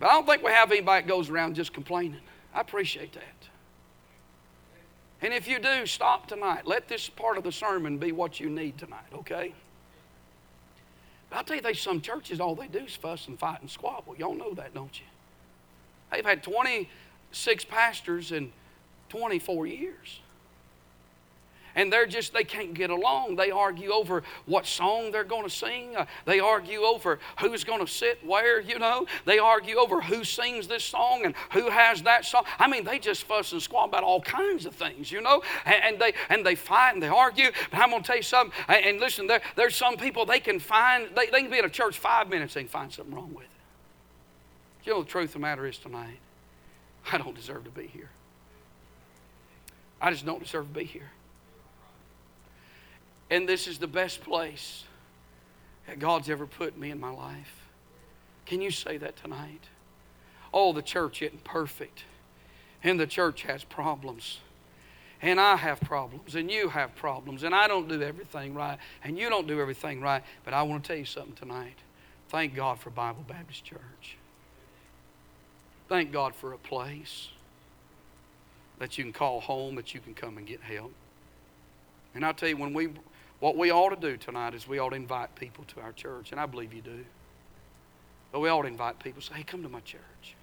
But 0.00 0.08
I 0.08 0.12
don't 0.12 0.26
think 0.26 0.42
we 0.42 0.50
have 0.50 0.72
anybody 0.72 1.02
that 1.02 1.08
goes 1.08 1.28
around 1.28 1.54
just 1.54 1.74
complaining. 1.74 2.20
I 2.54 2.62
appreciate 2.62 3.12
that. 3.12 3.22
And 5.22 5.34
if 5.34 5.46
you 5.46 5.58
do, 5.58 5.84
stop 5.84 6.26
tonight. 6.26 6.66
Let 6.66 6.88
this 6.88 7.10
part 7.10 7.36
of 7.36 7.44
the 7.44 7.52
sermon 7.52 7.98
be 7.98 8.10
what 8.10 8.40
you 8.40 8.48
need 8.48 8.78
tonight, 8.78 9.04
okay? 9.14 9.52
But 11.28 11.36
I'll 11.36 11.44
tell 11.44 11.56
you, 11.56 11.62
there's 11.62 11.80
some 11.80 12.00
churches, 12.00 12.40
all 12.40 12.54
they 12.54 12.66
do 12.66 12.78
is 12.78 12.96
fuss 12.96 13.28
and 13.28 13.38
fight 13.38 13.60
and 13.60 13.70
squabble. 13.70 14.16
Y'all 14.16 14.34
know 14.34 14.54
that, 14.54 14.72
don't 14.72 14.98
you? 14.98 15.06
They've 16.10 16.24
had 16.24 16.42
26 16.42 17.64
pastors 17.66 18.32
in 18.32 18.50
24 19.10 19.66
years 19.66 20.20
and 21.74 21.92
they're 21.92 22.06
just 22.06 22.32
they 22.32 22.44
can't 22.44 22.74
get 22.74 22.90
along. 22.90 23.36
They 23.36 23.50
argue 23.50 23.90
over 23.90 24.22
what 24.46 24.66
song 24.66 25.10
they're 25.10 25.24
going 25.24 25.44
to 25.44 25.50
sing. 25.50 25.96
Uh, 25.96 26.06
they 26.24 26.40
argue 26.40 26.80
over 26.82 27.18
who's 27.40 27.64
going 27.64 27.80
to 27.80 27.90
sit 27.90 28.24
where 28.24 28.60
you 28.60 28.78
know. 28.78 29.06
They 29.24 29.38
argue 29.38 29.76
over 29.76 30.00
who 30.00 30.24
sings 30.24 30.68
this 30.68 30.84
song 30.84 31.22
and 31.24 31.34
who 31.52 31.68
has 31.70 32.02
that 32.02 32.24
song. 32.24 32.44
I 32.58 32.68
mean 32.68 32.84
they 32.84 32.98
just 32.98 33.24
fuss 33.24 33.52
and 33.52 33.62
squabble 33.62 33.90
about 33.90 34.04
all 34.04 34.20
kinds 34.20 34.66
of 34.66 34.74
things 34.74 35.10
you 35.10 35.20
know. 35.20 35.42
And, 35.64 35.82
and 35.82 35.98
they 35.98 36.12
and 36.28 36.44
they 36.44 36.54
fight 36.54 36.94
and 36.94 37.02
they 37.02 37.08
argue. 37.08 37.50
But 37.70 37.80
i'm 37.80 37.90
going 37.90 38.02
to 38.02 38.06
tell 38.06 38.16
you 38.16 38.22
something 38.22 38.52
and, 38.68 38.84
and 38.84 39.00
listen 39.00 39.26
there, 39.26 39.40
there's 39.56 39.74
some 39.74 39.96
people 39.96 40.24
they 40.24 40.40
can 40.40 40.58
find 40.58 41.08
they, 41.16 41.26
they 41.26 41.42
can 41.42 41.50
be 41.50 41.58
in 41.58 41.64
a 41.64 41.70
church 41.70 41.98
five 41.98 42.28
minutes 42.28 42.54
can 42.54 42.68
find 42.68 42.92
something 42.92 43.14
wrong 43.14 43.32
with 43.34 43.44
it. 43.44 43.50
You 44.84 44.92
know 44.92 45.02
the 45.02 45.08
truth 45.08 45.30
of 45.30 45.34
the 45.34 45.38
matter 45.40 45.66
is 45.66 45.78
tonight? 45.78 46.18
I 47.12 47.18
don't 47.18 47.34
deserve 47.34 47.64
to 47.64 47.70
be 47.70 47.86
here. 47.86 48.10
I 50.00 50.10
just 50.10 50.24
don't 50.24 50.42
deserve 50.42 50.68
to 50.68 50.78
be 50.78 50.84
here 50.84 51.10
and 53.30 53.48
this 53.48 53.66
is 53.66 53.78
the 53.78 53.86
best 53.86 54.22
place 54.22 54.84
that 55.86 55.98
God's 55.98 56.28
ever 56.28 56.46
put 56.46 56.76
me 56.76 56.90
in 56.90 57.00
my 57.00 57.10
life. 57.10 57.68
Can 58.46 58.60
you 58.60 58.70
say 58.70 58.96
that 58.96 59.16
tonight? 59.16 59.62
Oh, 60.52 60.72
the 60.72 60.82
church 60.82 61.22
isn't 61.22 61.44
perfect. 61.44 62.04
And 62.82 62.98
the 62.98 63.06
church 63.06 63.42
has 63.42 63.62
problems. 63.62 64.38
And 65.22 65.38
I 65.38 65.56
have 65.56 65.80
problems. 65.80 66.34
And 66.34 66.50
you 66.50 66.68
have 66.70 66.96
problems. 66.96 67.44
And 67.44 67.54
I 67.54 67.68
don't 67.68 67.88
do 67.88 68.02
everything 68.02 68.54
right. 68.54 68.78
And 69.04 69.16
you 69.16 69.28
don't 69.28 69.46
do 69.46 69.60
everything 69.60 70.00
right. 70.00 70.24
But 70.44 70.54
I 70.54 70.62
want 70.62 70.82
to 70.82 70.88
tell 70.88 70.96
you 70.96 71.04
something 71.04 71.34
tonight. 71.34 71.76
Thank 72.28 72.54
God 72.54 72.78
for 72.78 72.90
Bible 72.90 73.24
Baptist 73.28 73.64
Church. 73.64 74.16
Thank 75.88 76.12
God 76.12 76.34
for 76.34 76.52
a 76.52 76.58
place 76.58 77.28
that 78.78 78.96
you 78.96 79.04
can 79.04 79.12
call 79.12 79.40
home, 79.40 79.74
that 79.74 79.94
you 79.94 80.00
can 80.00 80.14
come 80.14 80.38
and 80.38 80.46
get 80.46 80.60
help. 80.60 80.92
And 82.14 82.24
I'll 82.24 82.34
tell 82.34 82.48
you, 82.48 82.56
when 82.56 82.72
we 82.72 82.88
what 83.40 83.56
we 83.56 83.72
ought 83.72 83.90
to 83.90 83.96
do 83.96 84.16
tonight 84.18 84.54
is 84.54 84.68
we 84.68 84.78
ought 84.78 84.90
to 84.90 84.96
invite 84.96 85.34
people 85.34 85.64
to 85.74 85.80
our 85.80 85.92
church, 85.92 86.30
and 86.30 86.40
I 86.40 86.46
believe 86.46 86.74
you 86.74 86.82
do. 86.82 87.04
But 88.32 88.40
we 88.40 88.50
ought 88.50 88.62
to 88.62 88.68
invite 88.68 88.98
people, 88.98 89.22
say, 89.22 89.34
hey, 89.34 89.42
come 89.42 89.62
to 89.62 89.68
my 89.68 89.80
church. 89.80 90.36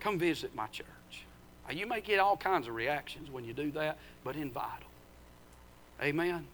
Come 0.00 0.18
visit 0.18 0.54
my 0.54 0.66
church. 0.68 0.86
Now, 1.68 1.74
you 1.74 1.86
may 1.86 2.00
get 2.00 2.18
all 2.18 2.36
kinds 2.36 2.68
of 2.68 2.74
reactions 2.74 3.30
when 3.30 3.44
you 3.44 3.52
do 3.52 3.70
that, 3.72 3.98
but 4.24 4.34
invite 4.34 4.80
them. 4.80 4.88
Amen. 6.02 6.46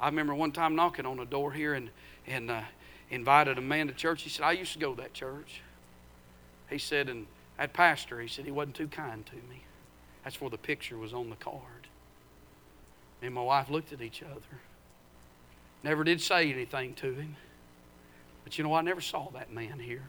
I 0.00 0.06
remember 0.06 0.34
one 0.34 0.52
time 0.52 0.74
knocking 0.74 1.06
on 1.06 1.20
a 1.20 1.24
door 1.24 1.52
here 1.52 1.74
and, 1.74 1.90
and 2.26 2.50
uh, 2.50 2.62
invited 3.10 3.58
a 3.58 3.62
man 3.62 3.86
to 3.86 3.94
church. 3.94 4.22
He 4.22 4.28
said, 4.28 4.44
I 4.44 4.52
used 4.52 4.72
to 4.72 4.78
go 4.78 4.94
to 4.94 5.02
that 5.02 5.14
church. 5.14 5.62
He 6.68 6.78
said, 6.78 7.08
and 7.08 7.26
that 7.58 7.72
pastor, 7.72 8.20
he 8.20 8.28
said, 8.28 8.44
he 8.44 8.50
wasn't 8.50 8.74
too 8.74 8.88
kind 8.88 9.24
to 9.26 9.36
me. 9.36 9.62
That's 10.24 10.40
where 10.40 10.50
the 10.50 10.58
picture 10.58 10.98
was 10.98 11.14
on 11.14 11.30
the 11.30 11.36
card 11.36 11.85
and 13.22 13.34
my 13.34 13.42
wife 13.42 13.70
looked 13.70 13.92
at 13.92 14.02
each 14.02 14.22
other. 14.22 14.60
Never 15.82 16.04
did 16.04 16.20
say 16.20 16.52
anything 16.52 16.94
to 16.94 17.12
him. 17.12 17.36
But 18.44 18.58
you 18.58 18.64
know, 18.64 18.74
I 18.74 18.82
never 18.82 19.00
saw 19.00 19.30
that 19.30 19.52
man 19.52 19.78
here. 19.78 20.04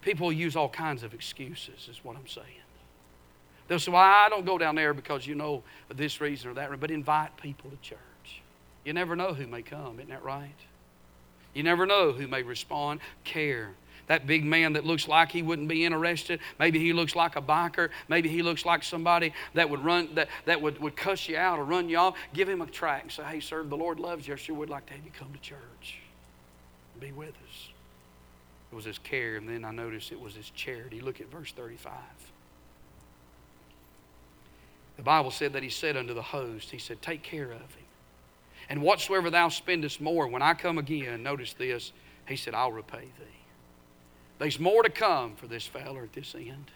People 0.00 0.32
use 0.32 0.56
all 0.56 0.68
kinds 0.68 1.02
of 1.02 1.14
excuses, 1.14 1.88
is 1.90 2.00
what 2.02 2.16
I'm 2.16 2.26
saying. 2.26 2.46
They'll 3.68 3.78
say, 3.78 3.92
Well, 3.92 4.02
I 4.02 4.28
don't 4.28 4.44
go 4.44 4.58
down 4.58 4.74
there 4.74 4.92
because 4.92 5.26
you 5.26 5.34
know 5.34 5.62
this 5.94 6.20
reason 6.20 6.50
or 6.50 6.54
that 6.54 6.70
reason, 6.70 6.80
but 6.80 6.90
invite 6.90 7.36
people 7.36 7.70
to 7.70 7.76
church. 7.78 7.98
You 8.84 8.92
never 8.92 9.16
know 9.16 9.32
who 9.32 9.46
may 9.46 9.62
come, 9.62 9.98
isn't 9.98 10.10
that 10.10 10.22
right? 10.22 10.54
You 11.54 11.62
never 11.62 11.86
know 11.86 12.12
who 12.12 12.28
may 12.28 12.42
respond. 12.42 13.00
Care 13.24 13.70
that 14.06 14.26
big 14.26 14.44
man 14.44 14.74
that 14.74 14.84
looks 14.84 15.08
like 15.08 15.30
he 15.32 15.42
wouldn't 15.42 15.68
be 15.68 15.84
interested. 15.84 16.40
Maybe 16.58 16.78
he 16.78 16.92
looks 16.92 17.16
like 17.16 17.36
a 17.36 17.42
biker. 17.42 17.90
Maybe 18.08 18.28
he 18.28 18.42
looks 18.42 18.64
like 18.64 18.82
somebody 18.82 19.32
that 19.54 19.68
would 19.68 19.84
run 19.84 20.14
that, 20.14 20.28
that 20.44 20.60
would, 20.60 20.80
would 20.80 20.96
cuss 20.96 21.28
you 21.28 21.36
out 21.36 21.58
or 21.58 21.64
run 21.64 21.88
you 21.88 21.96
off. 21.96 22.16
Give 22.32 22.48
him 22.48 22.60
a 22.60 22.66
track 22.66 23.02
and 23.02 23.12
say, 23.12 23.22
hey, 23.24 23.40
sir, 23.40 23.62
the 23.62 23.76
Lord 23.76 23.98
loves 23.98 24.28
you. 24.28 24.34
I 24.34 24.36
sure 24.36 24.56
would 24.56 24.70
like 24.70 24.86
to 24.86 24.92
have 24.92 25.04
you 25.04 25.10
come 25.18 25.32
to 25.32 25.40
church. 25.40 25.98
Be 27.00 27.12
with 27.12 27.30
us. 27.30 27.68
It 28.72 28.74
was 28.74 28.84
his 28.84 28.98
care, 28.98 29.36
and 29.36 29.48
then 29.48 29.64
I 29.64 29.70
noticed 29.70 30.10
it 30.10 30.20
was 30.20 30.34
his 30.34 30.50
charity. 30.50 31.00
Look 31.00 31.20
at 31.20 31.30
verse 31.30 31.52
35. 31.52 31.92
The 34.96 35.02
Bible 35.02 35.30
said 35.30 35.52
that 35.52 35.62
he 35.62 35.68
said 35.68 35.96
unto 35.96 36.14
the 36.14 36.22
host, 36.22 36.70
He 36.70 36.78
said, 36.78 37.02
Take 37.02 37.22
care 37.22 37.50
of 37.52 37.60
him. 37.60 37.84
And 38.68 38.82
whatsoever 38.82 39.30
thou 39.30 39.48
spendest 39.48 40.00
more, 40.00 40.26
when 40.26 40.42
I 40.42 40.54
come 40.54 40.78
again, 40.78 41.22
notice 41.22 41.52
this, 41.52 41.92
he 42.26 42.36
said, 42.36 42.54
I'll 42.54 42.72
repay 42.72 43.02
thee. 43.02 43.43
There's 44.38 44.58
more 44.58 44.82
to 44.82 44.90
come 44.90 45.36
for 45.36 45.46
this 45.46 45.66
feller 45.66 46.02
at 46.02 46.12
this 46.12 46.34
end 46.34 46.70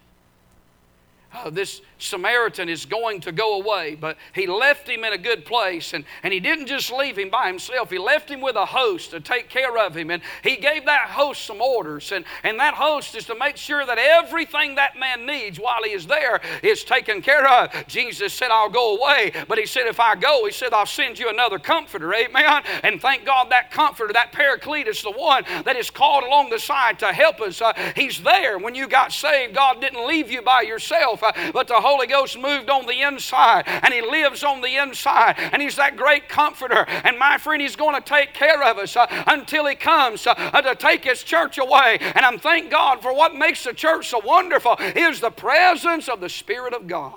uh, 1.30 1.50
this 1.50 1.82
Samaritan 1.98 2.68
is 2.68 2.86
going 2.86 3.20
to 3.20 3.32
go 3.32 3.60
away, 3.60 3.94
but 3.94 4.16
he 4.32 4.46
left 4.46 4.88
him 4.88 5.04
in 5.04 5.12
a 5.12 5.18
good 5.18 5.44
place. 5.44 5.92
And, 5.92 6.04
and 6.22 6.32
he 6.32 6.40
didn't 6.40 6.66
just 6.66 6.90
leave 6.90 7.18
him 7.18 7.28
by 7.28 7.48
himself, 7.48 7.90
he 7.90 7.98
left 7.98 8.30
him 8.30 8.40
with 8.40 8.56
a 8.56 8.64
host 8.64 9.10
to 9.10 9.20
take 9.20 9.50
care 9.50 9.76
of 9.76 9.94
him. 9.94 10.10
And 10.10 10.22
he 10.42 10.56
gave 10.56 10.86
that 10.86 11.08
host 11.10 11.44
some 11.44 11.60
orders. 11.60 12.12
And, 12.12 12.24
and 12.44 12.58
that 12.60 12.74
host 12.74 13.14
is 13.14 13.26
to 13.26 13.34
make 13.34 13.56
sure 13.56 13.84
that 13.84 13.98
everything 13.98 14.76
that 14.76 14.98
man 14.98 15.26
needs 15.26 15.58
while 15.58 15.82
he 15.82 15.90
is 15.90 16.06
there 16.06 16.40
is 16.62 16.82
taken 16.82 17.20
care 17.20 17.46
of. 17.46 17.86
Jesus 17.88 18.32
said, 18.32 18.50
I'll 18.50 18.70
go 18.70 18.96
away. 18.96 19.32
But 19.48 19.58
he 19.58 19.66
said, 19.66 19.86
if 19.86 20.00
I 20.00 20.14
go, 20.14 20.46
he 20.46 20.52
said, 20.52 20.72
I'll 20.72 20.86
send 20.86 21.18
you 21.18 21.28
another 21.28 21.58
comforter. 21.58 22.14
Amen. 22.14 22.62
And 22.82 23.02
thank 23.02 23.26
God 23.26 23.50
that 23.50 23.70
comforter, 23.70 24.12
that 24.14 24.32
paraclete, 24.32 24.88
is 24.88 25.02
the 25.02 25.10
one 25.10 25.44
that 25.64 25.76
is 25.76 25.90
called 25.90 26.24
along 26.24 26.50
the 26.50 26.58
side 26.58 26.98
to 27.00 27.12
help 27.12 27.40
us. 27.40 27.60
Uh, 27.60 27.74
he's 27.94 28.22
there. 28.22 28.58
When 28.58 28.74
you 28.74 28.88
got 28.88 29.12
saved, 29.12 29.54
God 29.54 29.80
didn't 29.80 30.06
leave 30.06 30.30
you 30.30 30.40
by 30.40 30.62
yourself 30.62 31.17
uh, 31.22 31.32
but 31.52 31.68
the 31.68 31.80
Holy 31.80 32.06
Ghost 32.06 32.38
moved 32.38 32.70
on 32.70 32.86
the 32.86 33.02
inside 33.02 33.64
and 33.66 33.92
He 33.92 34.00
lives 34.00 34.42
on 34.42 34.60
the 34.60 34.76
inside 34.76 35.36
and 35.38 35.62
He's 35.62 35.76
that 35.76 35.96
great 35.96 36.28
comforter. 36.28 36.84
And 36.88 37.18
my 37.18 37.38
friend, 37.38 37.60
He's 37.62 37.76
going 37.76 37.94
to 37.94 38.00
take 38.00 38.34
care 38.34 38.62
of 38.62 38.78
us 38.78 38.96
uh, 38.96 39.06
until 39.26 39.66
He 39.66 39.74
comes 39.74 40.26
uh, 40.26 40.34
to 40.34 40.74
take 40.74 41.04
His 41.04 41.22
church 41.22 41.58
away. 41.58 41.98
And 42.00 42.24
I'm 42.24 42.38
thank 42.38 42.70
God 42.70 43.02
for 43.02 43.14
what 43.14 43.34
makes 43.34 43.64
the 43.64 43.72
church 43.72 44.08
so 44.08 44.20
wonderful 44.20 44.76
is 44.78 45.20
the 45.20 45.30
presence 45.30 46.08
of 46.08 46.20
the 46.20 46.28
Spirit 46.28 46.74
of 46.74 46.86
God. 46.86 47.14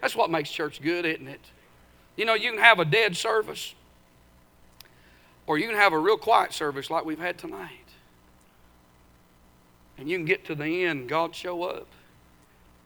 That's 0.00 0.14
what 0.14 0.30
makes 0.30 0.50
church 0.50 0.80
good, 0.80 1.04
isn't 1.04 1.28
it? 1.28 1.40
You 2.16 2.24
know, 2.24 2.34
you 2.34 2.50
can 2.50 2.60
have 2.60 2.78
a 2.78 2.84
dead 2.84 3.16
service, 3.16 3.74
or 5.46 5.58
you 5.58 5.66
can 5.66 5.76
have 5.76 5.92
a 5.92 5.98
real 5.98 6.16
quiet 6.16 6.52
service 6.52 6.90
like 6.90 7.04
we've 7.04 7.18
had 7.18 7.38
tonight. 7.38 7.70
And 9.98 10.08
you 10.08 10.16
can 10.16 10.26
get 10.26 10.44
to 10.46 10.54
the 10.54 10.84
end, 10.84 11.08
God 11.08 11.34
show 11.34 11.62
up. 11.64 11.86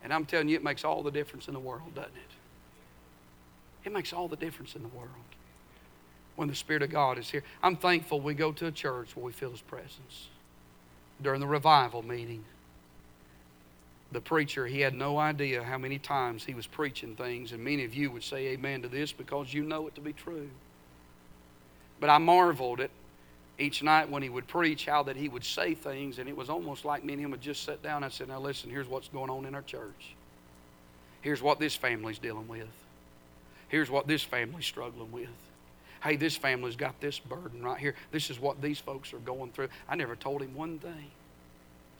And 0.03 0.13
I'm 0.13 0.25
telling 0.25 0.49
you, 0.49 0.57
it 0.57 0.65
makes 0.65 0.85
all 0.85 1.03
the 1.03 1.11
difference 1.11 1.49
in 1.49 1.55
the 1.55 1.61
world, 1.61 1.95
doesn't 1.95 2.11
it? 2.11 3.87
It 3.87 3.93
makes 3.93 4.13
all 4.13 4.29
the 4.29 4.37
difference 4.37 4.75
in 4.75 4.83
the 4.83 4.89
world 4.89 5.11
when 6.37 6.49
the 6.49 6.55
Spirit 6.55 6.83
of 6.83 6.91
God 6.91 7.19
is 7.19 7.31
here. 7.31 7.43
I'm 7.63 7.77
thankful 7.77 8.21
we 8.21 8.35
go 8.35 8.53
to 8.53 8.67
a 8.67 8.73
church 8.73 9.15
where 9.15 9.25
we 9.25 9.33
feel 9.33 9.51
His 9.51 9.61
presence. 9.61 10.29
During 11.23 11.41
the 11.41 11.47
revival 11.47 12.03
meeting, 12.03 12.45
the 14.13 14.21
preacher, 14.21 14.67
he 14.67 14.81
had 14.81 14.95
no 14.95 15.19
idea 15.19 15.63
how 15.63 15.79
many 15.79 15.99
times 15.99 16.45
he 16.45 16.55
was 16.55 16.67
preaching 16.67 17.15
things, 17.15 17.53
and 17.53 17.63
many 17.63 17.85
of 17.85 17.95
you 17.95 18.11
would 18.11 18.25
say 18.25 18.49
amen 18.49 18.83
to 18.83 18.89
this 18.89 19.13
because 19.13 19.55
you 19.55 19.63
know 19.63 19.87
it 19.87 19.95
to 19.95 20.01
be 20.01 20.13
true. 20.13 20.51
But 22.01 22.11
I 22.11 22.19
marveled 22.19 22.81
at 22.81 22.91
each 23.61 23.83
night 23.83 24.09
when 24.09 24.23
he 24.23 24.29
would 24.29 24.46
preach 24.46 24.87
how 24.87 25.03
that 25.05 25.16
he 25.16 25.29
would 25.29 25.44
say 25.44 25.75
things, 25.75 26.18
and 26.18 26.29
it 26.29 26.37
was 26.37 26.49
almost 26.49 26.85
like 26.85 27.05
me 27.05 27.14
and 27.14 27.23
him 27.23 27.31
would 27.31 27.40
just 27.40 27.64
sit 27.64 27.83
down. 27.83 28.03
I 28.03 28.09
said, 28.09 28.29
Now 28.29 28.40
listen, 28.40 28.70
here's 28.70 28.88
what's 28.88 29.09
going 29.09 29.31
on 29.31 29.44
in 29.44 29.55
our 29.55 29.62
church. 29.62 30.14
Here's 31.20 31.42
what 31.42 31.61
this 31.61 31.77
family's 31.77 32.18
dealing 32.18 32.49
with. 32.49 32.68
Here's 33.68 33.90
what 33.90 34.07
this 34.07 34.23
family's 34.23 34.66
struggling 34.66 35.12
with. 35.12 35.29
Hey, 36.03 36.16
this 36.16 36.37
family's 36.37 36.77
got 36.77 36.99
this 37.01 37.18
burden 37.18 37.62
right 37.62 37.79
here. 37.79 37.94
This 38.11 38.31
is 38.31 38.40
what 38.40 38.62
these 38.62 38.79
folks 38.79 39.12
are 39.12 39.18
going 39.18 39.53
through. 39.53 39.68
I 39.88 39.96
never 39.96 40.16
told 40.16 40.40
him 40.40 40.55
one 40.55 40.79
thing. 40.79 41.11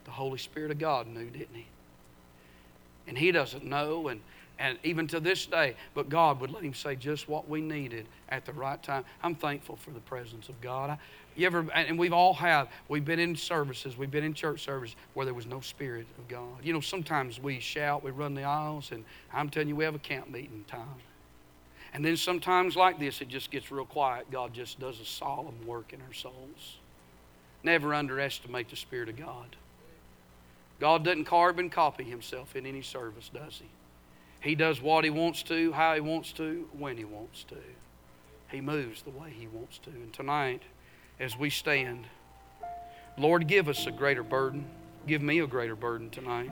The 0.07 0.11
Holy 0.11 0.39
Spirit 0.39 0.71
of 0.71 0.79
God 0.79 1.07
knew, 1.07 1.29
didn't 1.29 1.55
he? 1.55 1.67
And 3.07 3.19
he 3.19 3.31
doesn't 3.31 3.65
know, 3.65 4.09
and, 4.09 4.21
and 4.61 4.79
even 4.85 5.07
to 5.09 5.21
this 5.21 5.47
day, 5.47 5.75
but 5.95 6.11
God 6.11 6.39
would 6.41 6.51
let 6.51 6.63
him 6.63 6.75
say 6.75 6.95
just 6.95 7.29
what 7.29 7.49
we 7.49 7.63
needed 7.63 8.07
at 8.29 8.45
the 8.45 8.53
right 8.53 8.81
time. 8.81 9.05
I'm 9.23 9.35
thankful 9.35 9.77
for 9.77 9.91
the 9.91 10.01
presence 10.01 10.51
of 10.51 10.61
God. 10.61 10.91
I, 10.91 10.99
you 11.35 11.47
ever, 11.47 11.67
and 11.73 11.99
we've 11.99 12.13
all 12.13 12.35
had, 12.35 12.69
we've 12.89 13.05
been 13.05 13.19
in 13.19 13.35
services, 13.35 13.97
we've 13.97 14.11
been 14.11 14.23
in 14.23 14.35
church 14.35 14.63
services 14.63 14.97
where 15.15 15.25
there 15.25 15.35
was 15.35 15.47
no 15.47 15.61
Spirit 15.61 16.07
of 16.19 16.29
God. 16.29 16.63
You 16.63 16.75
know, 16.75 16.81
sometimes 16.81 17.41
we 17.41 17.59
shout, 17.59 18.05
we 18.05 18.11
run 18.11 18.35
the 18.35 18.43
aisles, 18.43 18.93
and 18.93 19.05
I'm 19.33 19.49
telling 19.49 19.69
you, 19.69 19.77
we 19.77 19.85
have 19.85 19.95
a 19.95 20.01
camp 20.01 20.29
meeting 20.29 20.65
time. 20.69 21.01
And 21.95 22.05
then 22.05 22.19
sometimes, 22.19 22.77
like 22.77 23.01
this, 23.01 23.23
it 23.23 23.29
just 23.29 23.51
gets 23.51 23.73
real 23.73 23.87
quiet. 23.87 24.31
God 24.31 24.53
just 24.53 24.79
does 24.79 25.01
a 25.01 25.05
solemn 25.05 25.67
work 25.67 25.93
in 25.95 26.01
our 26.03 26.13
souls. 26.13 26.77
Never 27.63 27.95
underestimate 27.95 28.69
the 28.69 28.77
Spirit 28.77 29.09
of 29.09 29.17
God. 29.17 29.57
God 30.79 31.05
doesn't 31.05 31.25
carve 31.25 31.59
and 31.59 31.73
copy 31.73 32.05
Himself 32.05 32.55
in 32.55 32.67
any 32.67 32.83
service, 32.83 33.31
does 33.33 33.59
He? 33.59 33.69
He 34.41 34.55
does 34.55 34.81
what 34.81 35.05
He 35.05 35.11
wants 35.11 35.43
to, 35.45 35.73
how 35.73 35.95
He 35.95 36.01
wants 36.01 36.33
to, 36.33 36.69
when 36.73 36.97
He 36.97 37.05
wants 37.05 37.45
to. 37.45 37.57
He 38.51 38.61
moves 38.61 39.03
the 39.03 39.11
way 39.11 39.31
He 39.31 39.47
wants 39.47 39.79
to. 39.79 39.91
And 39.91 40.13
tonight, 40.13 40.63
as 41.19 41.37
we 41.37 41.51
stand, 41.51 42.07
Lord, 43.19 43.47
give 43.47 43.69
us 43.69 43.87
a 43.87 43.91
greater 43.91 44.23
burden. 44.23 44.67
Give 45.07 45.23
me 45.23 45.41
a 45.41 45.47
greater 45.47 45.77
burden 45.77 46.11
tonight. 46.11 46.51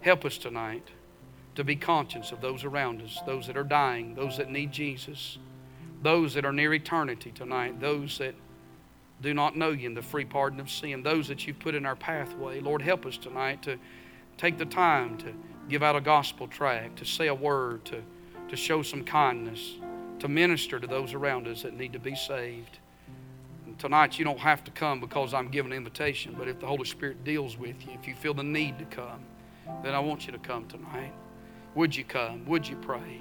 Help 0.00 0.24
us 0.24 0.38
tonight 0.38 0.88
to 1.54 1.64
be 1.64 1.76
conscious 1.76 2.32
of 2.32 2.40
those 2.40 2.64
around 2.64 3.00
us, 3.00 3.18
those 3.26 3.46
that 3.46 3.56
are 3.56 3.64
dying, 3.64 4.14
those 4.14 4.36
that 4.36 4.50
need 4.50 4.72
Jesus, 4.72 5.38
those 6.02 6.34
that 6.34 6.44
are 6.44 6.52
near 6.52 6.74
eternity 6.74 7.32
tonight, 7.32 7.80
those 7.80 8.18
that 8.18 8.34
do 9.22 9.32
not 9.32 9.56
know 9.56 9.70
you 9.70 9.86
in 9.86 9.94
the 9.94 10.02
free 10.02 10.24
pardon 10.24 10.60
of 10.60 10.70
sin, 10.70 11.02
those 11.02 11.28
that 11.28 11.46
you've 11.46 11.58
put 11.58 11.74
in 11.74 11.86
our 11.86 11.96
pathway. 11.96 12.60
Lord, 12.60 12.82
help 12.82 13.06
us 13.06 13.16
tonight 13.16 13.62
to 13.62 13.78
take 14.36 14.58
the 14.58 14.66
time 14.66 15.16
to 15.18 15.32
give 15.68 15.82
out 15.82 15.96
a 15.96 16.00
gospel 16.00 16.46
tract, 16.46 16.98
to 16.98 17.04
say 17.04 17.26
a 17.28 17.34
word, 17.34 17.84
to, 17.86 18.02
to 18.48 18.56
show 18.56 18.82
some 18.82 19.04
kindness, 19.04 19.76
to 20.18 20.28
minister 20.28 20.78
to 20.78 20.86
those 20.86 21.14
around 21.14 21.46
us 21.46 21.62
that 21.62 21.74
need 21.74 21.92
to 21.92 21.98
be 21.98 22.14
saved. 22.14 22.78
And 23.66 23.78
tonight, 23.78 24.18
you 24.18 24.24
don't 24.24 24.38
have 24.38 24.64
to 24.64 24.70
come 24.70 25.00
because 25.00 25.34
I'm 25.34 25.48
giving 25.48 25.72
an 25.72 25.76
invitation, 25.76 26.34
but 26.38 26.48
if 26.48 26.60
the 26.60 26.66
Holy 26.66 26.84
Spirit 26.84 27.24
deals 27.24 27.58
with 27.58 27.76
you, 27.86 27.92
if 28.00 28.06
you 28.06 28.14
feel 28.14 28.34
the 28.34 28.44
need 28.44 28.78
to 28.78 28.84
come, 28.86 29.20
then 29.82 29.94
I 29.94 29.98
want 29.98 30.26
you 30.26 30.32
to 30.32 30.38
come 30.38 30.66
tonight. 30.66 31.12
Would 31.74 31.94
you 31.94 32.04
come? 32.04 32.46
Would 32.46 32.66
you 32.66 32.76
pray? 32.76 33.14